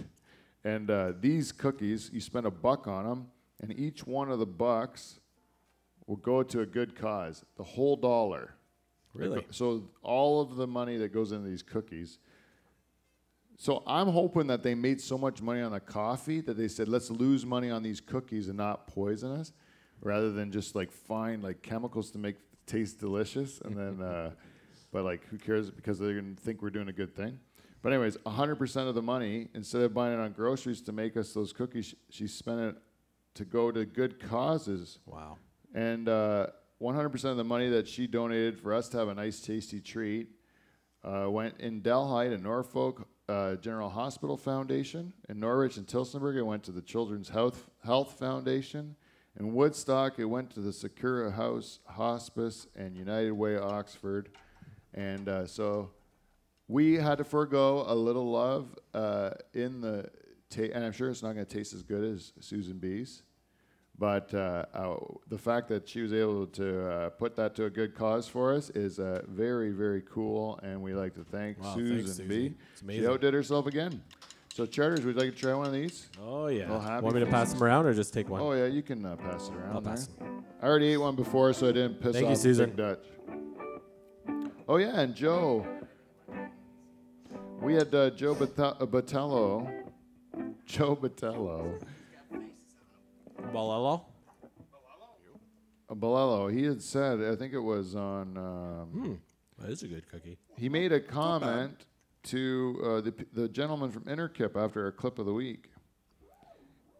And 0.63 0.89
uh, 0.89 1.13
these 1.19 1.51
cookies, 1.51 2.09
you 2.13 2.21
spend 2.21 2.45
a 2.45 2.51
buck 2.51 2.87
on 2.87 3.05
them, 3.05 3.27
and 3.61 3.77
each 3.77 4.05
one 4.05 4.31
of 4.31 4.39
the 4.39 4.45
bucks 4.45 5.19
will 6.05 6.17
go 6.17 6.43
to 6.43 6.61
a 6.61 6.65
good 6.65 6.95
cause. 6.95 7.43
The 7.57 7.63
whole 7.63 7.95
dollar. 7.95 8.55
Really? 9.13 9.45
So 9.51 9.89
all 10.01 10.41
of 10.41 10.55
the 10.55 10.67
money 10.67 10.97
that 10.97 11.13
goes 11.13 11.31
into 11.31 11.47
these 11.49 11.63
cookies. 11.63 12.19
So 13.61 13.83
I'm 13.85 14.07
hoping 14.07 14.47
that 14.47 14.63
they 14.63 14.73
made 14.73 15.01
so 15.01 15.17
much 15.17 15.41
money 15.41 15.59
on 15.59 15.73
the 15.73 15.81
coffee 15.81 16.39
that 16.39 16.55
they 16.55 16.69
said, 16.69 16.87
let's 16.87 17.11
lose 17.11 17.45
money 17.45 17.69
on 17.69 17.83
these 17.83 17.99
cookies 17.99 18.47
and 18.47 18.55
not 18.55 18.87
poison 18.87 19.33
us, 19.33 19.51
rather 19.99 20.31
than 20.31 20.49
just 20.49 20.75
like 20.75 20.89
find 20.89 21.43
like 21.43 21.61
chemicals 21.61 22.09
to 22.11 22.17
make 22.17 22.37
taste 22.65 22.99
delicious 22.99 23.59
and 23.65 23.75
then, 23.75 24.01
uh, 24.07 24.31
but 24.93 25.03
like 25.03 25.25
who 25.25 25.37
cares 25.37 25.69
because 25.69 25.99
they're 25.99 26.13
gonna 26.13 26.35
think 26.37 26.61
we're 26.61 26.69
doing 26.69 26.87
a 26.87 26.93
good 26.93 27.13
thing. 27.13 27.37
But 27.81 27.91
anyways, 27.91 28.15
100% 28.25 28.87
of 28.87 28.95
the 28.95 29.01
money 29.01 29.49
instead 29.53 29.81
of 29.81 29.93
buying 29.93 30.17
it 30.17 30.21
on 30.21 30.31
groceries 30.31 30.81
to 30.83 30.93
make 30.93 31.17
us 31.17 31.33
those 31.33 31.51
cookies, 31.51 31.93
she, 32.09 32.27
spent 32.27 32.61
it 32.61 32.75
to 33.35 33.43
go 33.43 33.71
to 33.73 33.85
good 33.85 34.21
causes. 34.21 34.99
Wow. 35.05 35.37
And 35.75 36.07
uh, 36.07 36.47
100% 36.81 37.25
of 37.25 37.35
the 37.35 37.43
money 37.43 37.67
that 37.69 37.89
she 37.89 38.07
donated 38.07 38.57
for 38.57 38.73
us 38.73 38.87
to 38.89 38.97
have 38.99 39.09
a 39.09 39.13
nice, 39.13 39.41
tasty 39.41 39.81
treat 39.81 40.29
uh, 41.03 41.29
went 41.29 41.59
in 41.59 41.81
Delhi 41.81 42.29
to 42.29 42.37
Norfolk 42.37 43.05
uh, 43.29 43.55
General 43.57 43.89
Hospital 43.89 44.35
Foundation. 44.35 45.13
In 45.29 45.39
Norwich 45.39 45.77
and 45.77 45.85
Tillsonburg, 45.85 46.35
it 46.35 46.41
went 46.41 46.63
to 46.63 46.71
the 46.71 46.81
Children's 46.81 47.29
Health, 47.29 47.69
Health 47.85 48.17
Foundation. 48.17 48.95
In 49.39 49.53
Woodstock, 49.53 50.17
it 50.17 50.25
went 50.25 50.49
to 50.51 50.59
the 50.59 50.73
Sakura 50.73 51.31
House 51.31 51.79
Hospice 51.85 52.67
and 52.75 52.97
United 52.97 53.31
Way 53.31 53.57
Oxford. 53.57 54.29
And 54.93 55.29
uh, 55.29 55.45
so 55.45 55.91
we 56.67 56.95
had 56.95 57.19
to 57.19 57.23
forego 57.23 57.85
a 57.87 57.93
little 57.93 58.31
love 58.31 58.75
uh, 58.93 59.31
in 59.53 59.79
the, 59.79 60.09
ta- 60.49 60.73
and 60.73 60.83
I'm 60.83 60.91
sure 60.91 61.09
it's 61.09 61.21
not 61.21 61.33
going 61.33 61.45
to 61.45 61.57
taste 61.57 61.73
as 61.73 61.83
good 61.83 62.03
as 62.03 62.33
Susan 62.39 62.79
B's. 62.79 63.21
But 63.99 64.33
uh, 64.33 64.65
uh, 64.73 64.95
the 65.27 65.37
fact 65.37 65.67
that 65.67 65.87
she 65.87 66.01
was 66.01 66.13
able 66.13 66.47
to 66.47 66.89
uh, 66.89 67.09
put 67.09 67.35
that 67.35 67.53
to 67.55 67.65
a 67.65 67.69
good 67.69 67.95
cause 67.95 68.29
for 68.29 68.53
us 68.53 68.69
is 68.69 68.97
uh, 68.97 69.23
very, 69.27 69.71
very 69.71 70.01
cool, 70.09 70.57
and 70.63 70.81
we 70.81 70.93
like 70.93 71.13
to 71.15 71.25
thank 71.25 71.61
Wow, 71.61 71.75
Susan 71.75 72.27
thanks, 72.27 72.81
B. 72.81 72.95
She 72.95 73.05
outdid 73.05 73.33
herself 73.33 73.67
again. 73.67 74.01
So, 74.53 74.65
Charters, 74.65 75.05
would 75.05 75.15
you 75.15 75.21
like 75.21 75.35
to 75.35 75.37
try 75.39 75.53
one 75.53 75.67
of 75.67 75.73
these? 75.73 76.07
Oh 76.21 76.47
yeah. 76.47 76.99
Want 77.01 77.13
me 77.13 77.19
to 77.19 77.25
pass 77.25 77.51
them 77.51 77.61
around 77.61 77.87
or 77.87 77.93
just 77.93 78.13
take 78.13 78.29
one? 78.29 78.41
Oh 78.41 78.53
yeah, 78.53 78.67
you 78.67 78.81
can 78.81 79.05
uh, 79.05 79.17
pass 79.17 79.49
it 79.49 79.55
around. 79.55 79.75
I'll 79.75 79.81
pass 79.81 80.07
there. 80.07 80.27
I 80.61 80.65
already 80.65 80.93
ate 80.93 80.97
one 80.97 81.15
before, 81.15 81.51
so 81.51 81.67
I 81.67 81.73
didn't 81.73 82.01
piss 82.01 82.13
Thank 82.13 82.25
you, 82.25 82.31
off 82.31 82.37
Susan. 82.37 82.69
Big 82.69 82.77
Dutch. 82.77 83.05
Oh 84.67 84.77
yeah, 84.77 84.99
and 84.99 85.13
Joe. 85.13 85.67
We 87.61 87.73
had 87.73 87.93
uh, 87.93 88.11
Joe 88.11 88.33
Bate- 88.33 88.55
Batello. 88.55 89.69
Joe 90.65 90.95
Batello. 90.95 91.81
Balelo? 93.53 94.01
Uh, 95.89 95.95
Balello. 95.95 96.51
He 96.53 96.63
had 96.65 96.81
said, 96.81 97.21
I 97.21 97.35
think 97.35 97.53
it 97.53 97.59
was 97.59 97.95
on. 97.95 98.37
Um, 98.37 98.87
Hmm. 98.93 99.13
That 99.59 99.71
is 99.71 99.83
a 99.83 99.87
good 99.87 100.09
cookie. 100.09 100.37
He 100.57 100.69
made 100.69 100.93
a 100.93 101.01
comment 101.01 101.85
to 102.23 102.81
uh, 102.85 103.01
the, 103.01 103.11
p- 103.11 103.25
the 103.33 103.49
gentleman 103.49 103.91
from 103.91 104.03
Interkip 104.03 104.55
after 104.55 104.85
our 104.85 104.91
clip 104.91 105.19
of 105.19 105.25
the 105.25 105.33
week. 105.33 105.69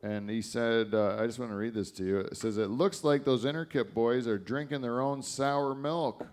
And 0.03 0.29
he 0.29 0.41
said, 0.41 0.93
uh, 0.93 1.17
I 1.19 1.25
just 1.25 1.39
want 1.39 1.51
to 1.51 1.55
read 1.55 1.73
this 1.73 1.89
to 1.91 2.03
you. 2.05 2.19
It 2.19 2.35
says, 2.37 2.57
It 2.57 2.69
looks 2.69 3.03
like 3.03 3.23
those 3.23 3.45
Interkip 3.45 3.93
boys 3.93 4.27
are 4.27 4.37
drinking 4.37 4.81
their 4.81 4.99
own 5.01 5.21
sour 5.21 5.73
milk. 5.73 6.25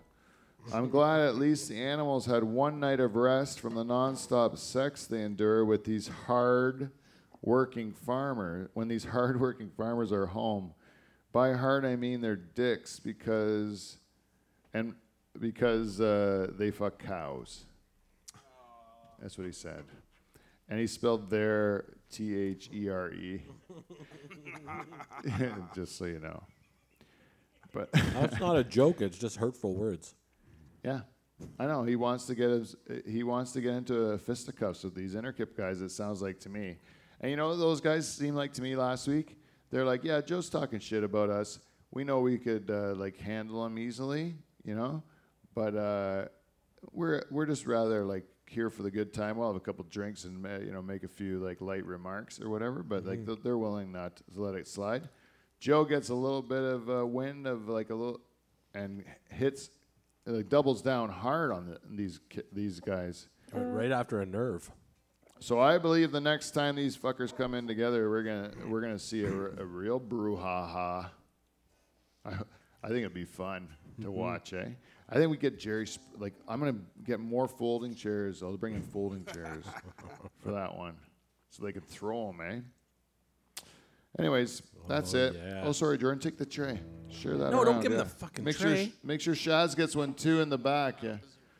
I'm 0.73 0.89
glad 0.89 1.21
at 1.21 1.35
least 1.35 1.69
the 1.69 1.77
animals 1.81 2.25
had 2.25 2.43
one 2.43 2.79
night 2.81 2.99
of 2.99 3.15
rest 3.15 3.61
from 3.61 3.75
the 3.75 3.85
nonstop 3.85 4.57
sex 4.57 5.05
they 5.07 5.21
endure 5.21 5.63
with 5.63 5.85
these 5.85 6.09
hard 6.09 6.91
working 7.47 7.93
farmer, 7.93 8.69
when 8.73 8.89
these 8.89 9.05
hardworking 9.15 9.71
farmers 9.75 10.11
are 10.11 10.27
home. 10.27 10.73
By 11.31 11.53
hard, 11.53 11.85
I 11.85 11.95
mean 11.95 12.21
they're 12.21 12.35
dicks 12.35 12.99
because, 12.99 13.97
and 14.73 14.95
because 15.39 16.01
uh, 16.01 16.51
they 16.57 16.71
fuck 16.71 16.99
cows. 16.99 17.65
That's 19.19 19.37
what 19.37 19.47
he 19.47 19.53
said. 19.53 19.83
And 20.69 20.79
he 20.79 20.87
spelled 20.87 21.29
their 21.29 21.85
T 22.11 22.35
H 22.35 22.69
E 22.73 22.89
R 22.89 23.11
E. 23.11 23.41
Just 25.75 25.97
so 25.97 26.05
you 26.05 26.19
know. 26.19 26.43
But 27.73 27.91
That's 27.93 28.39
not 28.39 28.57
a 28.57 28.63
joke. 28.63 29.01
It's 29.01 29.17
just 29.17 29.37
hurtful 29.37 29.73
words. 29.75 30.15
yeah, 30.83 31.01
I 31.59 31.65
know 31.65 31.83
he 31.83 31.95
wants 31.95 32.25
to 32.25 32.35
get 32.35 32.49
his, 32.49 32.75
he 33.05 33.23
wants 33.23 33.51
to 33.53 33.61
get 33.61 33.73
into 33.73 33.95
a 34.11 34.17
fisticuffs 34.17 34.83
with 34.83 34.95
these 34.95 35.15
interkip 35.15 35.55
guys. 35.55 35.81
It 35.81 35.91
sounds 35.91 36.21
like 36.21 36.39
to 36.41 36.49
me, 36.49 36.77
and 37.21 37.31
you 37.31 37.37
know 37.37 37.49
what 37.49 37.57
those 37.59 37.81
guys 37.81 38.07
seem 38.07 38.35
like 38.35 38.53
to 38.53 38.61
me 38.61 38.75
last 38.75 39.07
week. 39.07 39.37
They're 39.69 39.85
like, 39.85 40.03
yeah, 40.03 40.21
Joe's 40.21 40.49
talking 40.49 40.79
shit 40.79 41.03
about 41.03 41.29
us. 41.29 41.59
We 41.91 42.03
know 42.03 42.19
we 42.19 42.37
could 42.37 42.69
uh, 42.69 42.93
like 42.95 43.17
handle 43.17 43.65
him 43.65 43.77
easily, 43.79 44.35
you 44.63 44.75
know, 44.75 45.03
but 45.55 45.75
uh, 45.75 46.25
we're 46.91 47.23
we're 47.31 47.45
just 47.45 47.65
rather 47.65 48.05
like 48.05 48.25
here 48.45 48.69
for 48.69 48.83
the 48.83 48.91
good 48.91 49.13
time. 49.13 49.37
We'll 49.37 49.47
have 49.47 49.55
a 49.55 49.59
couple 49.61 49.85
drinks 49.89 50.23
and 50.25 50.41
ma- 50.41 50.57
you 50.57 50.71
know 50.71 50.81
make 50.81 51.03
a 51.03 51.07
few 51.07 51.39
like 51.39 51.59
light 51.61 51.85
remarks 51.85 52.39
or 52.41 52.49
whatever. 52.49 52.83
But 52.83 53.05
like 53.05 53.25
th- 53.25 53.39
they're 53.43 53.57
willing 53.57 53.91
not 53.91 54.17
to 54.17 54.23
let 54.35 54.55
it 54.55 54.67
slide. 54.67 55.09
Joe 55.59 55.85
gets 55.85 56.09
a 56.09 56.13
little 56.15 56.41
bit 56.43 56.61
of 56.63 56.89
uh, 56.89 57.05
wind 57.05 57.47
of 57.47 57.67
like 57.67 57.89
a 57.89 57.95
little 57.95 58.21
and 58.75 59.03
hits 59.29 59.69
like 60.25 60.49
doubles 60.49 60.81
down 60.81 61.09
hard 61.09 61.51
on 61.51 61.65
the, 61.67 61.79
these 61.89 62.19
ki- 62.29 62.41
these 62.51 62.79
guys. 62.79 63.27
Right 63.53 63.91
after 63.91 64.19
a 64.21 64.25
nerve. 64.25 64.69
So 65.39 65.59
I 65.59 65.77
believe 65.77 66.11
the 66.11 66.19
next 66.21 66.51
time 66.51 66.75
these 66.75 66.97
fuckers 66.97 67.35
come 67.35 67.53
in 67.53 67.67
together, 67.67 68.09
we're 68.09 68.23
gonna 68.23 68.51
we're 68.67 68.81
gonna 68.81 68.97
see 68.99 69.23
a, 69.23 69.27
a 69.31 69.65
real 69.65 69.99
brouhaha. 69.99 71.09
I, 72.25 72.29
I 72.83 72.87
think 72.87 72.99
it'd 72.99 73.13
be 73.13 73.25
fun 73.25 73.67
to 74.01 74.11
watch, 74.11 74.53
eh? 74.53 74.65
I 75.09 75.15
think 75.15 75.29
we 75.31 75.37
get 75.37 75.57
Jerry 75.59 75.85
sp- 75.87 76.17
like 76.17 76.33
I'm 76.47 76.59
gonna 76.59 76.77
get 77.05 77.19
more 77.19 77.47
folding 77.47 77.93
chairs. 77.95 78.41
I'll 78.41 78.57
bring 78.57 78.73
in 78.75 78.81
folding 78.81 79.25
chairs 79.25 79.63
for 80.43 80.51
that 80.51 80.75
one, 80.75 80.95
so 81.49 81.63
they 81.63 81.71
can 81.71 81.81
throw 81.83 82.27
them, 82.31 82.41
eh? 82.41 83.61
Anyways, 84.19 84.63
that's 84.87 85.13
Oh, 85.13 85.17
it. 85.19 85.35
yeah. 85.35 85.61
Oh, 85.63 85.71
sorry, 85.71 85.97
Jordan, 85.99 86.19
take 86.19 86.37
the 86.37 86.45
tray. 86.45 86.79
Share 87.09 87.37
that. 87.37 87.51
No, 87.51 87.63
don't 87.63 87.75
around, 87.75 87.81
give 87.83 87.91
him 87.91 87.99
the 87.99 88.05
fucking 88.05 88.43
make 88.43 88.57
tray. 88.57 88.85
Sure, 88.85 88.93
make 89.03 89.21
sure 89.21 89.35
Shaz 89.35 89.75
gets 89.75 89.95
one 89.95 90.13
too 90.15 90.41
in 90.41 90.49
the 90.49 90.57
back. 90.57 91.03
Yeah. 91.03 91.17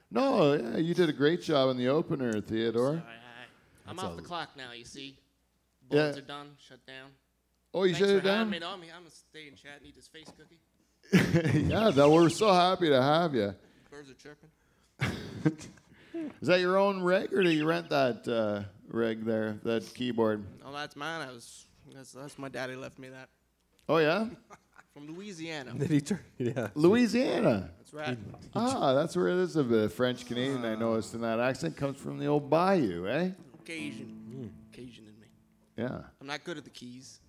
No, 0.10 0.54
yeah, 0.54 0.78
you 0.78 0.94
did 0.96 1.10
a 1.10 1.14
great 1.14 1.42
job 1.44 1.70
in 1.70 1.78
the 1.78 1.88
opener, 1.90 2.42
Theodore. 2.42 2.88
All 2.88 2.94
right, 2.96 3.04
I'm 3.88 4.00
off 4.00 4.16
the 4.16 4.22
clock 4.22 4.50
now, 4.58 4.72
you 4.74 4.86
see. 4.86 5.18
Yeah. 5.90 6.04
Boards 6.04 6.18
are 6.18 6.22
done, 6.22 6.50
shut 6.68 6.86
down. 6.86 7.10
Oh, 7.74 7.84
you 7.84 7.94
Thanks 7.94 8.00
shut 8.00 8.22
for 8.22 8.28
it 8.28 8.30
down. 8.30 8.50
me. 8.50 8.60
No, 8.60 8.70
I 8.70 8.76
mean, 8.78 8.90
I'm 8.94 9.02
going 9.02 9.12
to 9.12 9.16
stay 9.16 9.48
and 9.48 9.58
chat 9.58 9.78
and 9.78 9.88
eat 9.88 9.96
this 9.96 10.08
face 10.08 10.32
cookie. 10.38 10.60
yeah, 11.70 11.90
that 11.92 12.10
we're 12.10 12.30
so 12.30 12.52
happy 12.52 12.90
to 12.90 13.02
have 13.02 13.34
you. 13.34 13.56
Birds 13.90 14.10
are 14.10 14.14
chirping. 14.14 14.50
Is 16.42 16.48
that 16.48 16.60
your 16.60 16.78
own 16.78 17.02
rig, 17.02 17.32
or 17.34 17.44
do 17.44 17.50
you 17.50 17.66
rent 17.66 17.90
that 17.90 18.28
uh, 18.28 18.64
rig 18.90 19.24
there, 19.24 19.60
that 19.64 19.94
keyboard? 19.94 20.44
Oh, 20.66 20.74
that's 20.74 20.96
mine. 20.96 21.22
I 21.22 21.32
was, 21.32 21.66
that's, 21.94 22.12
that's 22.12 22.38
my 22.38 22.50
daddy 22.50 22.76
left 22.76 23.00
me 23.00 23.10
that. 23.10 23.30
Oh 23.88 23.98
yeah, 23.98 24.28
From 24.98 25.14
Louisiana. 25.16 25.74
Did 25.76 25.92
he 25.92 26.02
turn? 26.02 26.20
Yeah. 26.40 26.70
Louisiana. 26.74 27.70
That's 27.78 27.94
right. 27.94 28.18
Ah, 28.56 28.96
that's 28.96 29.16
where 29.16 29.28
it 29.28 29.38
is 29.38 29.56
a 29.56 29.64
bit 29.64 29.92
French 29.92 30.26
Canadian. 30.26 30.66
I 30.66 30.74
noticed 30.74 31.14
in 31.14 31.22
that 31.22 31.40
accent 31.40 31.78
comes 31.78 31.98
from 31.98 32.18
the 32.18 32.26
old 32.26 32.50
bayou, 32.50 33.08
eh? 33.08 33.30
Cajun. 33.68 34.54
Cajun 34.72 35.04
in 35.08 35.20
me. 35.20 35.28
Yeah. 35.76 36.00
I'm 36.22 36.28
not 36.28 36.46
good 36.46 36.58
at 36.58 36.64
the 36.64 36.70
keys. 36.70 37.20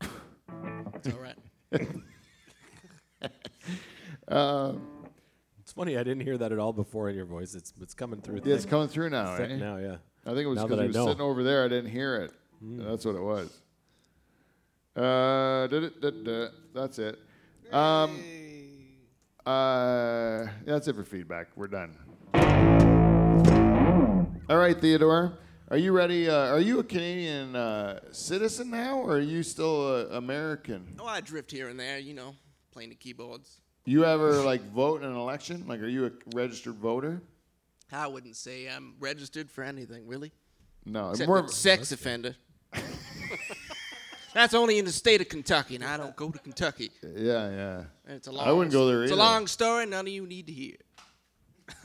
it's 0.00 1.08
all 1.14 1.20
right. 1.20 1.36
It's 5.60 5.74
funny. 5.76 5.96
I 5.96 6.02
didn't 6.02 6.22
hear 6.22 6.36
that 6.36 6.50
at 6.50 6.58
all 6.58 6.72
before 6.72 7.08
in 7.10 7.14
your 7.14 7.26
voice. 7.26 7.54
It's 7.54 7.72
it's 7.80 7.94
coming 7.94 8.20
through. 8.20 8.40
Yeah, 8.44 8.56
it's 8.56 8.64
coming 8.64 8.88
through 8.88 9.10
now, 9.10 9.36
thick 9.36 9.50
eh? 9.52 9.56
now. 9.56 9.76
Yeah. 9.76 9.98
I 10.26 10.30
think 10.30 10.40
it 10.40 10.46
was 10.46 10.56
because 10.58 10.70
that 10.70 10.76
he 10.78 10.82
I 10.82 10.86
was 10.88 10.96
know. 10.96 11.06
sitting 11.06 11.20
over 11.20 11.44
there. 11.44 11.64
I 11.64 11.68
didn't 11.68 11.92
hear 11.92 12.16
it. 12.16 12.32
That's 12.60 13.04
what 13.04 13.14
it 13.14 13.22
was. 13.22 13.56
Uh, 14.96 15.68
da- 15.68 15.80
da- 15.80 15.90
da- 16.00 16.10
da. 16.24 16.48
that's 16.74 16.98
it. 16.98 17.20
Um, 17.72 18.18
uh, 19.46 20.46
that's 20.66 20.88
it 20.88 20.96
for 20.96 21.04
feedback. 21.04 21.46
We're 21.54 21.68
done. 21.68 21.96
All 24.48 24.56
right, 24.58 24.76
Theodore. 24.80 25.38
Are 25.70 25.76
you 25.76 25.92
ready? 25.92 26.28
Uh, 26.28 26.48
are 26.48 26.58
you 26.58 26.80
a 26.80 26.84
Canadian 26.84 27.54
uh, 27.54 28.00
citizen 28.10 28.70
now, 28.70 28.98
or 28.98 29.12
are 29.12 29.20
you 29.20 29.44
still 29.44 29.86
uh, 29.86 30.16
American? 30.16 30.96
Oh, 30.98 31.06
I 31.06 31.20
drift 31.20 31.52
here 31.52 31.68
and 31.68 31.78
there, 31.78 32.00
you 32.00 32.12
know, 32.12 32.34
playing 32.72 32.88
the 32.88 32.96
keyboards. 32.96 33.60
You 33.84 34.04
ever 34.04 34.32
like 34.40 34.62
vote 34.72 35.02
in 35.04 35.08
an 35.08 35.16
election? 35.16 35.66
Like, 35.68 35.80
are 35.80 35.86
you 35.86 36.06
a 36.06 36.10
registered 36.34 36.74
voter? 36.74 37.22
I 37.92 38.08
wouldn't 38.08 38.34
say 38.34 38.68
I'm 38.68 38.94
registered 38.98 39.48
for 39.48 39.62
anything, 39.62 40.08
really. 40.08 40.32
No, 40.84 41.10
Except 41.10 41.28
more 41.28 41.42
for 41.44 41.48
sex 41.48 41.92
offender. 41.92 42.34
That's 44.34 44.54
only 44.54 44.78
in 44.80 44.84
the 44.84 44.92
state 44.92 45.20
of 45.20 45.28
Kentucky, 45.28 45.76
and 45.76 45.84
I 45.84 45.96
don't 45.96 46.16
go 46.16 46.30
to 46.30 46.38
Kentucky. 46.40 46.90
Yeah, 47.02 47.50
yeah. 47.50 47.84
And 48.06 48.16
it's 48.16 48.26
a 48.26 48.32
long, 48.32 48.48
I 48.48 48.50
wouldn't 48.50 48.72
go 48.72 48.88
there 48.88 49.04
It's 49.04 49.12
either. 49.12 49.20
a 49.20 49.24
long 49.24 49.46
story. 49.46 49.86
None 49.86 50.06
of 50.06 50.12
you 50.12 50.26
need 50.26 50.48
to 50.48 50.52
hear. 50.52 50.76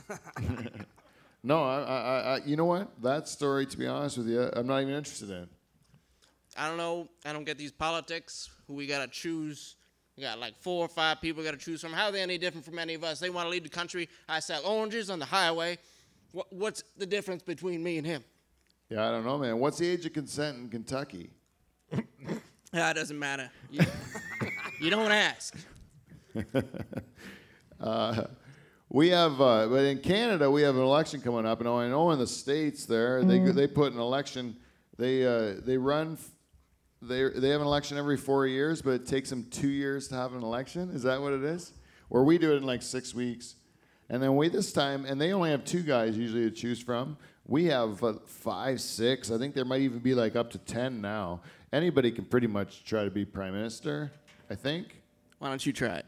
No, 1.42 1.62
I, 1.62 1.80
I, 1.80 2.20
I, 2.36 2.40
you 2.44 2.56
know 2.56 2.64
what? 2.64 3.02
That 3.02 3.28
story, 3.28 3.66
to 3.66 3.78
be 3.78 3.86
honest 3.86 4.18
with 4.18 4.28
you, 4.28 4.50
I'm 4.52 4.66
not 4.66 4.82
even 4.82 4.94
interested 4.94 5.30
in. 5.30 5.48
I 6.56 6.68
don't 6.68 6.76
know. 6.76 7.08
I 7.24 7.32
don't 7.32 7.44
get 7.44 7.58
these 7.58 7.72
politics. 7.72 8.50
Who 8.66 8.74
we 8.74 8.86
gotta 8.86 9.06
choose? 9.08 9.76
We 10.16 10.22
got 10.22 10.38
like 10.38 10.56
four 10.60 10.84
or 10.84 10.88
five 10.88 11.20
people 11.20 11.42
we 11.42 11.44
gotta 11.44 11.56
choose 11.58 11.80
from. 11.80 11.92
How 11.92 12.06
are 12.06 12.12
they 12.12 12.22
any 12.22 12.38
different 12.38 12.64
from 12.64 12.78
any 12.78 12.94
of 12.94 13.04
us? 13.04 13.20
They 13.20 13.30
want 13.30 13.46
to 13.46 13.50
lead 13.50 13.64
the 13.64 13.68
country. 13.68 14.08
I 14.28 14.40
sell 14.40 14.64
oranges 14.64 15.10
on 15.10 15.18
the 15.18 15.26
highway. 15.26 15.78
What, 16.32 16.52
what's 16.52 16.82
the 16.96 17.06
difference 17.06 17.42
between 17.42 17.82
me 17.82 17.98
and 17.98 18.06
him? 18.06 18.24
Yeah, 18.88 19.06
I 19.06 19.10
don't 19.10 19.24
know, 19.24 19.38
man. 19.38 19.58
What's 19.58 19.78
the 19.78 19.88
age 19.88 20.06
of 20.06 20.12
consent 20.12 20.56
in 20.58 20.68
Kentucky? 20.68 21.30
Ah, 22.74 22.90
it 22.90 22.94
doesn't 22.94 23.18
matter. 23.18 23.48
You, 23.70 23.80
you 24.80 24.90
don't 24.90 25.10
ask. 25.10 25.56
We 28.88 29.08
have, 29.08 29.40
uh, 29.40 29.66
but 29.68 29.84
in 29.84 29.98
Canada, 29.98 30.50
we 30.50 30.62
have 30.62 30.76
an 30.76 30.82
election 30.82 31.20
coming 31.20 31.44
up, 31.44 31.60
and 31.60 31.68
I 31.68 31.88
know 31.88 32.10
in 32.12 32.18
the 32.18 32.26
states 32.26 32.86
there, 32.86 33.24
they 33.24 33.38
they 33.40 33.66
put 33.66 33.92
an 33.92 33.98
election. 33.98 34.56
They 34.96 35.26
uh, 35.26 35.54
they 35.64 35.76
run. 35.76 36.12
f- 36.14 36.30
They 37.02 37.28
they 37.28 37.48
have 37.48 37.60
an 37.60 37.66
election 37.66 37.98
every 37.98 38.16
four 38.16 38.46
years, 38.46 38.80
but 38.82 38.90
it 38.92 39.06
takes 39.06 39.28
them 39.30 39.44
two 39.50 39.68
years 39.68 40.06
to 40.08 40.14
have 40.14 40.34
an 40.34 40.42
election. 40.42 40.90
Is 40.90 41.02
that 41.02 41.20
what 41.20 41.32
it 41.32 41.42
is? 41.42 41.72
Or 42.10 42.22
we 42.24 42.38
do 42.38 42.52
it 42.52 42.58
in 42.58 42.62
like 42.62 42.80
six 42.82 43.12
weeks, 43.12 43.56
and 44.08 44.22
then 44.22 44.36
we 44.36 44.48
this 44.48 44.72
time, 44.72 45.04
and 45.04 45.20
they 45.20 45.32
only 45.32 45.50
have 45.50 45.64
two 45.64 45.82
guys 45.82 46.16
usually 46.16 46.44
to 46.44 46.50
choose 46.52 46.80
from. 46.80 47.16
We 47.48 47.64
have 47.66 48.02
uh, 48.04 48.14
five, 48.24 48.80
six. 48.80 49.30
I 49.32 49.38
think 49.38 49.54
there 49.54 49.64
might 49.64 49.80
even 49.80 49.98
be 49.98 50.14
like 50.14 50.36
up 50.36 50.50
to 50.52 50.58
ten 50.58 51.00
now. 51.00 51.40
Anybody 51.72 52.12
can 52.12 52.24
pretty 52.24 52.46
much 52.46 52.84
try 52.84 53.04
to 53.04 53.10
be 53.10 53.24
prime 53.24 53.52
minister. 53.52 54.12
I 54.48 54.54
think 54.54 55.02
Why 55.40 55.48
don't 55.48 55.66
you 55.66 55.72
try 55.72 55.96
it? 55.96 56.06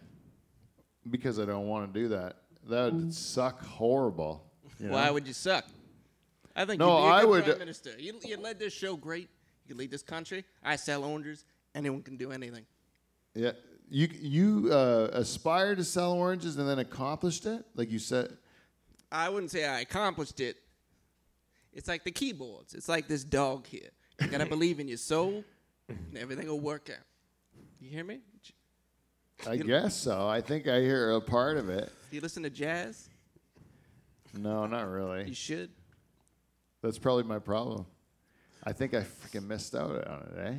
because 1.11 1.39
I 1.41 1.45
don't 1.45 1.67
want 1.67 1.93
to 1.93 2.01
do 2.01 2.09
that. 2.11 2.37
That 2.69 2.93
would 2.93 3.15
suck 3.15 3.65
horrible. 3.65 4.45
you 4.79 4.91
Why 4.91 5.11
would 5.11 5.27
you 5.27 5.33
suck? 5.33 5.65
I 6.55 6.65
think 6.65 6.79
No, 6.81 6.89
you'd 6.99 7.03
be 7.05 7.09
a 7.09 7.13
I 7.13 7.21
good 7.23 7.29
would- 7.31 7.45
prime 7.45 7.59
minister. 7.59 7.91
You, 7.99 8.15
you 8.25 8.37
led 8.37 8.59
this 8.59 8.73
show 8.73 8.97
great. 8.97 9.31
You 9.67 9.75
lead 9.75 9.91
this 9.91 10.03
country. 10.03 10.45
I 10.63 10.77
sell 10.77 11.05
oranges. 11.05 11.45
Anyone 11.75 12.03
can 12.03 12.17
do 12.17 12.31
anything. 12.33 12.65
Yeah, 13.35 13.53
you 13.91 14.09
you 14.21 14.73
uh, 14.73 15.09
aspired 15.13 15.77
to 15.79 15.85
sell 15.85 16.13
oranges 16.15 16.57
and 16.57 16.69
then 16.69 16.79
accomplished 16.79 17.47
it, 17.47 17.65
like 17.75 17.91
you 17.91 17.99
said. 17.99 18.37
I 19.13 19.29
wouldn't 19.29 19.51
say 19.51 19.65
I 19.67 19.81
accomplished 19.81 20.41
it. 20.41 20.57
It's 21.73 21.87
like 21.87 22.03
the 22.05 22.11
keyboards. 22.11 22.75
It's 22.75 22.89
like 22.89 23.07
this 23.07 23.23
dog 23.25 23.67
here. 23.67 23.91
You 24.21 24.29
gotta 24.29 24.47
believe 24.57 24.81
in 24.81 24.89
your 24.89 24.97
soul, 24.97 25.45
and 25.89 26.17
everything 26.19 26.49
will 26.49 26.59
work 26.61 26.91
out. 26.91 27.05
You 27.81 27.91
hear 27.91 28.05
me? 28.05 28.21
I 29.47 29.57
guess 29.59 29.95
so. 29.95 30.27
I 30.27 30.41
think 30.41 30.67
I 30.67 30.81
hear 30.81 31.13
a 31.13 31.21
part 31.21 31.59
of 31.59 31.69
it. 31.69 31.93
Do 32.11 32.17
you 32.17 32.23
listen 32.23 32.43
to 32.45 32.51
jazz? 32.51 33.11
No, 34.33 34.67
not 34.67 34.89
really. 34.89 35.29
You 35.29 35.35
should. 35.35 35.71
That's 36.83 36.99
probably 36.99 37.25
my 37.25 37.39
problem. 37.39 37.85
I 38.65 38.73
think 38.73 38.95
I 38.95 39.01
freaking 39.01 39.47
missed 39.47 39.75
out 39.75 39.91
on 40.07 40.21
it, 40.21 40.47
eh? 40.47 40.55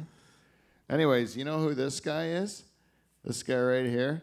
Anyways, 0.93 1.35
you 1.35 1.45
know 1.45 1.59
who 1.59 1.73
this 1.73 1.99
guy 1.99 2.27
is? 2.27 2.63
This 3.23 3.41
guy 3.41 3.59
right 3.59 3.85
here. 3.85 4.21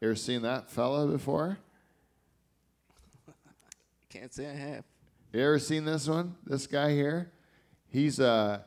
You 0.00 0.08
ever 0.08 0.16
seen 0.16 0.42
that 0.42 0.70
fella 0.70 1.06
before? 1.06 1.58
Can't 4.08 4.32
say 4.32 4.48
I 4.48 4.54
have. 4.54 4.84
You 5.32 5.40
ever 5.42 5.58
seen 5.58 5.84
this 5.84 6.08
one? 6.08 6.34
This 6.46 6.66
guy 6.66 6.92
here? 6.92 7.30
He's 7.88 8.18
uh, 8.18 8.60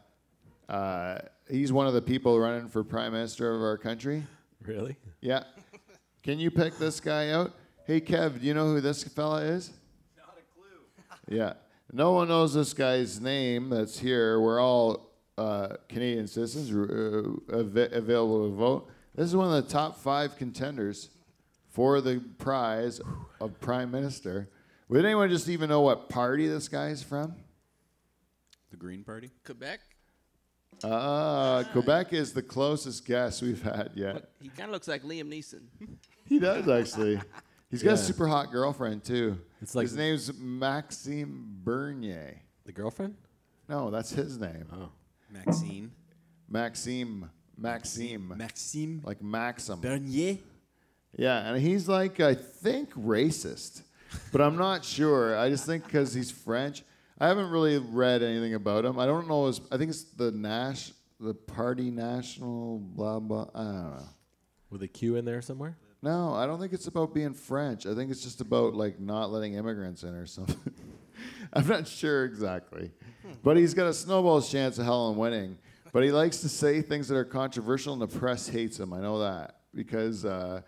uh, 0.69 1.19
he's 1.49 1.73
one 1.73 1.87
of 1.87 1.93
the 1.93 2.01
people 2.01 2.39
running 2.39 2.67
for 2.67 2.83
prime 2.83 3.11
minister 3.11 3.53
of 3.53 3.61
our 3.61 3.77
country. 3.77 4.23
Really? 4.65 4.95
Yeah. 5.21 5.43
Can 6.23 6.39
you 6.39 6.51
pick 6.51 6.77
this 6.77 6.99
guy 6.99 7.29
out? 7.29 7.53
Hey, 7.91 7.99
Kev, 7.99 8.39
do 8.39 8.47
you 8.47 8.53
know 8.53 8.67
who 8.67 8.79
this 8.79 9.03
fella 9.03 9.41
is? 9.41 9.69
Not 10.15 10.37
a 10.37 10.55
clue. 10.55 10.79
Yeah. 11.37 11.55
No 11.91 12.13
one 12.13 12.29
knows 12.29 12.53
this 12.53 12.73
guy's 12.73 13.19
name 13.19 13.69
that's 13.69 13.99
here. 13.99 14.39
We're 14.39 14.61
all 14.61 15.09
uh, 15.37 15.75
Canadian 15.89 16.25
citizens 16.25 16.71
uh, 16.71 17.53
av- 17.53 17.75
available 17.75 18.49
to 18.49 18.55
vote. 18.55 18.89
This 19.13 19.25
is 19.25 19.35
one 19.35 19.53
of 19.53 19.61
the 19.61 19.69
top 19.69 19.99
five 19.99 20.37
contenders 20.37 21.09
for 21.69 21.99
the 21.99 22.19
prize 22.37 23.01
of 23.41 23.59
prime 23.59 23.91
minister. 23.91 24.47
Would 24.87 25.03
anyone 25.03 25.29
just 25.29 25.49
even 25.49 25.67
know 25.67 25.81
what 25.81 26.07
party 26.07 26.47
this 26.47 26.69
guy's 26.69 27.03
from? 27.03 27.35
The 28.69 28.77
Green 28.77 29.03
Party? 29.03 29.31
Quebec. 29.43 29.81
Uh, 30.81 31.65
Quebec 31.73 32.13
is 32.13 32.31
the 32.31 32.41
closest 32.41 33.05
guess 33.05 33.41
we've 33.41 33.61
had 33.61 33.91
yet. 33.95 34.29
He 34.41 34.47
kind 34.47 34.69
of 34.69 34.71
looks 34.71 34.87
like 34.87 35.03
Liam 35.03 35.25
Neeson. 35.25 35.63
He 36.25 36.39
does 36.39 36.69
actually. 36.69 37.19
He's 37.71 37.81
got 37.81 37.91
a 37.91 37.93
Yeah. 37.93 38.01
super 38.01 38.27
hot 38.27 38.51
girlfriend 38.51 39.03
too. 39.03 39.39
It's 39.61 39.73
like- 39.75 39.87
his 39.87 39.95
name's 39.95 40.31
Maxime 40.37 41.59
Bernier. 41.63 42.41
The 42.65 42.71
girlfriend? 42.71 43.15
No, 43.69 43.89
that's 43.89 44.11
his 44.11 44.37
name. 44.37 44.65
Oh. 44.71 44.91
Maxine. 45.31 45.91
Maxime. 46.49 47.29
Maxime. 47.57 48.33
Maxime 48.37 49.01
like 49.03 49.21
Maxim. 49.21 49.79
Bernier. 49.79 50.37
Yeah, 51.17 51.47
and 51.51 51.61
he's 51.61 51.87
like 51.87 52.19
I 52.19 52.35
think 52.35 52.91
racist, 52.93 53.83
but 54.31 54.41
I'm 54.41 54.57
not 54.57 54.83
sure. 54.83 55.37
I 55.37 55.49
just 55.49 55.65
think 55.65 55.85
because 55.85 56.13
he's 56.13 56.31
French. 56.31 56.83
I 57.19 57.27
haven't 57.27 57.49
really 57.51 57.77
read 57.77 58.23
anything 58.23 58.53
about 58.55 58.83
him. 58.83 58.97
I 58.97 59.05
don't 59.05 59.27
know 59.27 59.45
his. 59.47 59.61
I 59.71 59.77
think 59.77 59.91
it's 59.91 60.03
the 60.03 60.31
Nash, 60.31 60.91
the 61.19 61.33
Party 61.33 61.91
National, 61.91 62.79
blah 62.79 63.19
blah. 63.19 63.47
I 63.53 63.63
don't 63.63 63.73
know. 63.97 64.03
With 64.69 64.81
a 64.83 64.87
Q 64.87 65.17
in 65.17 65.25
there 65.25 65.41
somewhere? 65.41 65.77
No, 66.03 66.33
I 66.33 66.47
don't 66.47 66.59
think 66.59 66.73
it's 66.73 66.87
about 66.87 67.13
being 67.13 67.33
French. 67.33 67.85
I 67.85 67.93
think 67.93 68.09
it's 68.09 68.23
just 68.23 68.41
about 68.41 68.73
like 68.73 68.99
not 68.99 69.31
letting 69.31 69.53
immigrants 69.53 70.03
in 70.03 70.15
or 70.15 70.25
something. 70.25 70.73
I'm 71.53 71.67
not 71.67 71.87
sure 71.87 72.25
exactly. 72.25 72.91
But 73.43 73.57
he's 73.57 73.73
got 73.73 73.87
a 73.87 73.93
snowball's 73.93 74.49
chance 74.49 74.79
of 74.79 74.85
hell 74.85 75.11
in 75.11 75.17
winning. 75.17 75.57
But 75.93 76.03
he 76.03 76.11
likes 76.11 76.37
to 76.39 76.49
say 76.49 76.81
things 76.81 77.07
that 77.09 77.17
are 77.17 77.25
controversial 77.25 77.93
and 77.93 78.01
the 78.01 78.07
press 78.07 78.47
hates 78.47 78.79
him. 78.79 78.93
I 78.93 79.01
know 79.01 79.19
that. 79.19 79.57
Because 79.73 80.25
uh, 80.25 80.61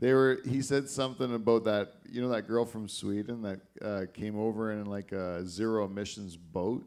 they 0.00 0.12
were 0.14 0.40
he 0.44 0.62
said 0.62 0.88
something 0.88 1.34
about 1.34 1.64
that 1.64 1.94
you 2.10 2.20
know 2.20 2.28
that 2.30 2.48
girl 2.48 2.64
from 2.64 2.88
Sweden 2.88 3.42
that 3.42 3.60
uh, 3.82 4.04
came 4.12 4.38
over 4.38 4.72
in 4.72 4.86
like 4.86 5.12
a 5.12 5.46
zero 5.46 5.84
emissions 5.84 6.36
boat 6.36 6.84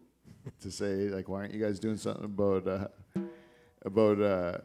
to 0.60 0.70
say 0.70 1.10
like 1.10 1.30
why 1.30 1.42
aren't 1.42 1.54
you 1.54 1.64
guys 1.64 1.80
doing 1.80 1.98
something 1.98 2.26
about 2.26 2.68
uh, 2.68 2.88
about 3.86 4.20
uh, 4.22 4.58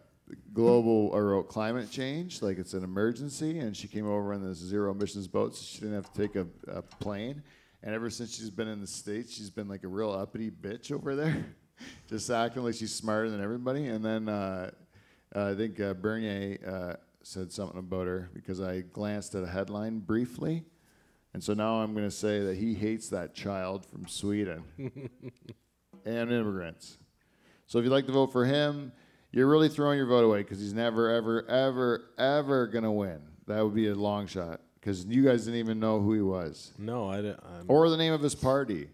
global 0.52 1.08
or 1.12 1.42
climate 1.44 1.90
change, 1.90 2.42
like 2.42 2.58
it's 2.58 2.74
an 2.74 2.84
emergency. 2.84 3.58
And 3.58 3.76
she 3.76 3.88
came 3.88 4.06
over 4.06 4.32
in 4.32 4.42
this 4.42 4.58
zero 4.58 4.92
emissions 4.92 5.28
boat, 5.28 5.56
so 5.56 5.64
she 5.64 5.80
didn't 5.80 5.94
have 5.94 6.12
to 6.12 6.20
take 6.20 6.36
a, 6.36 6.46
a 6.68 6.82
plane. 6.82 7.42
And 7.82 7.94
ever 7.94 8.10
since 8.10 8.36
she's 8.36 8.50
been 8.50 8.68
in 8.68 8.80
the 8.80 8.86
states, 8.86 9.32
she's 9.32 9.50
been 9.50 9.68
like 9.68 9.84
a 9.84 9.88
real 9.88 10.10
uppity 10.10 10.50
bitch 10.50 10.90
over 10.90 11.14
there, 11.14 11.46
just 12.08 12.28
acting 12.30 12.64
like 12.64 12.74
she's 12.74 12.94
smarter 12.94 13.30
than 13.30 13.42
everybody. 13.42 13.86
And 13.86 14.04
then 14.04 14.28
uh, 14.28 14.70
uh, 15.34 15.50
I 15.50 15.54
think 15.54 15.80
uh, 15.80 15.94
Bernier 15.94 16.58
uh, 16.66 16.96
said 17.22 17.52
something 17.52 17.78
about 17.78 18.06
her 18.06 18.30
because 18.34 18.60
I 18.60 18.80
glanced 18.80 19.34
at 19.34 19.44
a 19.44 19.46
headline 19.46 20.00
briefly. 20.00 20.64
And 21.34 21.44
so 21.44 21.54
now 21.54 21.76
I'm 21.76 21.92
going 21.92 22.06
to 22.06 22.10
say 22.10 22.40
that 22.40 22.56
he 22.56 22.74
hates 22.74 23.10
that 23.10 23.34
child 23.34 23.84
from 23.86 24.08
Sweden 24.08 24.64
and 26.04 26.32
immigrants. 26.32 26.98
So 27.66 27.78
if 27.78 27.84
you'd 27.84 27.90
like 27.90 28.06
to 28.06 28.12
vote 28.12 28.32
for 28.32 28.46
him, 28.46 28.92
you're 29.30 29.46
really 29.48 29.68
throwing 29.68 29.98
your 29.98 30.06
vote 30.06 30.24
away 30.24 30.42
because 30.42 30.60
he's 30.60 30.74
never, 30.74 31.10
ever, 31.10 31.48
ever, 31.48 32.10
ever 32.18 32.66
going 32.66 32.84
to 32.84 32.90
win. 32.90 33.20
That 33.46 33.62
would 33.64 33.74
be 33.74 33.88
a 33.88 33.94
long 33.94 34.26
shot 34.26 34.60
because 34.80 35.06
you 35.06 35.24
guys 35.24 35.44
didn't 35.44 35.60
even 35.60 35.80
know 35.80 36.00
who 36.00 36.14
he 36.14 36.20
was 36.20 36.72
No, 36.78 37.08
I 37.08 37.22
don't. 37.22 37.40
I'm, 37.44 37.64
or 37.68 37.88
the 37.90 37.96
name 37.96 38.12
of 38.12 38.20
his 38.20 38.34
party. 38.34 38.88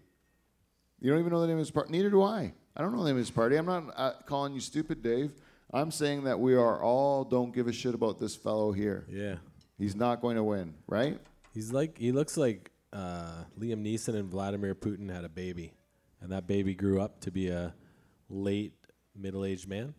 You 0.99 1.11
don't 1.11 1.19
even 1.19 1.31
know 1.31 1.41
the 1.41 1.47
name 1.47 1.57
of 1.57 1.59
his 1.59 1.71
party. 1.71 1.91
Neither 1.91 2.09
do 2.09 2.23
I. 2.23 2.53
I 2.75 2.81
don't 2.81 2.91
know 2.91 2.99
the 2.99 3.05
name 3.05 3.15
of 3.15 3.19
his 3.19 3.31
party. 3.31 3.57
I'm 3.57 3.65
not 3.65 3.93
uh, 3.95 4.13
calling 4.25 4.53
you 4.53 4.59
stupid, 4.59 5.01
Dave. 5.01 5.31
I'm 5.73 5.91
saying 5.91 6.23
that 6.23 6.39
we 6.39 6.55
are 6.55 6.81
all 6.81 7.23
don't 7.23 7.53
give 7.53 7.67
a 7.67 7.73
shit 7.73 7.93
about 7.95 8.19
this 8.19 8.35
fellow 8.35 8.71
here. 8.71 9.05
yeah. 9.09 9.35
He's 9.77 9.95
not 9.95 10.21
going 10.21 10.37
to 10.37 10.43
win, 10.43 10.73
right? 10.87 11.19
He's 11.53 11.73
like 11.73 11.97
he 11.97 12.13
looks 12.13 12.37
like 12.37 12.71
uh, 12.93 13.43
Liam 13.59 13.85
Neeson 13.85 14.15
and 14.15 14.29
Vladimir 14.29 14.73
Putin 14.73 15.13
had 15.13 15.25
a 15.25 15.29
baby, 15.29 15.73
and 16.21 16.31
that 16.31 16.47
baby 16.47 16.73
grew 16.73 17.01
up 17.01 17.19
to 17.21 17.31
be 17.31 17.49
a 17.49 17.73
late 18.29 18.73
middle-aged 19.17 19.67
man. 19.67 19.93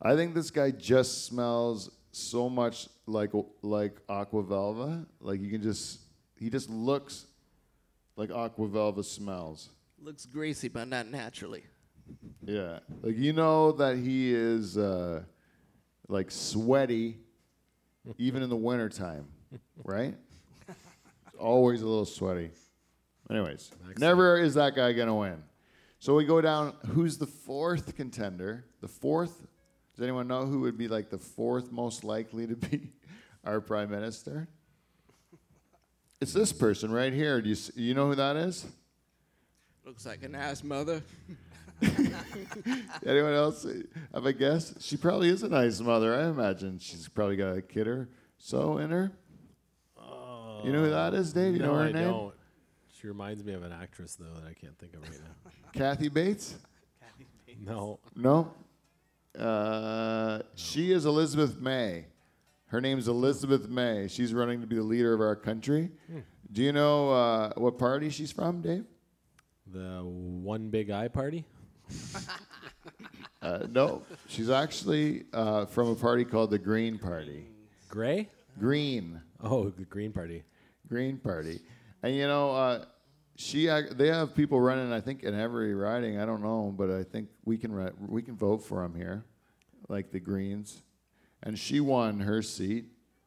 I 0.00 0.14
think 0.14 0.34
this 0.34 0.50
guy 0.50 0.70
just 0.70 1.26
smells 1.26 1.90
so 2.12 2.48
much 2.48 2.88
like 3.06 3.30
like 3.62 4.06
Aquavelva. 4.06 5.06
Like 5.20 5.40
you 5.40 5.50
can 5.50 5.62
just 5.62 6.00
he 6.34 6.50
just 6.50 6.70
looks 6.70 7.26
like 8.16 8.30
Aquavelva 8.30 9.04
smells. 9.04 9.70
Looks 10.00 10.26
greasy, 10.26 10.68
but 10.68 10.88
not 10.88 11.08
naturally. 11.08 11.64
Yeah. 12.44 12.80
Like 13.02 13.16
you 13.16 13.32
know 13.32 13.72
that 13.72 13.96
he 13.96 14.32
is 14.34 14.76
uh, 14.76 15.22
like 16.08 16.30
sweaty 16.30 17.18
even 18.18 18.42
in 18.42 18.48
the 18.48 18.56
wintertime, 18.56 19.26
right? 19.84 20.14
Always 21.38 21.82
a 21.82 21.86
little 21.86 22.04
sweaty. 22.04 22.50
Anyways, 23.28 23.70
never 23.98 24.38
is 24.38 24.54
that 24.54 24.74
guy 24.76 24.92
going 24.92 25.08
to 25.08 25.14
win. 25.14 25.42
So 25.98 26.14
we 26.14 26.24
go 26.24 26.40
down 26.40 26.74
who's 26.88 27.18
the 27.18 27.26
fourth 27.26 27.96
contender? 27.96 28.64
The 28.80 28.88
fourth 28.88 29.46
Does 29.96 30.02
anyone 30.02 30.28
know 30.28 30.44
who 30.44 30.60
would 30.60 30.76
be 30.76 30.88
like 30.88 31.08
the 31.08 31.18
fourth 31.18 31.72
most 31.72 32.04
likely 32.04 32.46
to 32.46 32.54
be 32.54 32.92
our 33.44 33.60
prime 33.60 33.90
minister? 33.90 34.46
It's 36.20 36.32
this 36.32 36.52
person 36.52 36.92
right 36.92 37.12
here. 37.12 37.40
Do 37.40 37.48
you 37.48 37.54
s- 37.54 37.70
you 37.74 37.94
know 37.94 38.08
who 38.08 38.14
that 38.14 38.36
is? 38.36 38.66
Looks 39.84 40.04
like 40.04 40.22
an 40.22 40.34
ass 40.34 40.62
mother. 40.64 41.02
Anyone 43.06 43.34
else 43.34 43.64
uh, 43.64 43.74
have 44.14 44.26
a 44.26 44.32
guess? 44.32 44.74
She 44.80 44.96
probably 44.96 45.28
is 45.28 45.42
a 45.42 45.48
nice 45.48 45.80
mother. 45.80 46.14
I 46.14 46.28
imagine 46.28 46.78
she's 46.78 47.08
probably 47.08 47.36
got 47.36 47.56
a 47.56 47.62
kid 47.62 47.86
or 47.86 48.08
so 48.38 48.78
in 48.78 48.90
her. 48.90 49.12
you 50.64 50.72
know 50.72 50.82
who 50.84 50.90
that 50.90 51.14
is, 51.14 51.32
Dave? 51.32 51.52
You 51.54 51.60
no, 51.60 51.66
know 51.72 51.74
her 51.78 51.84
I 51.84 51.92
name? 51.92 52.04
don't. 52.10 52.34
She 52.98 53.06
reminds 53.06 53.44
me 53.44 53.52
of 53.52 53.62
an 53.62 53.72
actress 53.72 54.14
though 54.16 54.32
that 54.40 54.44
I 54.48 54.54
can't 54.54 54.76
think 54.78 54.94
of 54.94 55.02
right 55.02 55.10
now. 55.12 55.50
Kathy 55.72 56.08
Bates? 56.08 56.54
Kathy 57.00 57.26
Bates? 57.46 57.60
No. 57.64 58.00
No. 58.14 58.52
Uh, 59.38 60.40
she 60.54 60.92
is 60.92 61.06
Elizabeth 61.06 61.60
May. 61.60 62.06
Her 62.66 62.80
name's 62.80 63.06
Elizabeth 63.08 63.68
May. 63.68 64.08
She's 64.08 64.34
running 64.34 64.60
to 64.60 64.66
be 64.66 64.76
the 64.76 64.82
leader 64.82 65.12
of 65.12 65.20
our 65.20 65.36
country. 65.36 65.90
Do 66.52 66.62
you 66.62 66.72
know 66.72 67.10
uh, 67.10 67.52
what 67.56 67.78
party 67.78 68.10
she's 68.10 68.32
from, 68.32 68.60
Dave? 68.60 68.84
The 69.72 70.00
One 70.02 70.68
Big 70.70 70.90
Eye 70.90 71.08
Party? 71.08 71.44
Uh, 73.42 73.66
no, 73.70 74.02
she's 74.26 74.50
actually 74.50 75.24
uh, 75.32 75.66
from 75.66 75.88
a 75.88 75.94
party 75.94 76.24
called 76.24 76.50
the 76.50 76.58
Green 76.58 76.98
Party. 76.98 77.46
Gray? 77.88 78.28
Green. 78.58 79.20
Oh, 79.40 79.68
the 79.68 79.84
Green 79.84 80.12
Party. 80.12 80.42
Green 80.88 81.18
Party. 81.18 81.60
And 82.02 82.14
you 82.14 82.26
know, 82.26 82.50
uh, 82.50 82.84
she 83.36 83.66
they 83.66 84.08
have 84.08 84.34
people 84.34 84.60
running. 84.60 84.92
I 84.92 85.00
think 85.00 85.22
in 85.22 85.38
every 85.38 85.74
riding. 85.74 86.18
I 86.18 86.26
don't 86.26 86.42
know, 86.42 86.74
but 86.76 86.90
I 86.90 87.02
think 87.02 87.28
we 87.44 87.58
can 87.58 87.92
we 88.08 88.22
can 88.22 88.34
vote 88.34 88.64
for 88.64 88.82
them 88.82 88.94
here, 88.94 89.24
like 89.88 90.10
the 90.10 90.20
Greens. 90.20 90.82
And 91.42 91.58
she 91.58 91.80
won 91.80 92.18
her 92.20 92.42
seat, 92.42 92.86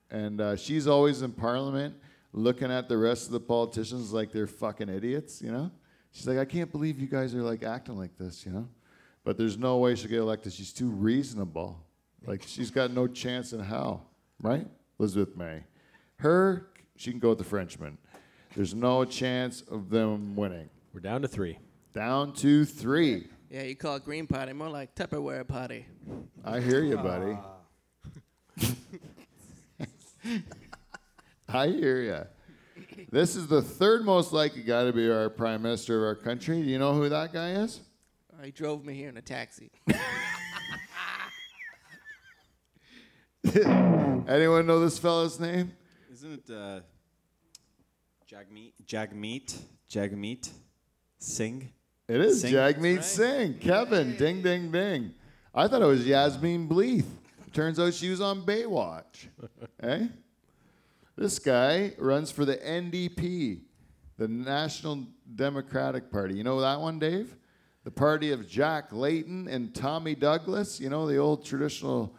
and 0.10 0.41
uh, 0.41 0.55
she's 0.55 0.88
always 0.88 1.22
in 1.22 1.32
Parliament 1.32 1.95
looking 2.34 2.72
at 2.72 2.89
the 2.89 2.97
rest 2.97 3.28
of 3.28 3.32
the 3.32 3.39
politicians 3.39 4.12
like 4.12 4.32
they're 4.32 4.47
fucking 4.47 4.89
idiots. 4.89 5.41
You 5.41 5.51
know, 5.51 5.72
she's 6.12 6.28
like, 6.28 6.39
I 6.39 6.45
can't 6.45 6.72
believe 6.72 6.99
you 6.99 7.07
guys 7.07 7.36
are 7.36 7.43
like 7.43 7.64
acting 7.64 7.97
like 7.97 8.18
this. 8.18 8.45
You 8.45 8.51
know, 8.51 8.68
but 9.24 9.38
there's 9.38 9.57
no 9.57 9.78
way 9.78 9.93
she'll 9.93 10.10
get 10.10 10.20
elected. 10.20 10.53
She's 10.53 10.74
too 10.74 10.89
reasonable. 10.89 11.86
Like 12.26 12.43
she's 12.45 12.72
got 12.72 12.91
no 12.91 13.07
chance 13.07 13.53
in 13.53 13.60
hell, 13.60 14.07
right? 14.41 14.68
Elizabeth 14.99 15.38
May. 15.38 15.64
Her, 16.18 16.68
she 16.97 17.12
can 17.12 17.20
go 17.20 17.30
with 17.30 17.38
the 17.38 17.45
Frenchman. 17.45 17.97
There's 18.56 18.74
no 18.74 19.06
chance 19.06 19.62
of 19.70 19.89
them 19.89 20.36
winning. 20.36 20.70
We're 20.93 21.02
down 21.02 21.22
to 21.22 21.28
three. 21.28 21.60
Down 21.93 22.34
to 22.34 22.66
three. 22.66 23.28
Yeah, 23.50 23.64
you 23.64 23.76
call 23.76 23.95
it 23.95 24.06
Green 24.06 24.28
Party, 24.28 24.54
more 24.54 24.70
like 24.70 24.95
Tupperware 24.95 25.47
Party. 25.47 25.86
I 26.43 26.60
hear 26.60 26.84
you, 26.84 26.97
buddy. 26.97 27.38
I 31.47 31.68
hear 31.68 32.02
you. 32.02 32.26
This 33.12 33.36
is 33.36 33.47
the 33.47 33.62
third 33.62 34.06
most 34.06 34.34
likely 34.34 34.62
guy 34.62 34.84
to 34.86 34.93
be 34.93 35.10
our 35.10 35.30
prime 35.30 35.62
minister 35.62 35.97
of 35.97 36.04
our 36.04 36.16
country. 36.16 36.62
Do 36.62 36.70
you 36.70 36.78
know 36.80 36.93
who 36.93 37.10
that 37.10 37.34
guy 37.34 37.52
is? 37.52 37.80
Uh, 38.32 38.43
he 38.43 38.52
drove 38.52 38.86
me 38.86 38.93
here 38.93 39.10
in 39.10 39.18
a 39.18 39.22
taxi. 39.22 39.72
Anyone 44.28 44.68
know 44.68 44.80
this 44.80 45.00
fella's 45.00 45.39
name? 45.39 45.72
Isn't 46.12 46.34
it 46.47 46.54
uh, 46.54 46.82
Jagmeet? 48.30 48.73
Jagmeet? 48.86 49.57
Jagmeet 49.89 50.49
Singh? 51.17 51.71
It 52.07 52.21
is 52.21 52.41
Singh. 52.41 52.53
Jagmeet 52.53 53.03
Singh. 53.03 53.55
Kevin, 53.55 54.15
ding, 54.17 54.43
ding, 54.43 54.71
ding. 54.71 55.15
I 55.53 55.67
thought 55.67 55.82
it 55.82 55.86
was 55.86 56.05
Yasmine 56.05 56.69
Bleeth. 56.69 57.07
Turns 57.53 57.80
out 57.80 57.91
she 57.95 58.11
was 58.11 58.21
on 58.21 58.43
Baywatch. 58.43 59.30
eh? 59.82 60.07
This 61.17 61.39
guy 61.39 61.93
runs 61.97 62.30
for 62.30 62.45
the 62.45 62.57
NDP, 62.57 63.61
the 64.17 64.27
National 64.27 65.07
Democratic 65.36 66.11
Party. 66.11 66.36
You 66.36 66.43
know 66.43 66.61
that 66.61 66.80
one, 66.80 66.99
Dave? 66.99 67.36
The 67.84 67.91
party 67.91 68.32
of 68.32 68.47
Jack 68.47 68.93
Layton 68.93 69.47
and 69.47 69.73
Tommy 69.73 70.13
Douglas. 70.13 70.80
You 70.80 70.89
know, 70.89 71.07
the 71.07 71.17
old 71.17 71.43
traditional 71.43 72.15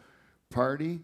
party 0.49 0.99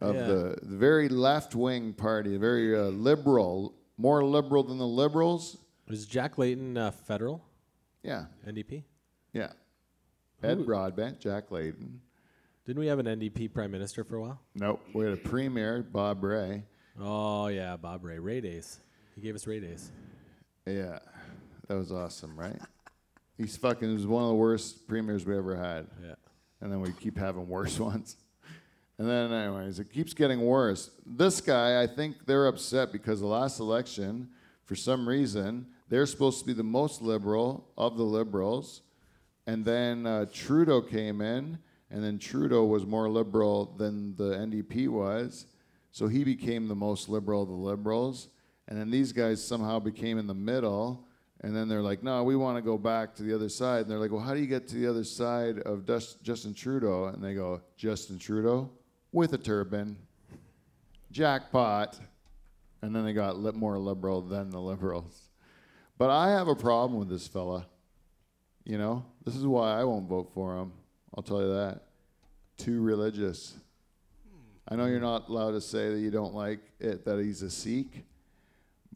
of 0.00 0.16
Yeah. 0.16 0.26
the, 0.26 0.58
the 0.62 0.76
very 0.76 1.08
left 1.08 1.54
wing 1.54 1.92
party, 1.92 2.36
very 2.38 2.76
uh, 2.76 2.84
liberal, 2.88 3.77
more 3.98 4.24
liberal 4.24 4.62
than 4.62 4.78
the 4.78 4.86
liberals. 4.86 5.58
Is 5.88 6.06
Jack 6.06 6.38
Layton 6.38 6.76
uh, 6.76 6.90
federal 6.90 7.44
Yeah, 8.02 8.26
NDP? 8.46 8.84
yeah. 9.32 9.52
Ed 10.42 10.64
Broadbent, 10.64 11.18
Jack 11.18 11.50
Layton. 11.50 12.00
Didn't 12.64 12.78
we 12.78 12.86
have 12.86 12.98
an 13.00 13.06
NDP 13.06 13.52
prime 13.52 13.70
minister 13.72 14.04
for 14.04 14.16
a 14.16 14.20
while? 14.20 14.40
Nope, 14.54 14.80
we 14.94 15.04
had 15.04 15.14
a 15.14 15.16
premier, 15.16 15.82
Bob 15.82 16.22
Rae. 16.22 16.62
Oh 17.00 17.48
yeah, 17.48 17.76
Bob 17.76 18.04
Rae. 18.04 18.18
Rae 18.18 18.40
Days. 18.40 18.78
He 19.16 19.20
gave 19.20 19.34
us 19.34 19.46
Rae 19.46 19.58
Days. 19.60 19.90
Yeah, 20.66 20.98
that 21.66 21.76
was 21.76 21.90
awesome, 21.90 22.38
right? 22.38 22.58
He's 23.38 23.56
fucking. 23.56 23.88
He 23.88 23.94
was 23.94 24.06
one 24.06 24.22
of 24.24 24.28
the 24.28 24.34
worst 24.34 24.86
premiers 24.86 25.24
we 25.24 25.36
ever 25.36 25.56
had. 25.56 25.86
Yeah. 26.04 26.14
and 26.60 26.70
then 26.70 26.80
we 26.80 26.92
keep 26.92 27.16
having 27.16 27.48
worse 27.48 27.78
ones. 27.80 28.16
And 28.98 29.08
then, 29.08 29.32
anyways, 29.32 29.78
it 29.78 29.92
keeps 29.92 30.12
getting 30.12 30.40
worse. 30.40 30.90
This 31.06 31.40
guy, 31.40 31.80
I 31.80 31.86
think 31.86 32.26
they're 32.26 32.48
upset 32.48 32.90
because 32.90 33.20
the 33.20 33.26
last 33.26 33.60
election, 33.60 34.28
for 34.64 34.74
some 34.74 35.08
reason, 35.08 35.66
they're 35.88 36.06
supposed 36.06 36.40
to 36.40 36.46
be 36.46 36.52
the 36.52 36.64
most 36.64 37.00
liberal 37.00 37.70
of 37.78 37.96
the 37.96 38.02
liberals. 38.02 38.82
And 39.46 39.64
then 39.64 40.04
uh, 40.04 40.26
Trudeau 40.32 40.82
came 40.82 41.20
in, 41.20 41.58
and 41.90 42.02
then 42.02 42.18
Trudeau 42.18 42.64
was 42.64 42.84
more 42.84 43.08
liberal 43.08 43.66
than 43.76 44.16
the 44.16 44.34
NDP 44.34 44.88
was. 44.88 45.46
So 45.92 46.08
he 46.08 46.24
became 46.24 46.66
the 46.66 46.74
most 46.74 47.08
liberal 47.08 47.42
of 47.42 47.48
the 47.48 47.54
liberals. 47.54 48.28
And 48.66 48.78
then 48.78 48.90
these 48.90 49.12
guys 49.12 49.42
somehow 49.42 49.78
became 49.78 50.18
in 50.18 50.26
the 50.26 50.34
middle. 50.34 51.06
And 51.40 51.54
then 51.54 51.68
they're 51.68 51.82
like, 51.82 52.02
no, 52.02 52.24
we 52.24 52.34
want 52.34 52.58
to 52.58 52.62
go 52.62 52.76
back 52.76 53.14
to 53.14 53.22
the 53.22 53.32
other 53.32 53.48
side. 53.48 53.82
And 53.82 53.90
they're 53.90 54.00
like, 54.00 54.10
well, 54.10 54.20
how 54.20 54.34
do 54.34 54.40
you 54.40 54.46
get 54.46 54.66
to 54.68 54.74
the 54.74 54.88
other 54.88 55.04
side 55.04 55.60
of 55.60 55.86
Dus- 55.86 56.16
Justin 56.22 56.52
Trudeau? 56.52 57.06
And 57.06 57.22
they 57.22 57.34
go, 57.34 57.60
Justin 57.76 58.18
Trudeau 58.18 58.68
with 59.12 59.32
a 59.32 59.38
turban, 59.38 59.96
jackpot. 61.10 61.98
And 62.80 62.94
then 62.94 63.04
they 63.04 63.12
got 63.12 63.36
li- 63.36 63.52
more 63.52 63.76
liberal 63.78 64.22
than 64.22 64.50
the 64.50 64.60
liberals. 64.60 65.30
But 65.98 66.10
I 66.10 66.30
have 66.30 66.46
a 66.46 66.54
problem 66.54 66.98
with 66.98 67.08
this 67.08 67.26
fella. 67.26 67.66
You 68.64 68.78
know, 68.78 69.04
this 69.24 69.34
is 69.34 69.44
why 69.44 69.80
I 69.80 69.84
won't 69.84 70.08
vote 70.08 70.30
for 70.32 70.56
him. 70.56 70.72
I'll 71.16 71.22
tell 71.22 71.40
you 71.40 71.48
that. 71.54 71.82
Too 72.56 72.80
religious. 72.80 73.54
I 74.68 74.76
know 74.76 74.86
you're 74.86 75.00
not 75.00 75.28
allowed 75.28 75.52
to 75.52 75.60
say 75.60 75.90
that 75.90 75.98
you 75.98 76.10
don't 76.10 76.34
like 76.34 76.60
it 76.78 77.04
that 77.06 77.18
he's 77.18 77.42
a 77.42 77.50
Sikh, 77.50 78.04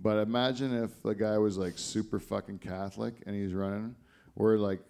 but 0.01 0.19
imagine 0.19 0.85
if 0.85 1.03
the 1.03 1.15
guy 1.15 1.39
was 1.39 1.57
like 1.57 1.79
super 1.79 2.21
fucking 2.21 2.59
Catholic 2.59 3.15
and 3.27 3.35
he's 3.35 3.55
running. 3.55 3.97
We're 4.35 4.59
like, 4.59 4.81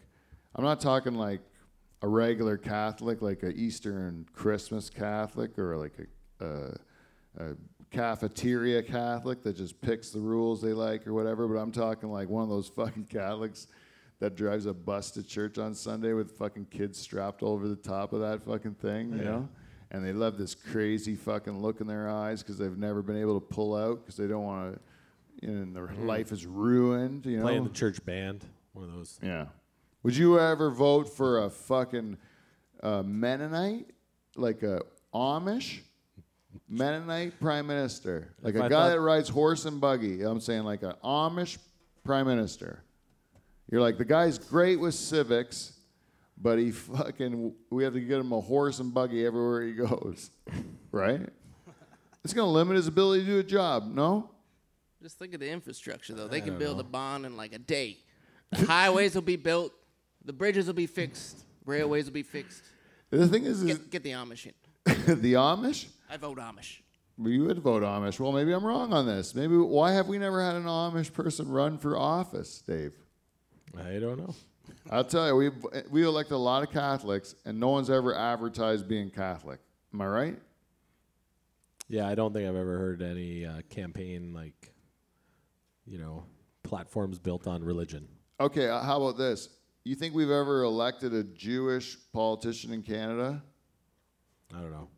I'm 0.54 0.64
not 0.64 0.80
talking 0.80 1.14
like 1.14 1.40
a 2.03 2.09
regular 2.09 2.57
Catholic, 2.57 3.22
like 3.22 3.42
a 3.42 3.50
Eastern 3.50 4.26
Christmas 4.32 4.90
Catholic, 4.90 5.59
or 5.59 5.76
like 5.76 5.94
a, 6.40 6.44
a, 6.44 7.44
a 7.44 7.57
cafeteria 7.90 8.82
Catholic 8.82 9.42
that 9.42 9.57
just 9.57 9.80
picks 9.80 10.11
the 10.11 10.20
rules 10.20 10.61
they 10.61 10.72
like 10.72 11.07
or 11.07 11.14
whatever. 11.14 11.46
But 11.46 11.59
I'm 11.59 11.72
talking 11.72 12.11
like 12.11 12.28
one 12.28 12.42
of 12.42 12.48
those 12.48 12.68
fucking 12.76 13.05
Catholics 13.05 13.68
that 14.18 14.36
drives 14.36 14.66
a 14.66 14.72
bus 14.72 15.11
to 15.12 15.22
church 15.22 15.59
on 15.59 15.74
Sunday 15.74 16.12
with 16.12 16.30
fucking 16.38 16.66
kids 16.66 16.98
strapped 16.98 17.42
over 17.42 17.66
the 17.66 17.76
top 17.76 18.12
of 18.12 18.20
that 18.20 18.40
fucking 18.40 18.74
thing, 18.74 19.12
you 19.12 19.24
know? 19.24 19.48
And 19.90 20.05
they 20.05 20.12
love 20.12 20.38
this 20.38 20.55
crazy 20.55 21.16
fucking 21.16 21.61
look 21.61 21.80
in 21.80 21.88
their 21.88 22.09
eyes 22.09 22.40
because 22.40 22.57
they've 22.57 22.78
never 22.78 23.03
been 23.03 23.16
able 23.16 23.38
to 23.38 23.44
pull 23.44 23.76
out 23.76 24.00
because 24.00 24.16
they 24.16 24.28
don't 24.28 24.44
want 24.44 24.74
to, 24.74 24.80
you 25.46 25.53
know, 25.53 25.62
and 25.62 25.76
their 25.76 25.88
mm. 25.88 26.07
life 26.07 26.30
is 26.30 26.46
ruined, 26.46 27.26
you 27.26 27.38
know? 27.38 27.42
Playing 27.42 27.64
the 27.64 27.70
church 27.70 28.03
band. 28.05 28.46
One 28.74 28.84
of 28.84 28.92
those. 28.92 29.18
Yeah. 29.22 29.46
Would 30.03 30.16
you 30.16 30.38
ever 30.38 30.70
vote 30.70 31.09
for 31.14 31.44
a 31.44 31.50
fucking 31.50 32.16
uh, 32.82 33.03
Mennonite, 33.05 33.86
like 34.36 34.62
a 34.62 34.82
Amish 35.14 35.80
Mennonite 36.68 37.38
prime 37.40 37.66
minister, 37.66 38.34
like 38.42 38.55
If 38.55 38.61
a 38.61 38.64
I 38.64 38.68
guy 38.68 38.74
thought- 38.74 38.88
that 38.90 39.00
rides 39.00 39.28
horse 39.28 39.64
and 39.64 39.80
buggy? 39.80 40.22
I'm 40.22 40.40
saying 40.40 40.64
like 40.64 40.82
an 40.82 40.94
Amish 41.05 41.59
prime 42.05 42.26
minister. 42.26 42.82
You're 43.70 43.80
like 43.80 43.96
the 43.96 44.05
guy's 44.05 44.38
great 44.38 44.78
with 44.80 44.94
civics, 44.94 45.78
but 46.36 46.59
he 46.59 46.72
fucking 46.72 47.55
we 47.70 47.84
have 47.84 47.94
to 47.94 48.00
get 48.00 48.18
him 48.18 48.32
a 48.32 48.40
horse 48.40 48.80
and 48.80 48.92
buggy 48.92 49.24
everywhere 49.24 49.62
he 49.62 49.72
goes, 49.72 50.30
right? 50.92 51.20
It's 52.24 52.34
gonna 52.34 52.50
limit 52.50 52.76
his 52.76 52.86
ability 52.88 53.24
to 53.24 53.30
do 53.30 53.38
a 53.38 53.42
job. 53.44 53.86
No. 53.86 54.30
Just 55.03 55.18
think 55.18 55.34
of 55.34 55.40
the 55.40 55.48
infrastructure, 55.50 56.14
though. 56.14 56.28
They 56.28 56.40
can 56.40 56.59
build 56.59 56.78
a 56.78 56.84
bond 56.84 57.26
in 57.26 57.36
like 57.36 57.53
a 57.53 57.59
day. 57.59 57.98
The 58.53 58.66
highways 58.66 59.14
will 59.16 59.22
be 59.22 59.34
built, 59.36 59.72
the 60.24 60.32
bridges 60.32 60.66
will 60.66 60.74
be 60.74 60.86
fixed, 60.86 61.44
railways 61.64 62.06
will 62.06 62.12
be 62.12 62.22
fixed. 62.22 62.62
The 63.10 63.28
thing 63.28 63.44
is, 63.44 63.62
is 63.62 63.78
Get, 63.78 63.90
get 63.90 64.02
the 64.02 64.12
Amish 64.12 64.46
in. 64.46 64.52
the 65.20 65.34
Amish. 65.34 65.86
I 66.10 66.16
vote 66.16 66.38
Amish. 66.38 66.78
You 67.18 67.44
would 67.44 67.58
vote 67.58 67.82
Amish. 67.82 68.18
Well, 68.18 68.32
maybe 68.32 68.52
I'm 68.52 68.64
wrong 68.64 68.92
on 68.92 69.06
this. 69.06 69.34
Maybe 69.34 69.56
why 69.56 69.92
have 69.92 70.08
we 70.08 70.18
never 70.18 70.42
had 70.42 70.56
an 70.56 70.64
Amish 70.64 71.12
person 71.12 71.48
run 71.48 71.78
for 71.78 71.96
office, 71.96 72.62
Dave? 72.66 72.94
I 73.78 73.98
don't 73.98 74.18
know. 74.18 74.34
I'll 74.90 75.04
tell 75.04 75.26
you, 75.28 75.36
we 75.36 75.50
we 75.90 76.04
elect 76.04 76.30
a 76.30 76.36
lot 76.36 76.62
of 76.62 76.70
Catholics, 76.70 77.34
and 77.44 77.58
no 77.58 77.68
one's 77.68 77.90
ever 77.90 78.14
advertised 78.14 78.88
being 78.88 79.10
Catholic. 79.10 79.60
Am 79.92 80.00
I 80.00 80.06
right? 80.06 80.36
Yeah, 81.88 82.08
I 82.08 82.14
don't 82.14 82.32
think 82.32 82.48
I've 82.48 82.56
ever 82.56 82.78
heard 82.78 83.02
any 83.02 83.44
uh, 83.44 83.60
campaign 83.68 84.32
like, 84.32 84.72
you 85.84 85.98
know, 85.98 86.24
platforms 86.62 87.18
built 87.18 87.46
on 87.46 87.62
religion. 87.62 88.08
Okay, 88.40 88.68
uh, 88.68 88.80
how 88.80 89.02
about 89.02 89.18
this? 89.18 89.50
You 89.85 89.95
think 89.97 90.14
we've 90.14 90.30
ever 90.30 90.62
elected 90.62 91.12
a 91.12 91.24
Jewish 91.24 91.97
politician 92.12 92.72
in 92.72 92.83
Canada? 92.83 93.43
I 94.55 94.61
don't 94.61 94.70
know. 94.70 94.89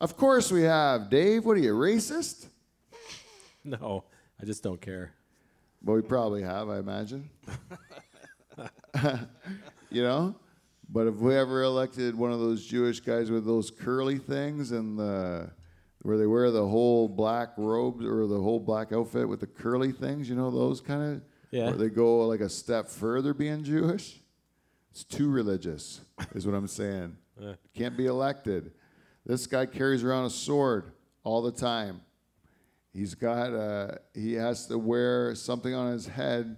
Of 0.00 0.16
course 0.16 0.50
we 0.52 0.62
have. 0.62 1.08
Dave, 1.08 1.44
what 1.46 1.56
are 1.56 1.60
you, 1.60 1.74
racist? 1.74 2.46
No, 3.66 4.04
I 4.38 4.44
just 4.44 4.62
don't 4.62 4.78
care. 4.78 5.14
Well, 5.82 5.96
we 5.96 6.02
probably 6.02 6.42
have, 6.42 6.68
I 6.68 6.76
imagine. 6.80 7.30
you 9.90 10.02
know? 10.02 10.34
But 10.90 11.06
if 11.06 11.14
we 11.14 11.34
ever 11.34 11.62
elected 11.62 12.14
one 12.14 12.30
of 12.30 12.40
those 12.40 12.66
Jewish 12.66 13.00
guys 13.00 13.30
with 13.30 13.46
those 13.46 13.70
curly 13.70 14.18
things 14.18 14.72
and 14.72 14.98
the 14.98 15.50
where 16.02 16.18
they 16.18 16.26
wear 16.26 16.50
the 16.50 16.68
whole 16.68 17.08
black 17.08 17.52
robes 17.56 18.04
or 18.04 18.26
the 18.26 18.38
whole 18.38 18.60
black 18.60 18.92
outfit 18.92 19.26
with 19.26 19.40
the 19.40 19.46
curly 19.46 19.92
things, 19.92 20.28
you 20.28 20.34
know 20.36 20.50
those 20.50 20.82
kind 20.82 21.14
of 21.16 21.22
Yeah. 21.50 21.68
where 21.68 21.78
they 21.78 21.88
go 21.88 22.26
like 22.26 22.40
a 22.40 22.50
step 22.50 22.90
further 22.90 23.32
being 23.32 23.64
Jewish? 23.64 24.20
It's 24.94 25.02
too 25.02 25.28
religious, 25.28 26.02
is 26.36 26.46
what 26.46 26.54
I'm 26.54 26.68
saying. 26.68 27.16
Yeah. 27.40 27.54
Can't 27.74 27.96
be 27.96 28.06
elected. 28.06 28.70
This 29.26 29.48
guy 29.48 29.66
carries 29.66 30.04
around 30.04 30.26
a 30.26 30.30
sword 30.30 30.92
all 31.24 31.42
the 31.42 31.50
time. 31.50 32.00
He's 32.92 33.16
got 33.16 33.52
uh, 33.52 33.96
he 34.14 34.34
has 34.34 34.68
to 34.68 34.78
wear 34.78 35.34
something 35.34 35.74
on 35.74 35.90
his 35.92 36.06
head 36.06 36.56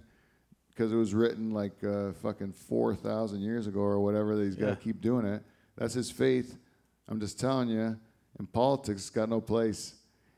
because 0.69 0.91
it 0.91 0.95
was 0.95 1.15
written 1.15 1.49
like 1.49 1.83
uh, 1.83 2.11
fucking 2.21 2.51
four 2.53 2.93
thousand 2.93 3.41
years 3.41 3.65
ago 3.65 3.79
or 3.79 3.99
whatever. 4.01 4.35
That 4.35 4.43
he's 4.43 4.55
got 4.55 4.67
Yeah. 4.67 4.75
to 4.75 4.81
keep 4.81 5.01
doing 5.01 5.25
it. 5.25 5.41
That's 5.75 5.95
his 5.95 6.11
faith. 6.11 6.59
I'm 7.09 7.19
just 7.19 7.39
telling 7.39 7.69
you. 7.69 7.97
In 8.39 8.45
politics, 8.45 9.01
it's 9.01 9.09
got 9.09 9.29
no 9.29 9.41
place. 9.41 9.95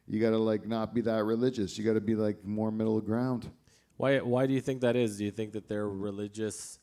You 0.08 0.22
got 0.22 0.30
to 0.30 0.38
like 0.38 0.66
not 0.66 0.94
be 0.94 1.02
that 1.02 1.26
religious. 1.26 1.78
You 1.78 1.84
got 1.84 1.96
to 1.96 2.00
be 2.02 2.16
like 2.16 2.46
more 2.46 2.72
middle 2.72 3.02
ground. 3.02 3.52
Why? 3.98 4.20
Why 4.20 4.48
do 4.48 4.54
you 4.54 4.62
think 4.62 4.80
that 4.82 4.96
is? 4.96 5.18
Do 5.18 5.26
you 5.26 5.32
think 5.32 5.52
that 5.52 5.68
they're 5.68 5.90
religious 5.90 6.80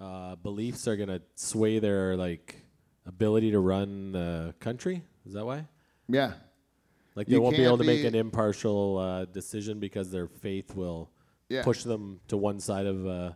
uh, 0.00 0.36
beliefs 0.36 0.86
are 0.88 0.96
gonna 0.96 1.20
sway 1.34 1.78
their 1.78 2.16
like 2.16 2.56
ability 3.06 3.50
to 3.52 3.60
run 3.60 4.12
the 4.12 4.54
country? 4.60 5.02
Is 5.26 5.34
that 5.34 5.44
why? 5.44 5.66
Yeah. 6.08 6.32
Like 7.14 7.28
You 7.28 7.34
they 7.34 7.38
won't 7.38 7.52
be 7.52 7.58
can't 7.58 7.68
able 7.68 7.78
to 7.78 7.84
make 7.84 8.02
be- 8.02 8.08
an 8.08 8.14
impartial 8.14 8.98
uh, 8.98 9.24
decision 9.26 9.78
because 9.78 10.10
their 10.10 10.26
faith 10.26 10.74
will 10.74 11.10
Yeah. 11.48 11.62
push 11.62 11.84
them 11.84 12.20
to 12.28 12.36
one 12.36 12.58
side 12.60 12.86
of. 12.86 13.06
Uh, 13.06 13.32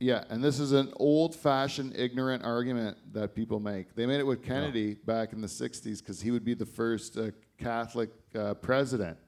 Yeah, 0.00 0.24
and 0.30 0.42
this 0.42 0.60
is 0.60 0.70
an 0.72 0.92
old-fashioned, 0.96 1.92
ignorant 1.96 2.44
argument 2.44 2.96
that 3.12 3.34
people 3.34 3.58
make. 3.58 3.94
They 3.96 4.06
made 4.06 4.20
it 4.20 4.26
with 4.26 4.42
Kennedy 4.42 4.94
back 4.94 5.32
in 5.32 5.40
the 5.40 5.48
'60s 5.48 5.98
because 5.98 6.20
he 6.22 6.30
would 6.30 6.44
be 6.44 6.54
the 6.54 6.64
first 6.66 7.16
uh, 7.18 7.32
Catholic 7.58 8.10
uh, 8.34 8.54
president, 8.54 9.18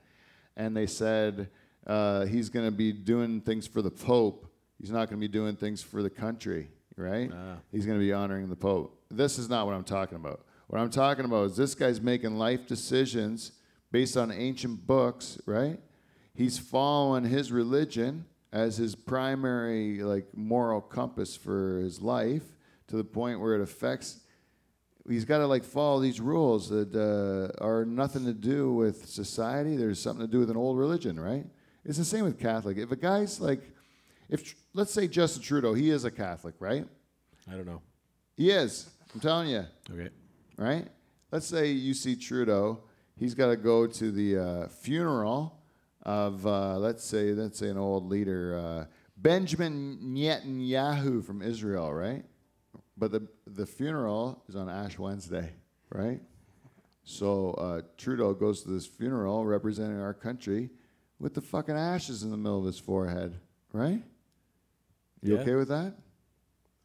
and 0.57 0.75
they 0.77 0.87
said 0.87 1.51
uh, 1.87 2.25
he's 2.27 2.49
going 2.49 2.65
to 2.67 2.71
be 2.73 2.93
doing 2.93 3.41
things 3.41 3.67
for 3.67 3.83
the 3.83 3.91
Pope. 3.91 4.47
He's 4.81 4.91
not 4.91 5.11
going 5.11 5.21
to 5.21 5.29
be 5.29 5.29
doing 5.29 5.57
things 5.57 5.83
for 5.83 6.03
the 6.03 6.11
country, 6.11 6.69
right? 6.97 7.31
He's 7.71 7.85
going 7.85 7.99
to 7.99 8.05
be 8.05 8.13
honoring 8.13 8.49
the 8.49 8.57
Pope. 8.57 8.99
This 9.11 9.39
is 9.39 9.49
not 9.49 9.67
what 9.67 9.75
I'm 9.75 9.85
talking 9.85 10.17
about. 10.17 10.45
What 10.69 10.81
I'm 10.81 10.91
talking 10.91 11.25
about 11.25 11.51
is 11.51 11.57
this 11.57 11.75
guy's 11.75 12.01
making 12.01 12.37
life 12.37 12.67
decisions 12.67 13.53
based 13.93 14.17
on 14.17 14.31
ancient 14.31 14.87
books, 14.87 15.39
right? 15.45 15.79
He's 16.35 16.59
following 16.59 17.25
his 17.25 17.53
religion 17.53 18.25
as 18.53 18.77
his 18.77 18.95
primary 18.95 20.03
like 20.03 20.27
moral 20.35 20.81
compass 20.81 21.37
for 21.37 21.79
his 21.79 22.01
life 22.01 22.45
to 22.89 22.97
the 22.97 23.05
point 23.05 23.41
where 23.41 23.55
it 23.55 23.61
affects 23.61 24.21
he's 25.09 25.25
got 25.25 25.39
to 25.39 25.47
like 25.47 25.65
follow 25.65 26.01
these 26.01 26.21
rules 26.21 26.69
that 26.69 26.95
uh, 26.95 27.65
are 27.65 27.85
nothing 27.85 28.25
to 28.25 28.33
do 28.33 28.73
with 28.73 29.07
society 29.09 29.77
there's 29.77 30.01
something 30.01 30.27
to 30.27 30.31
do 30.31 30.41
with 30.41 30.51
an 30.51 30.57
old 30.57 30.77
religion 30.77 31.19
right 31.19 31.47
it's 31.85 31.99
the 31.99 32.05
same 32.05 32.25
with 32.25 32.39
catholic 32.39 32.77
if 32.77 32.91
a 32.91 32.97
guy's 32.97 33.41
like 33.41 33.73
if 34.31 34.55
let's 34.75 34.93
say 34.93 35.07
justin 35.09 35.43
trudeau 35.43 35.75
he 35.75 35.91
is 35.91 36.05
a 36.05 36.11
catholic 36.11 36.55
right 36.61 36.87
I 37.51 37.53
don't 37.57 37.67
know. 37.67 37.83
he 38.37 38.51
is 38.51 38.89
i'm 39.15 39.21
telling 39.21 39.49
you 39.49 39.65
Okay. 39.91 40.09
right? 40.57 40.87
Let's 41.33 41.47
say 41.47 41.71
you 41.71 41.95
see 41.95 42.17
Trudeau. 42.17 42.81
He's 43.17 43.35
got 43.35 43.49
to 43.51 43.57
go 43.57 43.87
to 43.87 44.11
the 44.11 44.37
uh, 44.37 44.69
funeral 44.69 45.61
of, 46.03 46.45
uh, 46.45 46.77
let's 46.79 47.05
say, 47.05 47.33
let's 47.33 47.57
say 47.59 47.69
an 47.69 47.79
old 47.79 48.09
leader, 48.09 48.59
uh, 48.59 48.85
Benjamin 49.17 49.99
Netanyahu 50.03 51.23
from 51.25 51.41
Israel, 51.41 51.93
right? 51.95 52.25
But 52.97 53.13
the 53.13 53.29
the 53.47 53.65
funeral 53.65 54.43
is 54.49 54.57
on 54.57 54.69
Ash 54.69 54.99
Wednesday, 54.99 55.53
right? 55.93 56.21
So 57.05 57.53
uh, 57.53 57.83
Trudeau 57.97 58.35
goes 58.35 58.63
to 58.65 58.71
this 58.71 58.87
funeral 58.87 59.45
representing 59.45 60.01
our 60.01 60.15
country 60.15 60.71
with 61.21 61.35
the 61.35 61.41
fucking 61.41 61.77
ashes 61.77 62.23
in 62.25 62.31
the 62.31 62.37
middle 62.37 62.59
of 62.59 62.65
his 62.67 62.79
forehead, 62.81 63.39
right? 63.73 64.03
You 65.23 65.35
Yeah. 65.35 65.41
okay 65.41 65.55
with 65.55 65.69
that? 65.69 65.95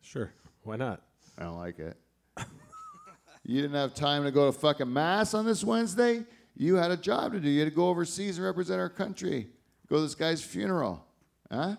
Sure. 0.01 0.31
Why 0.63 0.75
not? 0.75 1.01
I 1.37 1.43
don't 1.43 1.57
like 1.57 1.79
it. 1.79 1.97
you 3.43 3.61
didn't 3.61 3.75
have 3.75 3.93
time 3.93 4.23
to 4.23 4.31
go 4.31 4.45
to 4.51 4.57
fucking 4.57 4.91
mass 4.91 5.33
on 5.33 5.45
this 5.45 5.63
Wednesday. 5.63 6.25
You 6.55 6.75
had 6.75 6.91
a 6.91 6.97
job 6.97 7.33
to 7.33 7.39
do. 7.39 7.49
You 7.49 7.61
had 7.61 7.69
to 7.69 7.75
go 7.75 7.89
overseas 7.89 8.37
and 8.37 8.45
represent 8.45 8.79
our 8.79 8.89
country. 8.89 9.47
Go 9.89 9.97
to 9.97 10.01
this 10.01 10.15
guy's 10.15 10.41
funeral, 10.41 11.05
huh? 11.51 11.75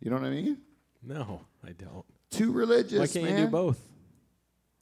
You 0.00 0.10
know 0.10 0.16
what 0.16 0.24
I 0.26 0.30
mean? 0.30 0.58
No, 1.02 1.42
I 1.66 1.72
don't. 1.72 2.04
Too 2.30 2.50
religious. 2.52 2.98
Why 2.98 3.06
can't 3.06 3.30
you 3.38 3.44
do 3.44 3.50
both? 3.50 3.78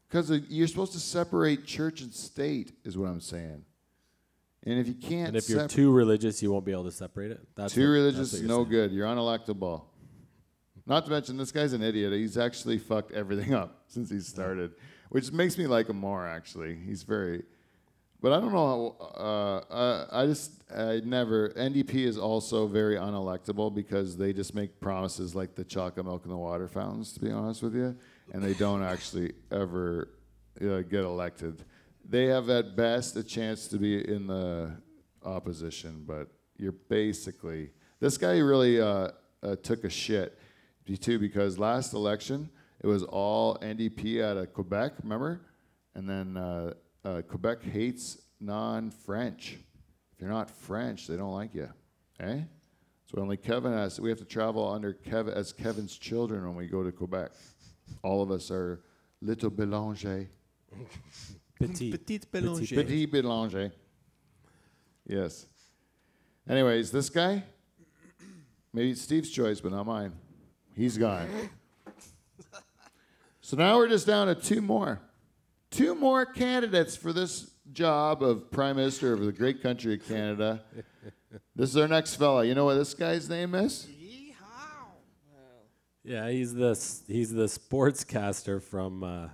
Because 0.08 0.30
you're 0.48 0.68
supposed 0.68 0.92
to 0.92 1.00
separate 1.00 1.66
church 1.66 2.00
and 2.00 2.12
state, 2.12 2.72
is 2.84 2.96
what 2.96 3.08
I'm 3.08 3.20
saying. 3.20 3.64
And 4.64 4.78
if 4.78 4.86
you 4.88 4.94
can't, 4.94 5.28
And 5.28 5.36
if 5.36 5.48
you're 5.48 5.60
sep- 5.60 5.70
too 5.70 5.92
religious, 5.92 6.42
you 6.42 6.52
won't 6.52 6.64
be 6.64 6.72
able 6.72 6.84
to 6.84 6.90
separate 6.92 7.30
it. 7.32 7.40
That's 7.54 7.74
too 7.74 7.82
what- 7.82 7.92
religious 7.94 8.30
that's 8.30 8.32
is 8.34 8.40
what 8.42 8.48
no 8.48 8.56
saying. 8.58 8.68
good. 8.70 8.92
You're 8.92 9.06
unelectable. 9.06 9.84
Not 10.86 11.04
to 11.04 11.10
mention, 11.10 11.36
this 11.36 11.52
guy's 11.52 11.72
an 11.72 11.82
idiot. 11.82 12.12
He's 12.12 12.38
actually 12.38 12.78
fucked 12.78 13.12
everything 13.12 13.54
up 13.62 13.84
since 13.86 14.10
he 14.10 14.20
started, 14.20 14.72
which 15.10 15.32
makes 15.32 15.58
me 15.58 15.66
like 15.66 15.88
him 15.88 15.98
more. 15.98 16.26
Actually, 16.26 16.76
he's 16.76 17.02
very. 17.02 17.42
But 18.22 18.32
I 18.32 18.40
don't 18.40 18.52
know. 18.52 18.96
How, 18.98 19.06
uh, 19.22 19.72
uh, 19.72 20.06
I 20.12 20.26
just 20.26 20.52
I 20.74 21.00
never. 21.04 21.50
NDP 21.50 21.94
is 22.06 22.18
also 22.18 22.66
very 22.66 22.96
unelectable 22.96 23.74
because 23.74 24.16
they 24.16 24.32
just 24.32 24.54
make 24.54 24.78
promises 24.80 25.34
like 25.34 25.54
the 25.54 25.64
chocolate 25.64 26.04
milk 26.04 26.24
and 26.24 26.32
the 26.32 26.36
water 26.36 26.68
fountains. 26.68 27.12
To 27.14 27.20
be 27.20 27.30
honest 27.30 27.62
with 27.62 27.74
you, 27.74 27.96
and 28.32 28.42
they 28.42 28.54
don't 28.54 28.82
actually 28.82 29.32
ever 29.50 30.10
uh, 30.60 30.80
get 30.82 31.04
elected. 31.04 31.64
They 32.08 32.26
have 32.26 32.50
at 32.50 32.76
best 32.76 33.16
a 33.16 33.22
chance 33.22 33.68
to 33.68 33.78
be 33.78 34.06
in 34.06 34.26
the 34.26 34.76
opposition, 35.24 36.04
but 36.06 36.28
you're 36.56 36.72
basically 36.72 37.70
this 38.00 38.18
guy 38.18 38.38
really 38.38 38.80
uh, 38.80 39.10
uh, 39.42 39.56
took 39.62 39.84
a 39.84 39.90
shit 39.90 40.38
too 40.96 41.18
because 41.18 41.58
last 41.58 41.92
election 41.92 42.50
it 42.82 42.86
was 42.86 43.02
all 43.02 43.58
NDP 43.58 44.22
out 44.24 44.36
of 44.38 44.52
Quebec, 44.54 44.94
remember? 45.02 45.42
And 45.94 46.08
then 46.08 46.36
uh, 46.36 46.74
uh, 47.04 47.22
Quebec 47.22 47.62
hates 47.62 48.18
non-French. 48.40 49.58
If 50.14 50.20
you're 50.20 50.30
not 50.30 50.50
French, 50.50 51.06
they 51.06 51.16
don't 51.16 51.32
like 51.32 51.54
you, 51.54 51.68
eh? 52.20 52.40
So 53.10 53.20
only 53.20 53.36
Kevin 53.36 53.72
has. 53.72 54.00
We 54.00 54.08
have 54.08 54.18
to 54.18 54.24
travel 54.24 54.66
under 54.66 54.92
Kevin 54.92 55.34
as 55.34 55.52
Kevin's 55.52 55.98
children 55.98 56.46
when 56.46 56.54
we 56.54 56.68
go 56.68 56.82
to 56.82 56.92
Quebec. 56.92 57.32
All 58.02 58.22
of 58.22 58.30
us 58.30 58.50
are 58.50 58.82
little 59.20 59.50
Belanger. 59.50 60.28
Petit. 61.58 61.90
Petite 61.90 62.30
Petit 62.30 63.06
Belanger. 63.06 63.72
Yes. 65.06 65.46
Anyways, 66.48 66.90
this 66.90 67.10
guy, 67.10 67.42
maybe 68.72 68.92
it's 68.92 69.02
Steve's 69.02 69.30
choice, 69.30 69.60
but 69.60 69.72
not 69.72 69.84
mine. 69.86 70.12
He's 70.76 70.96
gone. 70.98 71.28
so 73.40 73.56
now 73.56 73.76
we're 73.76 73.88
just 73.88 74.06
down 74.06 74.26
to 74.28 74.34
two 74.34 74.60
more. 74.62 75.00
Two 75.70 75.94
more 75.94 76.24
candidates 76.26 76.96
for 76.96 77.12
this 77.12 77.50
job 77.72 78.22
of 78.22 78.50
Prime 78.50 78.76
Minister 78.76 79.12
of 79.12 79.20
the 79.20 79.32
great 79.32 79.62
country 79.62 79.94
of 79.94 80.06
Canada. 80.06 80.62
This 81.54 81.70
is 81.70 81.76
our 81.76 81.86
next 81.88 82.16
fella. 82.16 82.44
You 82.44 82.54
know 82.54 82.64
what 82.64 82.74
this 82.74 82.94
guy's 82.94 83.28
name 83.28 83.54
is? 83.54 83.86
Yeah, 86.02 86.28
he's 86.30 86.54
the 86.54 86.70
he's 87.06 87.30
the 87.30 87.44
sportscaster 87.44 88.60
from 88.62 89.04
uh, 89.04 89.28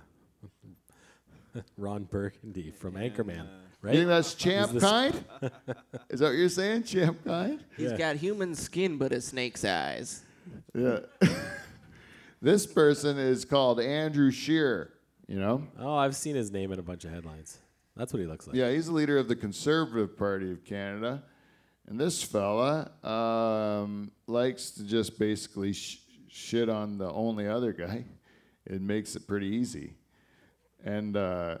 Ron 1.77 2.03
Burgundy 2.03 2.71
from 2.71 2.95
Anchorman, 2.95 3.47
right? 3.81 3.93
You 3.93 3.99
think 4.01 4.09
that's 4.09 4.35
Champ 4.35 4.71
He's 4.73 4.81
the 4.81 4.87
s- 4.87 4.91
Kind? 5.13 5.25
is 6.09 6.19
that 6.19 6.25
what 6.27 6.35
you're 6.35 6.49
saying, 6.49 6.83
Champ 6.83 7.23
Kind? 7.23 7.63
He's 7.77 7.91
Yeah. 7.91 7.97
got 7.97 8.17
human 8.17 8.53
skin 8.53 8.97
but 8.97 9.13
a 9.13 9.21
snake's 9.21 9.63
eyes. 9.63 10.23
Yeah. 10.73 10.99
this 12.41 12.65
person 12.65 13.17
is 13.17 13.45
called 13.45 13.79
Andrew 13.79 14.31
Scheer. 14.31 14.93
You 15.27 15.39
know? 15.39 15.67
Oh, 15.79 15.95
I've 15.95 16.15
seen 16.15 16.35
his 16.35 16.51
name 16.51 16.71
in 16.71 16.79
a 16.79 16.83
bunch 16.83 17.03
of 17.03 17.11
headlines. 17.11 17.57
That's 17.95 18.13
what 18.13 18.19
he 18.19 18.25
looks 18.25 18.47
like. 18.47 18.55
Yeah, 18.55 18.71
he's 18.71 18.85
the 18.85 18.93
leader 18.93 19.17
of 19.17 19.27
the 19.27 19.35
Conservative 19.35 20.17
Party 20.17 20.51
of 20.51 20.63
Canada. 20.63 21.23
And 21.87 21.99
this 21.99 22.21
fella 22.21 22.91
um, 23.03 24.11
likes 24.27 24.71
to 24.71 24.83
just 24.83 25.17
basically 25.17 25.73
sh- 25.73 26.01
shit 26.27 26.69
on 26.69 26.97
the 26.97 27.09
only 27.11 27.47
other 27.47 27.73
guy, 27.73 28.05
it 28.65 28.81
makes 28.81 29.15
it 29.15 29.27
pretty 29.27 29.47
easy. 29.47 29.95
And 30.83 31.17
uh, 31.17 31.57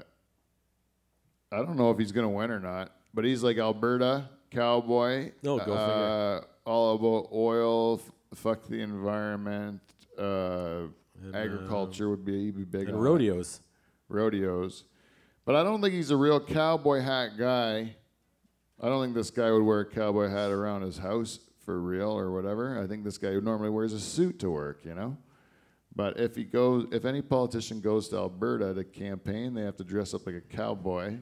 I 1.51 1.57
don't 1.57 1.77
know 1.77 1.91
if 1.91 1.97
he's 1.97 2.11
gonna 2.11 2.29
win 2.29 2.51
or 2.51 2.59
not, 2.59 2.91
but 3.13 3.25
he's 3.25 3.41
like 3.41 3.57
Alberta 3.57 4.29
cowboy. 4.51 5.31
Oh, 5.45 5.57
go 5.57 5.73
uh, 5.73 6.41
All 6.65 6.95
about 6.95 7.29
oil, 7.33 8.01
fuck 8.35 8.67
the 8.67 8.81
environment. 8.81 9.81
Uh, 10.17 10.87
agriculture 11.33 12.09
would 12.09 12.25
be 12.25 12.51
be 12.51 12.63
big 12.63 12.87
And 12.87 12.97
it 12.97 12.99
rodeos. 12.99 13.61
rodeos. 14.09 14.83
But 15.45 15.55
I 15.55 15.63
don't 15.63 15.81
think 15.81 15.93
he's 15.93 16.11
a 16.11 16.17
real 16.17 16.39
cowboy 16.39 17.01
hat 17.01 17.37
guy. 17.37 17.95
I 18.81 18.89
don't 18.89 19.01
think 19.03 19.15
this 19.15 19.31
guy 19.31 19.49
would 19.51 19.63
wear 19.63 19.81
a 19.81 19.85
cowboy 19.85 20.27
hat 20.29 20.51
around 20.51 20.81
his 20.81 20.97
house 20.97 21.39
for 21.65 21.79
real 21.81 22.11
or 22.11 22.31
whatever. 22.31 22.81
I 22.81 22.85
think 22.87 23.03
this 23.03 23.17
guy 23.17 23.31
normally 23.39 23.69
wears 23.69 23.93
a 23.93 23.99
suit 23.99 24.39
to 24.39 24.51
work, 24.51 24.85
you 24.85 24.93
know? 24.93 25.17
But 25.95 26.19
if 26.19 26.35
he 26.35 26.43
goes 26.43 26.85
if 26.91 27.05
any 27.05 27.21
politician 27.21 27.81
goes 27.81 28.09
to 28.09 28.17
Alberta 28.17 28.73
to 28.73 28.83
campaign, 28.83 29.53
they 29.53 29.63
have 29.63 29.77
to 29.77 29.83
dress 29.83 30.13
up 30.13 30.25
like 30.25 30.35
a 30.35 30.41
cowboy 30.41 31.17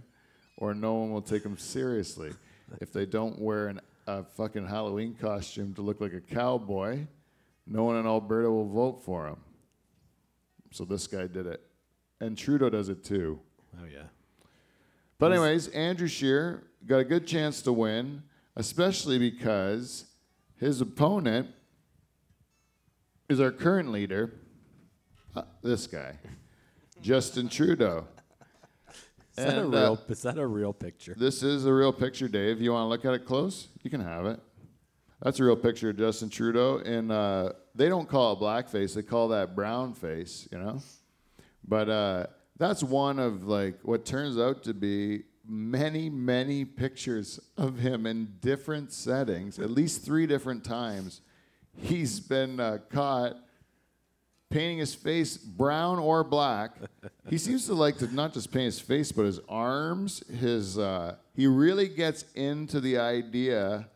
or 0.57 0.73
no 0.73 0.95
one 0.95 1.11
will 1.11 1.21
take 1.21 1.43
them 1.43 1.57
seriously. 1.57 2.31
if 2.81 2.91
they 2.91 3.05
don't 3.05 3.39
wear 3.39 3.67
an, 3.67 3.79
a 4.07 4.23
fucking 4.23 4.67
Halloween 4.67 5.15
costume 5.19 5.73
to 5.75 5.81
look 5.81 6.01
like 6.01 6.13
a 6.13 6.21
cowboy, 6.21 7.05
no 7.67 7.83
one 7.83 7.95
in 7.95 8.05
Alberta 8.05 8.49
will 8.49 8.67
vote 8.67 9.03
for 9.03 9.27
him. 9.27 9.37
So 10.71 10.85
this 10.85 11.07
guy 11.07 11.27
did 11.27 11.47
it. 11.47 11.61
And 12.19 12.37
Trudeau 12.37 12.69
does 12.69 12.89
it 12.89 13.03
too. 13.03 13.39
Oh 13.79 13.85
yeah. 13.91 14.07
But 15.17 15.31
anyways, 15.31 15.69
Andrew 15.69 16.07
Scheer 16.07 16.63
got 16.85 16.97
a 16.97 17.03
good 17.03 17.25
chance 17.25 17.61
to 17.63 17.73
win, 17.73 18.23
especially 18.55 19.17
because 19.17 20.05
his 20.57 20.81
opponent 20.81 21.49
is 23.29 23.39
our 23.39 23.51
current 23.51 23.91
leader, 23.91 24.33
uh, 25.35 25.43
this 25.63 25.87
guy, 25.87 26.17
Justin 27.01 27.49
Trudeau. 27.49 28.07
Is 29.38 29.45
that 29.45 29.57
a 29.57 29.65
real? 29.65 29.99
uh, 30.01 30.11
is 30.11 30.21
that 30.21 30.38
a 30.38 30.47
real 30.47 30.73
picture? 30.73 31.15
This 31.17 31.43
is 31.43 31.65
a 31.65 31.73
real 31.73 31.91
picture, 31.91 32.27
Dave. 32.27 32.61
You 32.61 32.71
want 32.71 32.86
to 32.86 32.88
look 32.88 33.05
at 33.05 33.13
it 33.13 33.25
close? 33.25 33.67
You 33.83 33.89
can 33.89 34.01
have 34.01 34.25
it. 34.25 34.39
That's 35.21 35.39
a 35.39 35.43
real 35.43 35.55
picture 35.55 35.89
of 35.89 35.97
Justin 35.97 36.29
Trudeau, 36.29 36.79
and 36.86 37.11
uh, 37.11 37.53
they 37.73 37.89
don't 37.89 38.07
call 38.07 38.33
it 38.33 38.39
blackface; 38.39 38.93
they 38.93 39.01
call 39.01 39.29
that 39.29 39.55
brown 39.55 39.93
face. 39.93 40.47
You 40.51 40.59
know, 40.59 40.81
but 41.67 41.89
uh, 41.89 42.27
that's 42.57 42.83
one 42.83 43.19
of 43.19 43.43
like 43.43 43.79
what 43.83 44.05
turns 44.05 44.38
out 44.38 44.63
to 44.63 44.73
be 44.73 45.23
many, 45.47 46.09
many 46.09 46.65
pictures 46.65 47.39
of 47.57 47.79
him 47.79 48.05
in 48.05 48.36
different 48.39 48.91
settings. 48.91 49.59
At 49.59 49.69
least 49.69 50.03
three 50.03 50.27
different 50.27 50.63
times, 50.63 51.21
he's 51.75 52.19
been 52.19 52.59
uh, 52.59 52.79
caught 52.89 53.36
painting 54.55 54.77
his 54.77 54.95
face 54.95 55.35
brown 55.35 55.99
or 55.99 56.23
black. 56.23 56.77
he 57.29 57.37
seems 57.37 57.65
to 57.65 57.73
like 57.73 57.97
to 57.97 58.07
not 58.15 58.33
just 58.33 58.53
paint 58.53 58.65
his 58.65 58.79
face, 58.79 59.11
but 59.11 59.25
his 59.25 59.41
arms. 59.49 60.23
His 60.39 60.77
uh, 60.77 61.15
he 61.35 61.45
really 61.45 61.89
gets 61.89 62.23
into 62.35 62.79
the 62.79 62.97
idea 62.97 63.89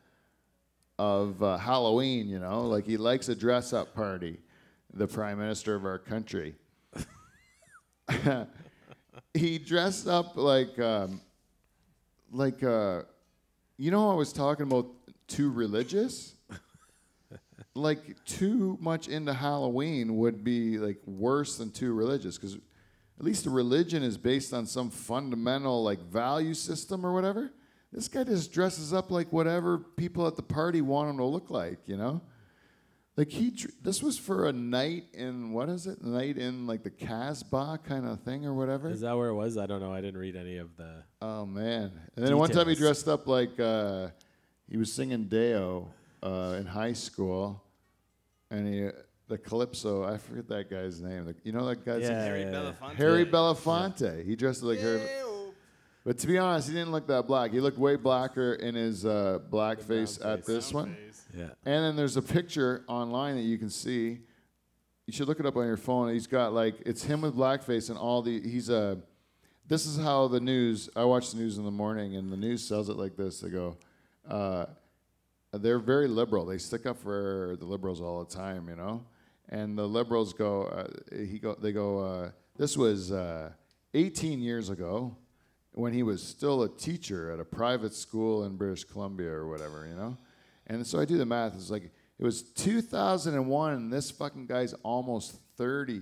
of 0.97 1.41
uh, 1.41 1.55
Halloween. 1.57 2.28
You 2.28 2.39
know, 2.39 2.64
like 2.64 2.86
he 2.86 2.97
likes 2.97 3.30
a 3.30 3.36
dress-up 3.36 3.95
party. 3.95 4.38
The 4.93 5.07
prime 5.07 5.38
minister 5.38 5.76
of 5.76 5.86
our 5.86 5.97
country. 5.97 6.55
he 9.34 9.60
dressed 9.60 10.07
up 10.07 10.36
like 10.36 10.78
um, 10.78 11.22
like 12.34 12.62
uh, 12.64 13.03
you 13.78 13.91
know 13.91 14.12
I 14.12 14.14
was 14.14 14.34
talking 14.34 14.64
about 14.64 14.88
too 15.28 15.51
religious 15.51 16.34
like 17.76 18.24
too 18.26 18.78
much 18.82 19.08
into 19.08 19.34
Halloween 19.34 20.18
would 20.18 20.44
be 20.44 20.78
like 20.78 21.00
worse 21.06 21.58
than 21.58 21.72
too 21.72 21.94
religious 21.94 22.38
because 22.38 22.56
at 22.56 23.26
least 23.26 23.44
the 23.44 23.50
religion 23.50 24.04
is 24.04 24.18
based 24.18 24.54
on 24.54 24.66
some 24.66 24.90
fundamental 24.90 25.84
like 25.84 26.00
value 26.02 26.54
system 26.54 27.06
or 27.06 27.14
whatever. 27.14 27.52
This 27.92 28.08
guy 28.08 28.24
just 28.24 28.52
dresses 28.52 28.94
up 28.94 29.12
like 29.12 29.34
whatever 29.34 29.78
people 29.78 30.28
at 30.28 30.36
the 30.36 30.44
party 30.44 30.82
want 30.82 31.10
him 31.10 31.18
to 31.18 31.26
look 31.26 31.50
like, 31.50 31.80
you 31.86 31.98
know? 31.98 32.22
Like 33.18 33.30
he, 33.30 33.54
this 33.82 34.02
was 34.02 34.18
for 34.18 34.48
a 34.48 34.54
night 34.54 35.06
in 35.14 35.52
what 35.52 35.68
is 35.68 35.88
it? 35.88 36.02
Night 36.02 36.38
in 36.38 36.68
like 36.68 36.84
the 36.84 36.90
Casbah 36.90 37.80
kind 37.84 38.08
of 38.08 38.22
thing 38.22 38.46
or 38.46 38.54
whatever. 38.54 38.90
Is 38.90 39.02
that 39.02 39.18
where 39.18 39.28
it 39.28 39.34
was? 39.34 39.58
I 39.58 39.66
don't 39.66 39.82
know. 39.82 39.92
I 39.92 40.00
didn't 40.00 40.20
read 40.22 40.38
any 40.38 40.56
of 40.56 40.78
the. 40.78 41.04
Oh 41.22 41.46
man! 41.46 41.92
And 42.16 42.26
then 42.26 42.38
one 42.38 42.50
time 42.50 42.70
he 42.70 42.76
dressed 42.76 43.10
up 43.10 43.28
like 43.28 43.60
uh, 43.60 44.08
he 44.70 44.78
was 44.78 44.94
singing 44.94 45.26
Day-O 45.26 45.90
uh, 46.24 46.56
in 46.60 46.66
high 46.66 46.94
school, 46.94 47.64
and 48.52 48.68
he 48.68 48.90
the 49.30 49.38
calypso. 49.38 50.04
I 50.04 50.18
forget 50.18 50.48
that 50.50 50.70
guy's 50.70 51.02
name. 51.02 51.26
The, 51.26 51.36
you 51.44 51.52
know 51.52 51.66
that 51.68 51.86
guy's 51.86 52.02
Yeah, 52.02 52.24
Harry 52.24 52.42
yeah, 52.42 52.52
yeah. 52.52 52.72
Belafonte. 52.82 52.96
Harry 52.96 53.26
Belafonte. 53.26 54.26
He 54.26 54.36
dressed 54.36 54.64
like 54.64 54.80
Harry. 54.80 55.02
But 56.06 56.18
to 56.20 56.28
be 56.28 56.38
honest, 56.38 56.68
he 56.68 56.74
didn't 56.74 56.92
look 56.92 57.08
that 57.08 57.28
black. 57.28 57.52
He 57.52 57.60
looked 57.60 57.78
way 57.78 57.96
blacker 57.96 58.54
in 58.54 58.74
his 58.74 59.06
uh, 59.06 59.40
blackface 59.52 60.26
at 60.26 60.46
this 60.46 60.74
one. 60.74 60.96
Yeah. 61.38 61.50
And 61.66 61.86
then 61.86 61.96
there's 61.96 62.18
a 62.18 62.22
picture 62.22 62.84
online 62.88 63.36
that 63.36 63.44
you 63.44 63.58
can 63.58 63.70
see. 63.70 64.20
You 65.06 65.14
should 65.14 65.28
look 65.28 65.40
it 65.40 65.46
up 65.46 65.56
on 65.56 65.68
your 65.68 65.78
phone. 65.78 66.12
He's 66.12 66.28
got 66.28 66.54
like 66.54 66.76
it's 66.86 67.04
him 67.04 67.22
with 67.22 67.36
blackface 67.36 67.90
and 67.90 67.98
all 67.98 68.22
the 68.22 68.42
he's 68.42 68.70
a. 68.70 68.98
This 69.68 69.86
is 69.86 70.00
how 70.00 70.28
the 70.28 70.40
news. 70.40 70.90
I 70.96 71.04
watch 71.04 71.32
the 71.32 71.38
news 71.38 71.60
in 71.60 71.66
the 71.66 71.72
morning, 71.72 72.16
and 72.16 72.32
the 72.32 72.38
news 72.38 72.68
sells 72.68 72.90
it 72.90 72.98
like 72.98 73.16
this. 73.16 73.40
They 73.40 73.50
go, 73.50 73.78
uh, 74.28 74.66
they're 75.52 75.80
very 75.80 76.08
liberal. 76.08 76.45
They 76.45 76.58
stick 76.58 76.86
up 76.86 76.97
for 76.97 77.56
the 77.60 77.66
liberals 77.66 78.02
all 78.02 78.24
the 78.24 78.34
time, 78.34 78.70
you 78.70 78.76
know. 78.76 79.06
And 79.50 79.78
the 79.78 79.88
liberals 79.88 80.34
go, 80.34 80.64
uh, 80.64 80.88
he 81.16 81.39
go, 81.39 81.56
they 81.56 81.72
go. 81.72 82.00
Uh, 82.00 82.32
this 82.58 82.78
was 82.78 83.12
uh, 83.12 83.52
18 83.93 84.41
years 84.41 84.70
ago, 84.70 85.16
when 85.72 85.93
he 85.93 86.04
was 86.04 86.22
still 86.22 86.64
a 86.64 86.70
teacher 86.70 87.32
at 87.32 87.39
a 87.39 87.45
private 87.45 87.93
school 87.93 88.43
in 88.43 88.58
British 88.58 88.84
Columbia 88.84 89.30
or 89.30 89.47
whatever, 89.47 89.88
you 89.88 89.95
know. 89.95 90.18
And 90.68 90.86
so 90.86 91.00
I 91.00 91.06
do 91.06 91.18
the 91.18 91.26
math. 91.26 91.56
It's 91.56 91.70
like 91.70 91.86
it 91.86 92.24
was 92.24 92.43
2001, 92.43 93.74
and 93.74 93.91
this 93.91 94.12
fucking 94.12 94.45
guy's 94.45 94.74
almost 94.84 95.39
30. 95.58 96.02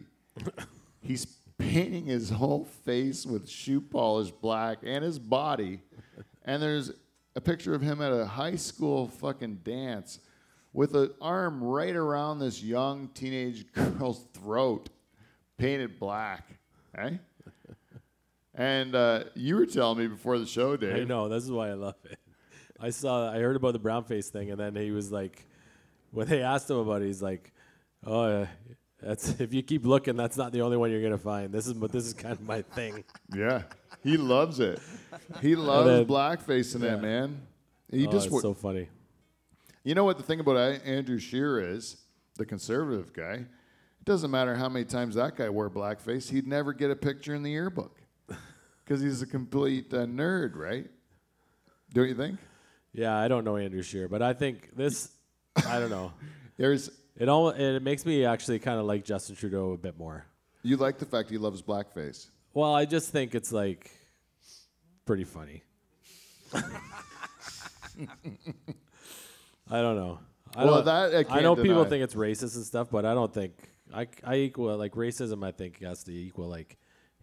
He's 1.02 1.26
painting 1.58 2.06
his 2.06 2.30
whole 2.30 2.66
face 2.66 3.26
with 3.26 3.50
shoe 3.50 3.82
polish 3.82 4.32
black 4.32 4.80
and 4.84 5.04
his 5.04 5.20
body. 5.20 5.80
And 6.44 6.62
there's 6.62 6.92
a 7.38 7.42
picture 7.42 7.76
of 7.76 7.84
him 7.84 8.02
at 8.02 8.12
a 8.12 8.26
high 8.26 8.56
school 8.56 9.08
fucking 9.08 9.60
dance 9.64 10.20
with 10.74 10.96
an 10.96 11.12
arm 11.22 11.64
right 11.64 11.96
around 11.96 12.40
this 12.40 12.64
young 12.64 13.10
teenage 13.14 13.72
girl's 13.74 14.26
throat, 14.34 14.90
painted 15.60 16.00
black. 16.00 16.58
Eh? 16.98 17.12
And 18.56 18.96
uh, 18.96 19.26
you 19.36 19.56
were 19.56 19.68
telling 19.68 20.00
me 20.00 20.08
before 20.08 20.40
the 20.40 20.48
show, 20.48 20.76
Dave. 20.78 20.96
I 20.96 21.04
know. 21.04 21.30
This 21.30 21.44
is 21.44 21.52
why 21.52 21.70
I 21.70 21.74
love 21.74 21.94
it. 22.06 22.18
I 22.80 22.90
saw. 22.90 23.32
I 23.32 23.38
heard 23.38 23.56
about 23.56 23.74
the 23.74 23.80
brown 23.80 24.04
face 24.06 24.30
thing, 24.30 24.50
and 24.50 24.60
then 24.60 24.76
he 24.76 24.90
was 24.90 25.12
like, 25.12 25.46
when 26.10 26.28
they 26.28 26.42
asked 26.42 26.68
him 26.68 26.78
about 26.78 27.04
it, 27.04 27.06
he's 27.06 27.22
like, 27.22 27.54
"Oh, 28.04 28.22
uh, 28.22 28.48
that's 29.00 29.40
if 29.40 29.54
you 29.54 29.62
keep 29.62 29.86
looking, 29.86 30.16
that's 30.16 30.38
not 30.38 30.52
the 30.54 30.62
only 30.62 30.78
one 30.78 30.90
you're 30.90 31.04
gonna 31.04 31.20
find. 31.20 31.52
This 31.52 31.68
is, 31.68 31.74
but 31.74 31.92
this 31.92 32.06
is 32.06 32.16
kind 32.16 32.34
of 32.34 32.42
my 32.42 32.64
thing." 32.64 33.04
Yeah, 33.36 33.62
he 34.04 34.18
loves 34.18 34.60
it. 34.60 34.80
He 35.42 35.56
loves 35.56 35.90
then- 35.90 36.06
blackface 36.06 36.76
in 36.76 36.82
yeah. 36.82 36.92
that 36.92 37.02
man. 37.02 37.42
He 37.92 38.06
oh, 38.06 38.12
just 38.12 38.28
it's 38.28 38.42
so 38.42 38.54
funny. 38.54 38.90
You 39.84 39.96
know 39.96 40.04
what 40.04 40.18
the 40.18 40.24
thing 40.24 40.42
about 40.42 40.58
Andrew 40.86 41.18
Scheer 41.18 41.60
is, 41.60 41.98
the 42.36 42.46
conservative 42.46 43.14
guy. 43.14 43.34
It 43.36 44.06
doesn't 44.06 44.30
matter 44.30 44.56
how 44.56 44.68
many 44.68 44.84
times 44.84 45.16
that 45.16 45.38
guy 45.38 45.50
wore 45.50 45.70
blackface, 45.70 46.30
he'd 46.30 46.48
never 46.48 46.74
get 46.74 46.92
a 46.92 46.96
picture 46.96 47.34
in 47.34 47.44
the 47.44 47.52
yearbook 47.52 48.02
because 48.84 49.02
he's 49.02 49.22
a 49.22 49.26
complete 49.26 49.94
uh, 49.94 50.06
nerd, 50.06 50.56
right? 50.56 50.88
Don't 51.94 52.10
you 52.10 52.16
think? 52.16 52.38
Yeah, 52.92 53.18
I 53.18 53.28
don't 53.30 53.46
know 53.46 53.56
Andrew 53.58 53.82
Scheer, 53.82 54.08
but 54.10 54.22
I 54.22 54.34
think 54.34 54.76
this. 54.76 55.12
I 55.66 55.80
don't 55.80 55.90
know. 55.90 56.12
There's 56.58 56.90
It 57.16 57.30
all. 57.30 57.50
It 57.50 57.82
makes 57.82 58.06
me 58.06 58.26
actually 58.26 58.60
kind 58.60 58.80
of 58.80 58.86
like 58.86 59.06
Justin 59.06 59.36
Trudeau 59.36 59.72
a 59.72 59.78
bit 59.78 59.98
more. 59.98 60.26
you 60.64 60.76
like 60.78 60.98
the 60.98 61.06
fact 61.06 61.30
he 61.30 61.38
loves 61.38 61.62
blackface. 61.62 62.28
Well, 62.58 62.74
I 62.74 62.86
just 62.86 63.12
think 63.12 63.36
it's 63.36 63.52
like 63.52 63.92
pretty 65.06 65.26
funny. 65.26 65.62
I 66.56 66.64
don't 69.70 69.96
know. 69.96 70.18
I 70.56 70.66
Well, 70.66 70.76
don't- 70.78 70.86
that 70.86 71.14
I 71.14 71.20
I 71.20 71.24
can't 71.24 71.44
know 71.44 71.56
people 71.56 71.86
think 71.86 72.04
it's 72.04 72.16
racist 72.16 72.56
and 72.56 72.66
stuff, 72.66 72.88
but 72.90 73.06
I 73.06 73.14
don't 73.14 73.32
think 73.32 73.54
I 73.94 74.08
I 74.24 74.38
equal 74.38 74.76
like 74.76 74.94
racism. 74.94 75.46
I 75.46 75.52
think 75.52 75.84
has 75.84 76.04
to 76.06 76.12
equal 76.12 76.48
like 76.48 76.78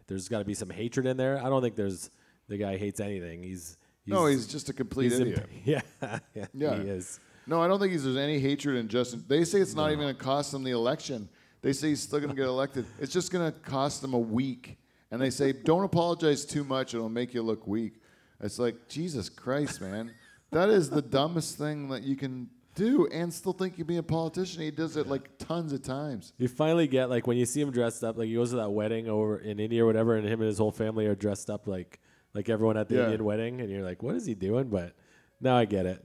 there's 0.07 0.29
got 0.29 0.39
to 0.39 0.45
be 0.45 0.55
some 0.55 0.71
hatred 0.71 1.05
in 1.05 1.17
there. 1.17 1.39
I 1.45 1.49
don't 1.49 1.63
think 1.63 1.75
there's 1.75 2.11
the 2.47 2.57
guy 2.57 2.77
hates 2.77 3.01
anything. 3.01 3.43
He's, 3.43 3.77
he's 4.05 4.13
no, 4.15 4.27
he's 4.27 4.47
just 4.47 4.69
a 4.69 4.73
complete 4.73 5.11
he's 5.11 5.19
idiot. 5.19 5.49
yeah, 5.65 5.81
yeah, 6.01 6.47
Yeah. 6.55 6.77
he 6.81 6.89
is. 6.91 7.19
No, 7.49 7.61
I 7.61 7.67
don't 7.67 7.81
think 7.81 7.91
he's, 7.91 8.05
there's 8.05 8.17
any 8.17 8.39
hatred 8.39 8.77
in 8.77 8.87
Justin. 8.87 9.25
They 9.27 9.45
say 9.45 9.59
it's 9.59 9.75
not 9.75 9.89
even 9.91 9.99
going 10.05 10.15
to 10.15 10.23
cost 10.23 10.55
him 10.55 10.63
the 10.63 10.71
election. 10.71 11.29
They 11.61 11.73
say 11.73 11.89
he's 11.89 12.03
still 12.03 12.21
going 12.21 12.31
to 12.31 12.37
get 12.37 12.47
elected. 12.47 12.87
It's 13.01 13.13
just 13.13 13.33
going 13.33 13.51
to 13.53 13.59
cost 13.59 14.05
him 14.05 14.15
a 14.15 14.19
week. 14.19 14.79
And 15.15 15.23
they 15.23 15.31
say, 15.31 15.53
don't 15.53 15.85
apologize 15.85 16.45
too 16.45 16.65
much. 16.65 16.93
It'll 16.93 17.09
make 17.09 17.35
you 17.35 17.43
look 17.43 17.69
weak. 17.69 18.01
It's 18.41 18.59
like, 18.59 18.89
Jesus 18.89 19.29
Christ, 19.29 19.81
man. 19.81 20.11
That 20.51 20.71
is 20.71 20.91
the 20.91 21.03
dumbest 21.03 21.57
thing 21.57 21.89
that 21.91 22.03
you 22.03 22.17
can 22.17 22.51
do 22.75 23.07
and 23.13 23.33
still 23.33 23.53
think 23.53 23.79
you 23.79 23.85
can 23.85 23.95
be 23.95 23.99
a 23.99 24.03
politician. 24.03 24.61
He 24.61 24.73
does 24.73 24.97
it 24.97 25.07
like 25.07 25.39
tons 25.39 25.73
of 25.73 25.83
times. 25.85 26.33
You 26.37 26.49
finally 26.49 26.89
get 26.89 27.11
like 27.11 27.29
when 27.29 27.37
you 27.37 27.47
see 27.47 27.61
him 27.61 27.71
dressed 27.71 28.03
up, 28.03 28.19
like 28.19 28.27
he 28.27 28.35
goes 28.35 28.51
to 28.51 28.57
that 28.57 28.71
wedding 28.71 29.09
over 29.09 29.39
in 29.39 29.61
India 29.61 29.85
or 29.85 29.87
whatever, 29.87 30.17
and 30.17 30.27
him 30.27 30.41
and 30.41 30.49
his 30.49 30.59
whole 30.59 30.73
family 30.73 31.07
are 31.07 31.15
dressed 31.15 31.49
up 31.49 31.69
like 31.69 32.01
like 32.35 32.49
everyone 32.49 32.77
at 32.77 32.89
the 32.89 32.97
Yeah. 32.97 33.03
Indian 33.05 33.23
wedding, 33.25 33.61
and 33.61 33.71
you're 33.71 33.85
like, 33.85 34.03
what 34.03 34.17
is 34.17 34.27
he 34.27 34.35
doing? 34.35 34.69
But 34.69 34.97
now 35.41 35.57
I 35.57 35.65
get 35.65 35.87
it. 35.87 36.05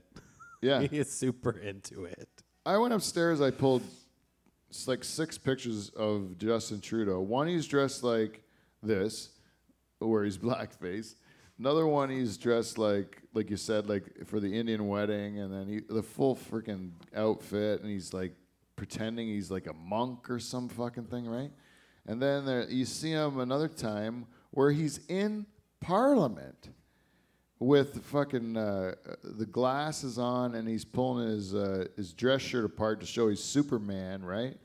Yeah. 0.62 0.82
he 0.88 0.98
is 0.98 1.10
super 1.10 1.50
into 1.50 2.04
it. 2.04 2.28
I 2.64 2.78
went 2.78 2.94
upstairs. 2.94 3.40
I 3.40 3.50
pulled 3.50 3.82
like 4.86 5.02
six 5.02 5.36
pictures 5.36 5.88
of 5.90 6.38
Justin 6.38 6.80
Trudeau. 6.80 7.18
One 7.20 7.48
he's 7.48 7.66
dressed 7.66 8.04
like 8.04 8.44
this, 8.82 9.30
where 9.98 10.24
he's 10.24 10.38
blackface. 10.48 11.14
Another 11.58 11.86
one 11.86 12.08
he's 12.08 12.38
dressed 12.38 12.78
like, 12.78 13.22
like 13.34 13.50
you 13.50 13.56
said, 13.56 13.88
like 13.88 14.26
for 14.26 14.40
the 14.40 14.58
Indian 14.58 14.88
wedding, 14.88 15.38
and 15.40 15.52
then 15.52 15.68
he, 15.68 15.80
the 15.80 16.02
full 16.02 16.34
freaking 16.34 16.92
outfit, 17.14 17.82
and 17.82 17.90
he's 17.90 18.14
like 18.14 18.32
pretending 18.76 19.28
he's 19.28 19.50
like 19.50 19.66
a 19.66 19.74
monk 19.74 20.30
or 20.30 20.38
some 20.38 20.68
fucking 20.68 21.04
thing, 21.04 21.26
right? 21.26 21.50
And 22.06 22.20
then 22.20 22.46
there, 22.46 22.68
you 22.70 22.86
see 22.86 23.10
him 23.10 23.38
another 23.38 23.68
time 23.68 24.26
where 24.52 24.70
he's 24.70 25.00
in 25.08 25.44
Parliament 25.80 26.70
with 27.58 28.02
fucking 28.06 28.56
uh, 28.56 28.94
the 29.22 29.44
glasses 29.44 30.18
on 30.18 30.54
and 30.54 30.66
he's 30.66 30.84
pulling 30.84 31.28
his 31.28 31.54
uh, 31.54 31.84
his 31.96 32.14
dress 32.14 32.40
shirt 32.40 32.64
apart 32.64 33.00
to 33.00 33.06
show 33.06 33.28
he's 33.28 33.44
Superman, 33.44 34.24
right? 34.24 34.56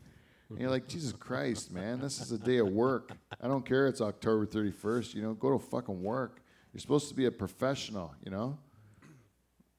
And 0.50 0.60
you're 0.60 0.70
like, 0.70 0.88
Jesus 0.88 1.12
Christ, 1.12 1.72
man, 1.72 2.00
this 2.00 2.22
is 2.22 2.32
a 2.32 2.38
day 2.38 2.58
of 2.58 2.70
work. 2.70 3.12
I 3.41 3.48
don't 3.48 3.66
care 3.66 3.88
it's 3.88 4.02
October 4.02 4.46
31st, 4.46 5.16
you 5.16 5.22
know, 5.22 5.34
go 5.34 5.58
to 5.58 5.60
fucking 5.60 6.04
work. 6.04 6.41
You're 6.72 6.82
supposed 6.82 7.10
to 7.10 7.16
be 7.16 7.26
a 7.26 7.32
professional, 7.32 8.14
you 8.24 8.32
know? 8.32 8.58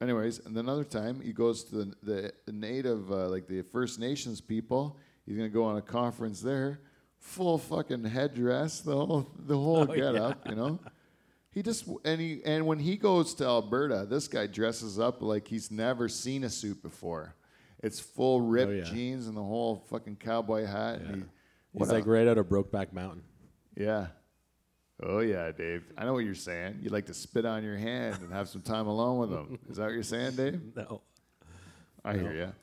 Anyways, 0.01 0.45
and 0.45 0.55
then 0.55 0.65
another 0.65 0.83
time 0.83 1.21
he 1.21 1.31
goes 1.31 1.63
to 1.65 1.75
the, 1.75 1.93
the, 2.03 2.33
the 2.45 2.51
native, 2.51 3.11
uh, 3.11 3.29
like 3.29 3.47
the 3.47 3.61
First 3.63 3.99
Nations 3.99 4.41
people. 4.41 4.97
He's 5.25 5.35
gonna 5.35 5.49
go 5.49 5.63
on 5.63 5.77
a 5.77 5.81
conference 5.81 6.39
there, 6.39 6.79
full 7.19 7.57
fucking 7.57 8.03
headdress, 8.05 8.81
the 8.81 8.95
whole 8.95 9.31
the 9.37 9.57
whole 9.57 9.85
get 9.85 10.15
up, 10.15 10.47
you 10.47 10.55
know. 10.55 10.79
He 11.51 11.63
just 11.63 11.87
and 12.05 12.21
he 12.21 12.41
and 12.45 12.67
when 12.67 12.77
he 12.77 12.95
goes 12.95 13.33
to 13.35 13.45
Alberta, 13.45 14.05
this 14.07 14.27
guy 14.27 14.45
dresses 14.45 14.99
up 14.99 15.23
like 15.23 15.47
he's 15.47 15.71
never 15.71 16.07
seen 16.07 16.43
a 16.43 16.49
suit 16.49 16.83
before. 16.83 17.35
It's 17.83 17.99
full 17.99 18.41
ripped 18.41 18.73
yeah. 18.87 18.93
jeans 18.93 19.27
and 19.27 19.37
the 19.37 19.43
whole 19.43 19.85
fucking 19.89 20.17
cowboy 20.17 20.65
hat. 20.65 20.99
And 20.99 21.15
he, 21.73 21.79
He's 21.79 21.91
like 21.91 22.07
right 22.07 22.27
out 22.27 22.37
of 22.37 22.47
Brokeback 22.47 22.91
Mountain. 22.93 23.23
yeah. 23.75 24.07
Oh 25.03 25.19
yeah, 25.19 25.51
Dave. 25.51 25.83
I 25.95 26.05
know 26.05 26.13
what 26.13 26.25
you're 26.25 26.33
saying. 26.33 26.79
You'd 26.81 26.91
like 26.91 27.05
to 27.05 27.13
spit 27.13 27.45
on 27.45 27.63
your 27.63 27.77
hand 27.77 28.17
and 28.23 28.33
have 28.33 28.49
some 28.49 28.63
time 28.63 28.87
alone 28.87 29.19
with 29.19 29.31
him. 29.31 29.59
Is 29.69 29.77
that 29.77 29.83
what 29.83 29.93
you're 29.93 30.01
saying, 30.01 30.35
Dave? 30.35 30.59
No. 30.75 31.01
I 32.03 32.13
hear 32.13 32.33
you. 32.33 32.53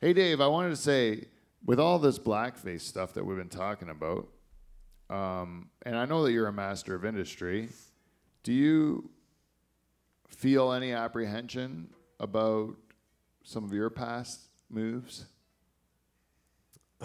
Hey, 0.00 0.12
Dave. 0.12 0.40
I 0.40 0.48
wanted 0.48 0.70
to 0.70 0.76
say, 0.76 1.26
with 1.64 1.78
all 1.78 1.98
this 2.00 2.18
blackface 2.18 2.80
stuff 2.80 3.12
that 3.14 3.24
we've 3.24 3.36
been 3.36 3.48
talking 3.48 3.88
about, 3.88 4.26
um, 5.10 5.68
and 5.82 5.96
I 5.96 6.06
know 6.06 6.24
that 6.24 6.32
you're 6.32 6.48
a 6.48 6.52
master 6.52 6.94
of 6.96 7.04
industry. 7.04 7.68
Do 8.42 8.52
you 8.52 9.10
feel 10.28 10.72
any 10.72 10.92
apprehension 10.92 11.90
about 12.18 12.76
some 13.42 13.64
of 13.64 13.72
your 13.72 13.90
past 13.90 14.40
moves? 14.68 15.26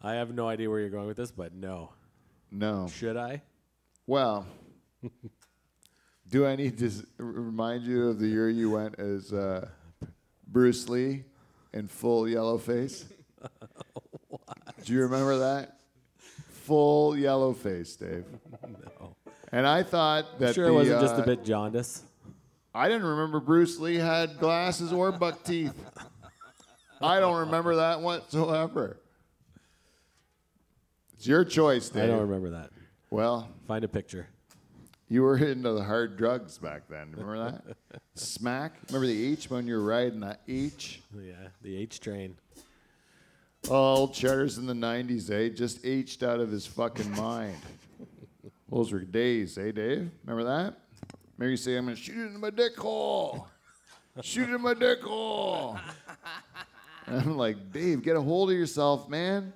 I 0.00 0.14
have 0.14 0.32
no 0.34 0.48
idea 0.48 0.70
where 0.70 0.80
you're 0.80 0.90
going 0.90 1.06
with 1.06 1.16
this, 1.16 1.30
but 1.30 1.54
no. 1.54 1.92
No. 2.50 2.88
Should 2.88 3.16
I? 3.16 3.42
Well, 4.06 4.46
do 6.28 6.46
I 6.46 6.56
need 6.56 6.78
to 6.78 6.86
s- 6.86 7.02
remind 7.18 7.84
you 7.84 8.08
of 8.08 8.18
the 8.18 8.26
year 8.28 8.48
you 8.48 8.70
went 8.70 8.98
as 8.98 9.32
uh, 9.32 9.68
Bruce 10.46 10.88
Lee 10.88 11.24
in 11.74 11.88
full 11.88 12.28
yellow 12.28 12.58
face? 12.58 13.04
Do 14.84 14.92
you 14.92 15.02
remember 15.02 15.38
that? 15.38 15.80
Full 16.64 17.16
yellow 17.16 17.52
face, 17.52 17.96
Dave. 17.96 18.24
No. 18.62 19.16
And 19.52 19.66
I 19.66 19.82
thought 19.82 20.38
that 20.38 20.54
sure 20.54 20.66
the, 20.66 20.70
it 20.72 20.74
wasn't 20.74 21.00
just 21.00 21.16
uh, 21.16 21.22
a 21.22 21.26
bit 21.26 21.44
jaundice. 21.44 22.02
I 22.74 22.88
didn't 22.88 23.06
remember 23.06 23.40
Bruce 23.40 23.78
Lee 23.78 23.96
had 23.96 24.38
glasses 24.38 24.92
or 24.92 25.10
buck 25.12 25.42
teeth. 25.42 25.74
I 27.00 27.20
don't 27.20 27.36
remember 27.38 27.76
that 27.76 28.00
whatsoever. 28.00 28.98
It's 31.14 31.26
your 31.26 31.44
choice, 31.44 31.88
Dave. 31.88 32.04
I 32.04 32.06
don't 32.08 32.20
remember 32.20 32.50
that. 32.50 32.70
Well, 33.10 33.48
Find 33.66 33.84
a 33.84 33.88
picture. 33.88 34.28
You 35.08 35.22
were 35.22 35.38
into 35.38 35.72
the 35.72 35.82
hard 35.82 36.16
drugs 36.16 36.58
back 36.58 36.82
then. 36.88 37.10
Remember 37.12 37.50
that? 37.50 38.00
Smack. 38.14 38.74
Remember 38.88 39.06
the 39.06 39.32
H 39.32 39.48
when 39.50 39.66
you 39.66 39.76
were 39.76 39.84
riding 39.84 40.20
that 40.20 40.42
H? 40.46 41.00
Yeah, 41.16 41.48
the 41.62 41.76
H 41.76 42.00
train. 42.00 42.36
Oh, 43.70 43.96
old 43.96 44.14
Cheddar's 44.14 44.58
in 44.58 44.66
the 44.66 44.74
90s, 44.74 45.30
eh? 45.30 45.48
Just 45.54 45.84
H'd 45.84 46.22
out 46.22 46.40
of 46.40 46.50
his 46.50 46.66
fucking 46.66 47.10
mind. 47.12 47.56
Those 48.70 48.92
were 48.92 49.00
days, 49.00 49.56
eh, 49.58 49.72
Dave? 49.72 50.10
Remember 50.24 50.44
that? 50.44 50.78
Maybe 51.38 51.52
you 51.52 51.56
say, 51.56 51.76
I'm 51.76 51.84
going 51.84 51.96
to 51.96 52.02
shoot 52.02 52.18
it 52.18 52.34
in 52.34 52.40
my 52.40 52.50
dick 52.50 52.76
hole. 52.76 53.46
shoot 54.22 54.48
it 54.48 54.54
in 54.54 54.60
my 54.60 54.74
dick 54.74 55.00
hole. 55.00 55.78
And 57.06 57.20
I'm 57.22 57.36
like, 57.36 57.72
Dave, 57.72 58.02
get 58.02 58.16
a 58.16 58.20
hold 58.20 58.50
of 58.50 58.56
yourself, 58.56 59.08
man. 59.08 59.52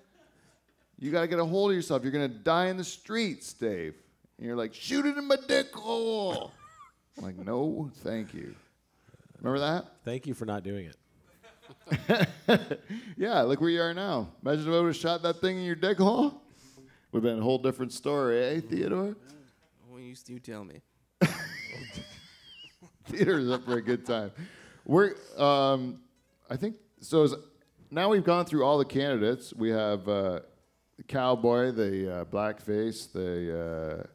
You 0.98 1.10
got 1.10 1.22
to 1.22 1.26
get 1.26 1.40
a 1.40 1.44
hold 1.44 1.72
of 1.72 1.74
yourself. 1.74 2.04
You're 2.04 2.12
going 2.12 2.30
to 2.30 2.38
die 2.38 2.66
in 2.66 2.76
the 2.76 2.84
streets, 2.84 3.52
Dave. 3.52 3.94
And 4.38 4.46
you're 4.46 4.56
like, 4.56 4.72
shoot 4.72 5.04
it 5.04 5.18
in 5.18 5.26
my 5.26 5.36
dick 5.48 5.74
hole. 5.74 6.52
I'm 7.18 7.24
like, 7.24 7.36
no, 7.36 7.90
thank 7.96 8.32
you. 8.32 8.54
Remember 9.40 9.58
that? 9.58 9.86
Thank 10.04 10.28
you 10.28 10.34
for 10.34 10.46
not 10.46 10.62
doing 10.62 10.86
it. 10.86 10.96
Yeah, 13.16 13.42
look 13.42 13.60
where 13.60 13.70
you 13.70 13.80
are 13.80 13.94
now. 13.94 14.28
Imagine 14.44 14.68
if 14.68 14.74
I 14.74 14.78
would 14.78 14.86
have 14.86 14.96
shot 14.96 15.22
that 15.22 15.40
thing 15.40 15.58
in 15.58 15.64
your 15.64 15.74
dick 15.74 15.98
hole. 15.98 16.42
Would 17.12 17.22
have 17.22 17.22
been 17.22 17.38
a 17.38 17.42
whole 17.42 17.58
different 17.58 17.92
story, 17.92 18.42
eh, 18.42 18.60
Theodore? 18.60 19.16
When 19.88 20.02
you, 20.02 20.14
you 20.26 20.38
tell 20.38 20.64
me. 20.64 20.80
Theater's 23.06 23.50
up 23.50 23.64
for 23.64 23.76
a 23.76 23.82
good 23.82 24.06
time. 24.06 24.32
We're, 24.84 25.14
um, 25.36 26.00
I 26.48 26.56
think, 26.56 26.76
so 27.00 27.22
is, 27.22 27.34
now 27.90 28.08
we've 28.08 28.24
gone 28.24 28.44
through 28.44 28.64
all 28.64 28.78
the 28.78 28.84
candidates. 28.84 29.52
We 29.54 29.70
have 29.70 30.08
uh, 30.08 30.40
the 30.96 31.02
cowboy, 31.06 31.72
the 31.72 32.20
uh, 32.20 32.24
blackface, 32.24 33.12
the 33.12 34.06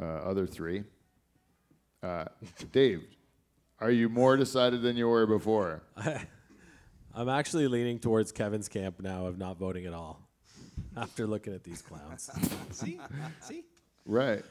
uh, 0.00 0.02
uh, 0.02 0.06
other 0.06 0.46
three. 0.46 0.84
Uh, 2.02 2.26
Dave, 2.72 3.02
are 3.80 3.90
you 3.90 4.08
more 4.08 4.36
decided 4.36 4.82
than 4.82 4.96
you 4.96 5.08
were 5.08 5.26
before? 5.26 5.82
I'm 7.14 7.28
actually 7.28 7.68
leaning 7.68 7.98
towards 7.98 8.32
Kevin's 8.32 8.68
camp 8.68 9.00
now 9.00 9.26
of 9.26 9.38
not 9.38 9.58
voting 9.58 9.86
at 9.86 9.92
all 9.92 10.20
after 10.96 11.26
looking 11.26 11.54
at 11.54 11.64
these 11.64 11.80
clowns. 11.80 12.28
See? 12.70 12.98
See? 13.40 13.64
Right. 14.04 14.44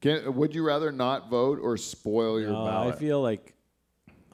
Can, 0.00 0.34
would 0.34 0.54
you 0.54 0.62
rather 0.64 0.92
not 0.92 1.30
vote 1.30 1.58
or 1.62 1.76
spoil 1.76 2.38
your 2.40 2.50
No, 2.50 2.66
I 2.66 2.70
ballot? 2.70 2.98
feel 2.98 3.22
like 3.22 3.54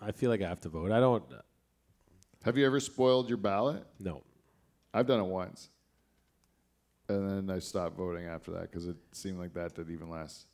I 0.01 0.13
feel 0.13 0.31
like 0.31 0.43
I 0.43 0.49
have 0.49 0.61
to 0.63 0.69
vote. 0.69 0.91
I 0.91 0.99
don't 1.01 1.23
Have 2.45 2.57
you 2.59 2.67
ever 2.67 2.81
spoiled 2.81 3.29
your 3.29 3.39
ballot? 3.39 3.87
no. 3.99 4.23
I've 4.93 5.07
done 5.07 5.21
it 5.21 5.27
once. 5.27 5.69
And 7.09 7.49
then 7.49 7.55
I 7.57 7.61
stopped 7.61 7.97
voting 7.97 8.27
after 8.27 8.51
that 8.53 8.63
because 8.63 8.87
it 8.89 8.97
seemed 9.13 9.39
like 9.39 9.55
that 9.55 9.75
did 9.75 9.91
even 9.91 10.11
less. 10.11 10.47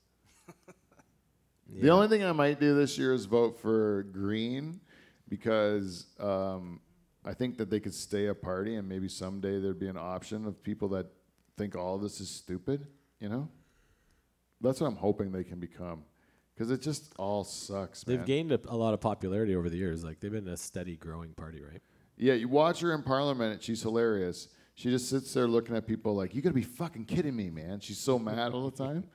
The 1.69 1.91
only 1.91 2.07
thing 2.09 2.23
I 2.23 2.33
might 2.33 2.61
do 2.61 2.75
this 2.77 2.97
year 2.97 3.13
is 3.13 3.25
vote 3.25 3.59
for 3.59 4.05
Green 4.13 4.81
because 5.29 6.07
um, 6.21 6.81
I 7.25 7.35
think 7.35 7.57
that 7.59 7.71
they 7.71 7.81
could 7.81 7.95
stay 7.95 8.27
a 8.27 8.35
party 8.35 8.77
and 8.77 8.89
maybe 8.89 9.09
someday 9.09 9.59
there'd 9.61 9.79
be 9.81 9.89
an 9.89 9.97
option 9.99 10.47
of 10.47 10.63
people 10.63 10.89
that 10.91 11.07
think 11.57 11.75
all 11.75 11.97
of 11.97 12.03
this 12.03 12.21
is 12.21 12.31
stupid, 12.31 12.87
you 13.21 13.29
know? 13.29 13.49
That's 14.61 14.81
what 14.81 14.87
I'm 14.87 14.97
hoping 14.97 15.33
they 15.33 15.45
can 15.45 15.61
become 15.61 16.05
because 16.55 16.71
it 16.71 16.81
just 16.81 17.13
all 17.19 17.45
sucks, 17.45 18.07
man. 18.07 18.17
They've 18.17 18.27
gained 18.27 18.53
a, 18.53 18.61
a 18.69 18.77
lot 18.77 18.95
of 18.95 19.01
popularity 19.01 19.55
over 19.55 19.69
the 19.69 19.77
years. 19.77 20.03
Like 20.03 20.21
they've 20.21 20.33
been 20.33 20.49
a 20.49 20.57
steady 20.57 20.97
growing 20.97 21.35
party, 21.35 21.61
right? 21.63 21.83
Yeah, 22.17 22.35
you 22.35 22.49
watch 22.49 22.81
her 22.81 22.95
in 22.95 23.03
Parliament, 23.03 23.53
and 23.53 23.63
she's 23.63 23.83
hilarious. 23.83 24.49
She 24.75 24.91
just 24.91 25.09
sits 25.09 25.33
there 25.35 25.47
looking 25.47 25.77
at 25.77 25.87
people 25.87 26.15
like, 26.15 26.35
"You 26.35 26.43
gotta 26.43 26.55
be 26.55 26.63
fucking 26.63 27.05
kidding 27.05 27.37
me, 27.37 27.51
man!" 27.51 27.81
She's 27.81 27.99
so 27.99 28.19
mad 28.19 28.53
all 28.53 28.71
the 28.71 28.77
time. 28.77 29.05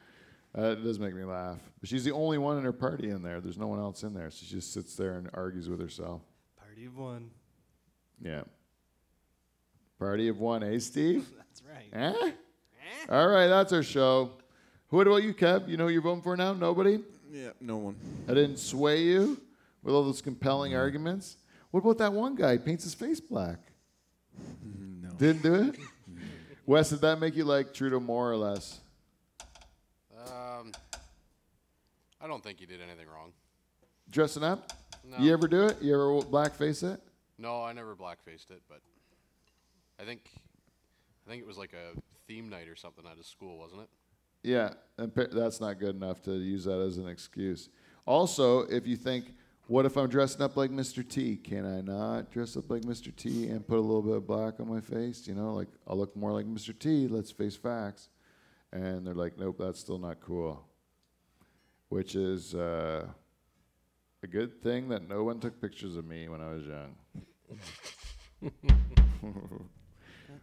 Uh, 0.54 0.72
it 0.72 0.84
does 0.84 1.00
make 1.00 1.16
me 1.16 1.24
laugh. 1.24 1.60
But 1.80 1.88
she's 1.88 2.04
the 2.04 2.12
only 2.12 2.38
one 2.38 2.58
in 2.58 2.66
her 2.66 2.74
party 2.74 3.10
in 3.10 3.24
there. 3.24 3.40
There's 3.40 3.58
no 3.58 3.68
one 3.68 3.80
else 3.80 4.04
in 4.04 4.14
there. 4.14 4.30
So 4.32 4.46
she 4.46 4.56
just 4.56 4.74
sits 4.74 4.98
there 4.98 5.14
and 5.18 5.30
argues 5.34 5.70
with 5.70 5.80
herself. 5.80 6.24
Party 6.58 6.84
of 6.88 6.98
one. 6.98 7.32
Yeah. 8.22 8.42
Party 9.98 10.28
of 10.28 10.40
one, 10.40 10.62
eh, 10.62 10.80
Steve? 10.80 11.26
That's 11.38 11.64
right. 11.64 11.90
Eh? 11.94 12.32
All 13.10 13.28
right, 13.30 13.48
that's 13.48 13.72
our 13.72 13.82
show. 13.82 14.32
What 14.92 15.08
about 15.08 15.24
you, 15.24 15.34
Kev? 15.34 15.70
You 15.70 15.78
know 15.78 15.88
who 15.88 15.94
you're 15.94 16.02
voting 16.02 16.22
for 16.22 16.36
now? 16.36 16.52
Nobody? 16.52 17.00
Yeah, 17.32 17.52
no 17.62 17.78
one. 17.78 17.96
I 18.28 18.34
didn't 18.34 18.58
sway 18.58 19.04
you 19.04 19.40
with 19.84 19.96
all 19.96 20.04
those 20.04 20.22
compelling 20.22 20.76
arguments. 20.76 21.38
What 21.72 21.80
about 21.80 21.98
that 22.00 22.12
one 22.12 22.36
guy? 22.36 22.52
He 22.54 22.58
paints 22.58 22.84
his 22.84 22.94
face 22.94 23.22
black. 23.22 23.60
No. 25.02 25.12
Didn't 25.12 25.44
do 25.44 25.56
it? 25.56 25.80
Wes, 26.66 26.90
did 26.90 27.00
that 27.02 27.22
make 27.22 27.38
you 27.38 27.46
like 27.46 27.74
Trudeau 27.74 28.02
more 28.02 28.30
or 28.30 28.36
less? 28.36 28.82
Um, 30.28 30.74
I 32.20 32.28
don't 32.28 32.44
think 32.44 32.60
he 32.60 32.66
did 32.66 32.82
anything 32.82 33.08
wrong. 33.08 33.32
Dressing 34.10 34.44
up? 34.44 34.74
No. 35.10 35.20
You 35.20 35.32
ever 35.32 35.48
do 35.48 35.68
it? 35.68 35.82
You 35.82 35.94
ever 35.94 36.28
blackface 36.28 36.84
it? 36.84 37.00
No, 37.38 37.64
I 37.64 37.72
never 37.72 37.96
blackfaced 37.96 38.52
it, 38.52 38.62
but 38.68 38.82
I 39.98 40.04
think 40.04 40.30
I 41.26 41.30
think 41.30 41.42
it 41.42 41.48
was 41.48 41.58
like 41.58 41.72
a 41.72 41.98
theme 42.28 42.50
night 42.50 42.68
or 42.68 42.76
something 42.76 43.06
at 43.10 43.18
a 43.18 43.24
school, 43.24 43.58
wasn't 43.58 43.84
it? 43.84 43.90
Yeah, 44.44 44.74
and 44.98 45.12
that's 45.14 45.62
not 45.62 45.80
good 45.80 45.96
enough 45.96 46.22
to 46.24 46.34
use 46.34 46.66
that 46.66 46.80
as 46.80 46.98
an 46.98 47.08
excuse. 47.08 47.70
Also, 48.06 48.62
if 48.62 48.88
you 48.88 48.96
think, 48.96 49.36
what 49.68 49.86
if 49.86 49.96
I'm 49.96 50.10
dressing 50.10 50.42
up 50.42 50.58
like 50.58 50.72
Mr. 50.72 51.08
T? 51.08 51.38
Can 51.38 51.66
I 51.66 51.82
not 51.82 52.32
dress 52.32 52.58
up 52.58 52.70
like 52.70 52.82
Mr. 52.82 53.16
T 53.16 53.48
and 53.48 53.66
put 53.66 53.78
a 53.78 53.82
little 53.82 54.02
bit 54.02 54.16
of 54.16 54.28
black 54.28 54.60
on 54.60 54.68
my 54.68 54.82
face? 54.82 55.28
You 55.28 55.36
know, 55.36 55.54
like 55.54 55.70
I'll 55.88 55.98
look 55.98 56.16
more 56.16 56.32
like 56.32 56.46
Mr. 56.46 56.78
T. 56.78 57.08
Let's 57.08 57.32
face 57.32 57.56
facts. 57.56 58.10
And 58.74 59.06
they're 59.06 59.14
like, 59.14 59.38
nope, 59.38 59.58
that's 59.60 59.80
still 59.80 60.00
not 60.00 60.20
cool. 60.22 60.66
Which 61.90 62.16
is 62.16 62.56
uh, 62.56 63.06
a 64.24 64.28
good 64.28 64.62
thing 64.64 64.90
that 64.90 65.08
no 65.08 65.24
one 65.24 65.40
took 65.40 65.62
pictures 65.62 65.96
of 65.96 66.06
me 66.06 66.30
when 66.30 66.42
I 66.42 66.54
was 66.54 66.66
young. 66.66 66.96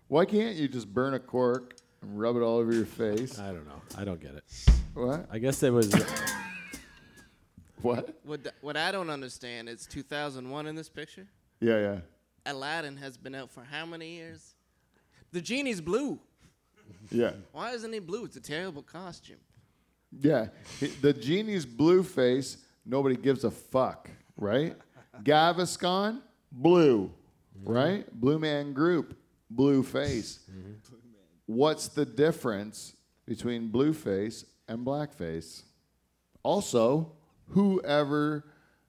Why 0.08 0.24
can't 0.24 0.56
you 0.56 0.68
just 0.68 0.92
burn 0.92 1.14
a 1.14 1.18
cork 1.18 1.74
and 2.02 2.20
rub 2.20 2.36
it 2.36 2.40
all 2.40 2.58
over 2.58 2.72
your 2.72 2.86
face? 2.86 3.38
I 3.38 3.48
don't 3.48 3.66
know. 3.66 3.80
I 3.96 4.04
don't 4.04 4.20
get 4.20 4.34
it. 4.34 4.44
What? 4.94 5.26
I 5.30 5.38
guess 5.38 5.62
it 5.62 5.70
was. 5.70 5.92
What? 7.82 8.18
What 8.24 8.42
th- 8.42 8.54
what 8.60 8.76
I 8.76 8.90
don't 8.90 9.10
understand 9.10 9.68
is 9.68 9.86
2001 9.86 10.66
in 10.66 10.74
this 10.74 10.88
picture. 10.88 11.26
Yeah, 11.60 11.78
yeah. 11.78 11.98
Aladdin 12.46 12.96
has 12.96 13.16
been 13.16 13.34
out 13.34 13.50
for 13.50 13.62
how 13.62 13.86
many 13.86 14.16
years? 14.16 14.54
The 15.32 15.40
genie's 15.40 15.80
blue. 15.80 16.18
Yeah. 17.10 17.32
Why 17.52 17.72
isn't 17.72 17.92
he 17.92 17.98
blue? 17.98 18.24
It's 18.24 18.36
a 18.36 18.40
terrible 18.40 18.82
costume. 18.82 19.38
Yeah. 20.10 20.48
He- 20.80 20.86
The 20.86 21.12
genie's 21.12 21.66
blue 21.66 22.02
face, 22.02 22.56
nobody 22.84 23.16
gives 23.16 23.44
a 23.44 23.50
fuck, 23.50 24.10
right? 24.36 24.76
Gaviscon, 25.22 26.20
blue, 26.50 27.12
mm-hmm. 27.58 27.72
right? 27.72 28.20
Blue 28.20 28.38
Man 28.38 28.72
Group, 28.72 29.16
blue 29.50 29.82
face. 29.82 30.40
Mm-hmm. 30.50 30.72
What's 31.48 31.88
the 31.88 32.04
difference 32.04 32.94
between 33.24 33.68
blue 33.68 33.94
face 33.94 34.44
and 34.68 34.84
blackface? 34.84 35.62
Also, 36.42 37.12
who 37.48 37.80
ever 37.84 38.44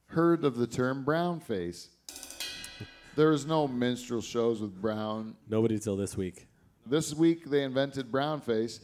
heard 0.07 0.43
of 0.43 0.57
the 0.57 0.67
term 0.67 1.05
brown 1.05 1.39
face? 1.39 1.87
There 3.15 3.29
was 3.29 3.45
no 3.45 3.65
minstrel 3.65 4.19
shows 4.19 4.59
with 4.59 4.73
brown 4.81 5.37
Nobody 5.47 5.79
till 5.79 5.95
this 5.95 6.17
week. 6.17 6.47
This 6.85 7.13
week 7.13 7.49
they 7.49 7.63
invented 7.63 8.11
brown 8.11 8.41
face, 8.41 8.81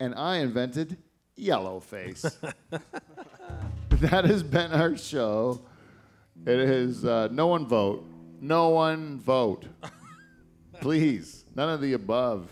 and 0.00 0.16
I 0.16 0.38
invented 0.38 0.96
yellow 1.36 1.78
face. 1.78 2.22
that 3.90 4.24
has 4.24 4.42
been 4.42 4.72
our 4.72 4.96
show. 4.96 5.62
It 6.44 6.58
is 6.58 7.04
uh, 7.04 7.28
no 7.30 7.46
one 7.46 7.68
vote. 7.68 8.04
No 8.40 8.70
one 8.70 9.20
vote. 9.20 9.66
Please, 10.80 11.44
none 11.54 11.68
of 11.68 11.80
the 11.80 11.92
above. 11.92 12.50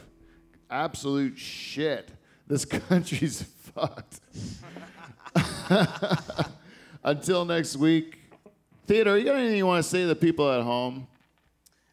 Absolute 0.71 1.37
shit. 1.39 2.11
This 2.47 2.65
country's 2.89 3.43
fucked. 3.43 4.21
Until 7.05 7.45
next 7.45 7.77
week. 7.77 8.19
Theodore, 8.87 9.17
you 9.19 9.25
got 9.25 9.37
anything 9.37 9.57
you 9.57 9.67
want 9.67 9.83
to 9.85 9.89
say 9.89 10.03
to 10.03 10.07
the 10.09 10.17
people 10.17 10.51
at 10.51 10.63
home? 10.63 11.07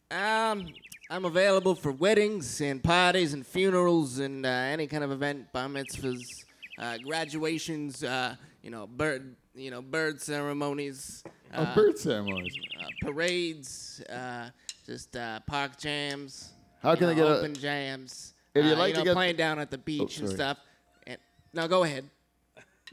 Um, 0.09 0.67
I'm 1.09 1.25
available 1.25 1.75
for 1.75 1.91
weddings 1.91 2.59
and 2.61 2.83
parties 2.83 3.33
and 3.33 3.45
funerals 3.45 4.19
and 4.19 4.45
uh, 4.45 4.49
any 4.49 4.87
kind 4.87 5.03
of 5.03 5.11
event, 5.11 5.51
bar 5.53 5.67
mitzvahs, 5.67 6.45
uh, 6.79 6.97
graduations, 7.05 8.03
uh, 8.03 8.35
you 8.63 8.69
know, 8.71 8.87
bird, 8.87 9.35
you 9.55 9.69
know, 9.71 9.81
bird 9.81 10.19
ceremonies, 10.21 11.23
Oh, 11.53 11.61
uh, 11.63 11.75
bird 11.75 11.97
ceremonies. 11.97 12.53
uh, 12.81 12.87
parades, 13.05 14.01
uh, 14.09 14.49
just 14.85 15.15
uh, 15.15 15.39
park 15.47 15.77
jams. 15.77 16.51
How 16.81 16.95
can 16.95 17.05
I 17.05 17.13
know, 17.13 17.15
get 17.15 17.27
a- 17.27 17.37
open 17.39 17.53
jams? 17.53 18.33
If 18.57 18.65
you'd 18.65 18.73
uh, 18.73 18.77
like 18.77 18.89
you 18.89 18.93
to 18.95 18.99
know, 18.99 19.05
get- 19.05 19.13
playing 19.13 19.35
down 19.35 19.59
at 19.59 19.71
the 19.71 19.77
beach 19.77 20.19
and 20.19 20.29
stuff. 20.29 20.57
And, 21.05 21.17
now 21.53 21.67
go 21.67 21.83
ahead. 21.83 22.05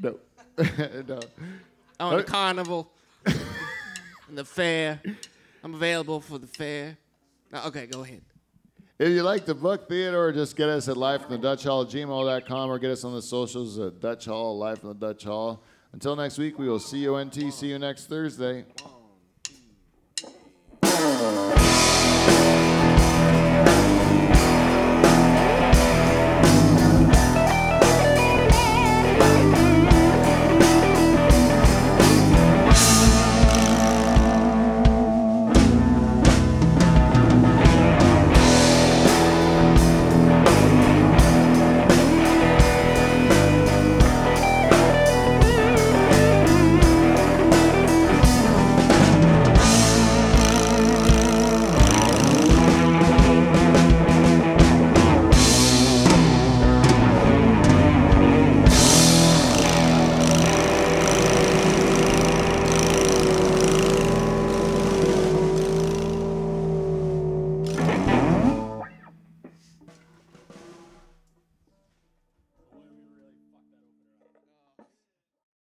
No. 0.01 0.19
no. 0.59 1.21
Oh, 2.01 2.11
and 2.11 2.19
the 2.19 2.25
carnival, 2.25 2.91
and 3.25 4.37
the 4.37 4.45
fair. 4.45 5.01
I'm 5.63 5.75
available 5.75 6.21
for 6.21 6.39
the 6.39 6.47
fair. 6.47 6.97
No, 7.53 7.63
okay, 7.67 7.87
go 7.87 8.03
ahead. 8.03 8.23
If 8.99 9.09
you 9.09 9.23
like 9.23 9.45
the 9.45 9.55
book 9.55 9.89
theater, 9.89 10.33
just 10.33 10.57
get 10.57 10.69
us 10.69 10.89
at 10.89 10.97
live 10.97 11.23
from 11.23 11.33
the 11.33 11.39
Dutch 11.39 11.65
Hall, 11.65 11.85
gmail.com, 11.85 12.71
or 12.71 12.79
get 12.79 12.91
us 12.91 13.05
on 13.05 13.15
the 13.15 13.23
socials 13.23 13.79
at 13.79 14.01
Dutch 14.01 14.27
Hall, 14.27 14.57
live 14.59 14.79
from 14.81 14.91
the 14.91 14.95
Dutch 15.07 15.25
Hall. 15.25 15.63
Until 15.93 16.17
next 16.17 16.39
week, 16.39 16.59
we 16.59 16.69
will 16.69 16.81
see 16.81 16.99
you 16.99 17.17
NT. 17.17 17.53
See 17.53 17.69
you 17.69 17.79
next 17.79 18.07
Thursday. 18.07 18.65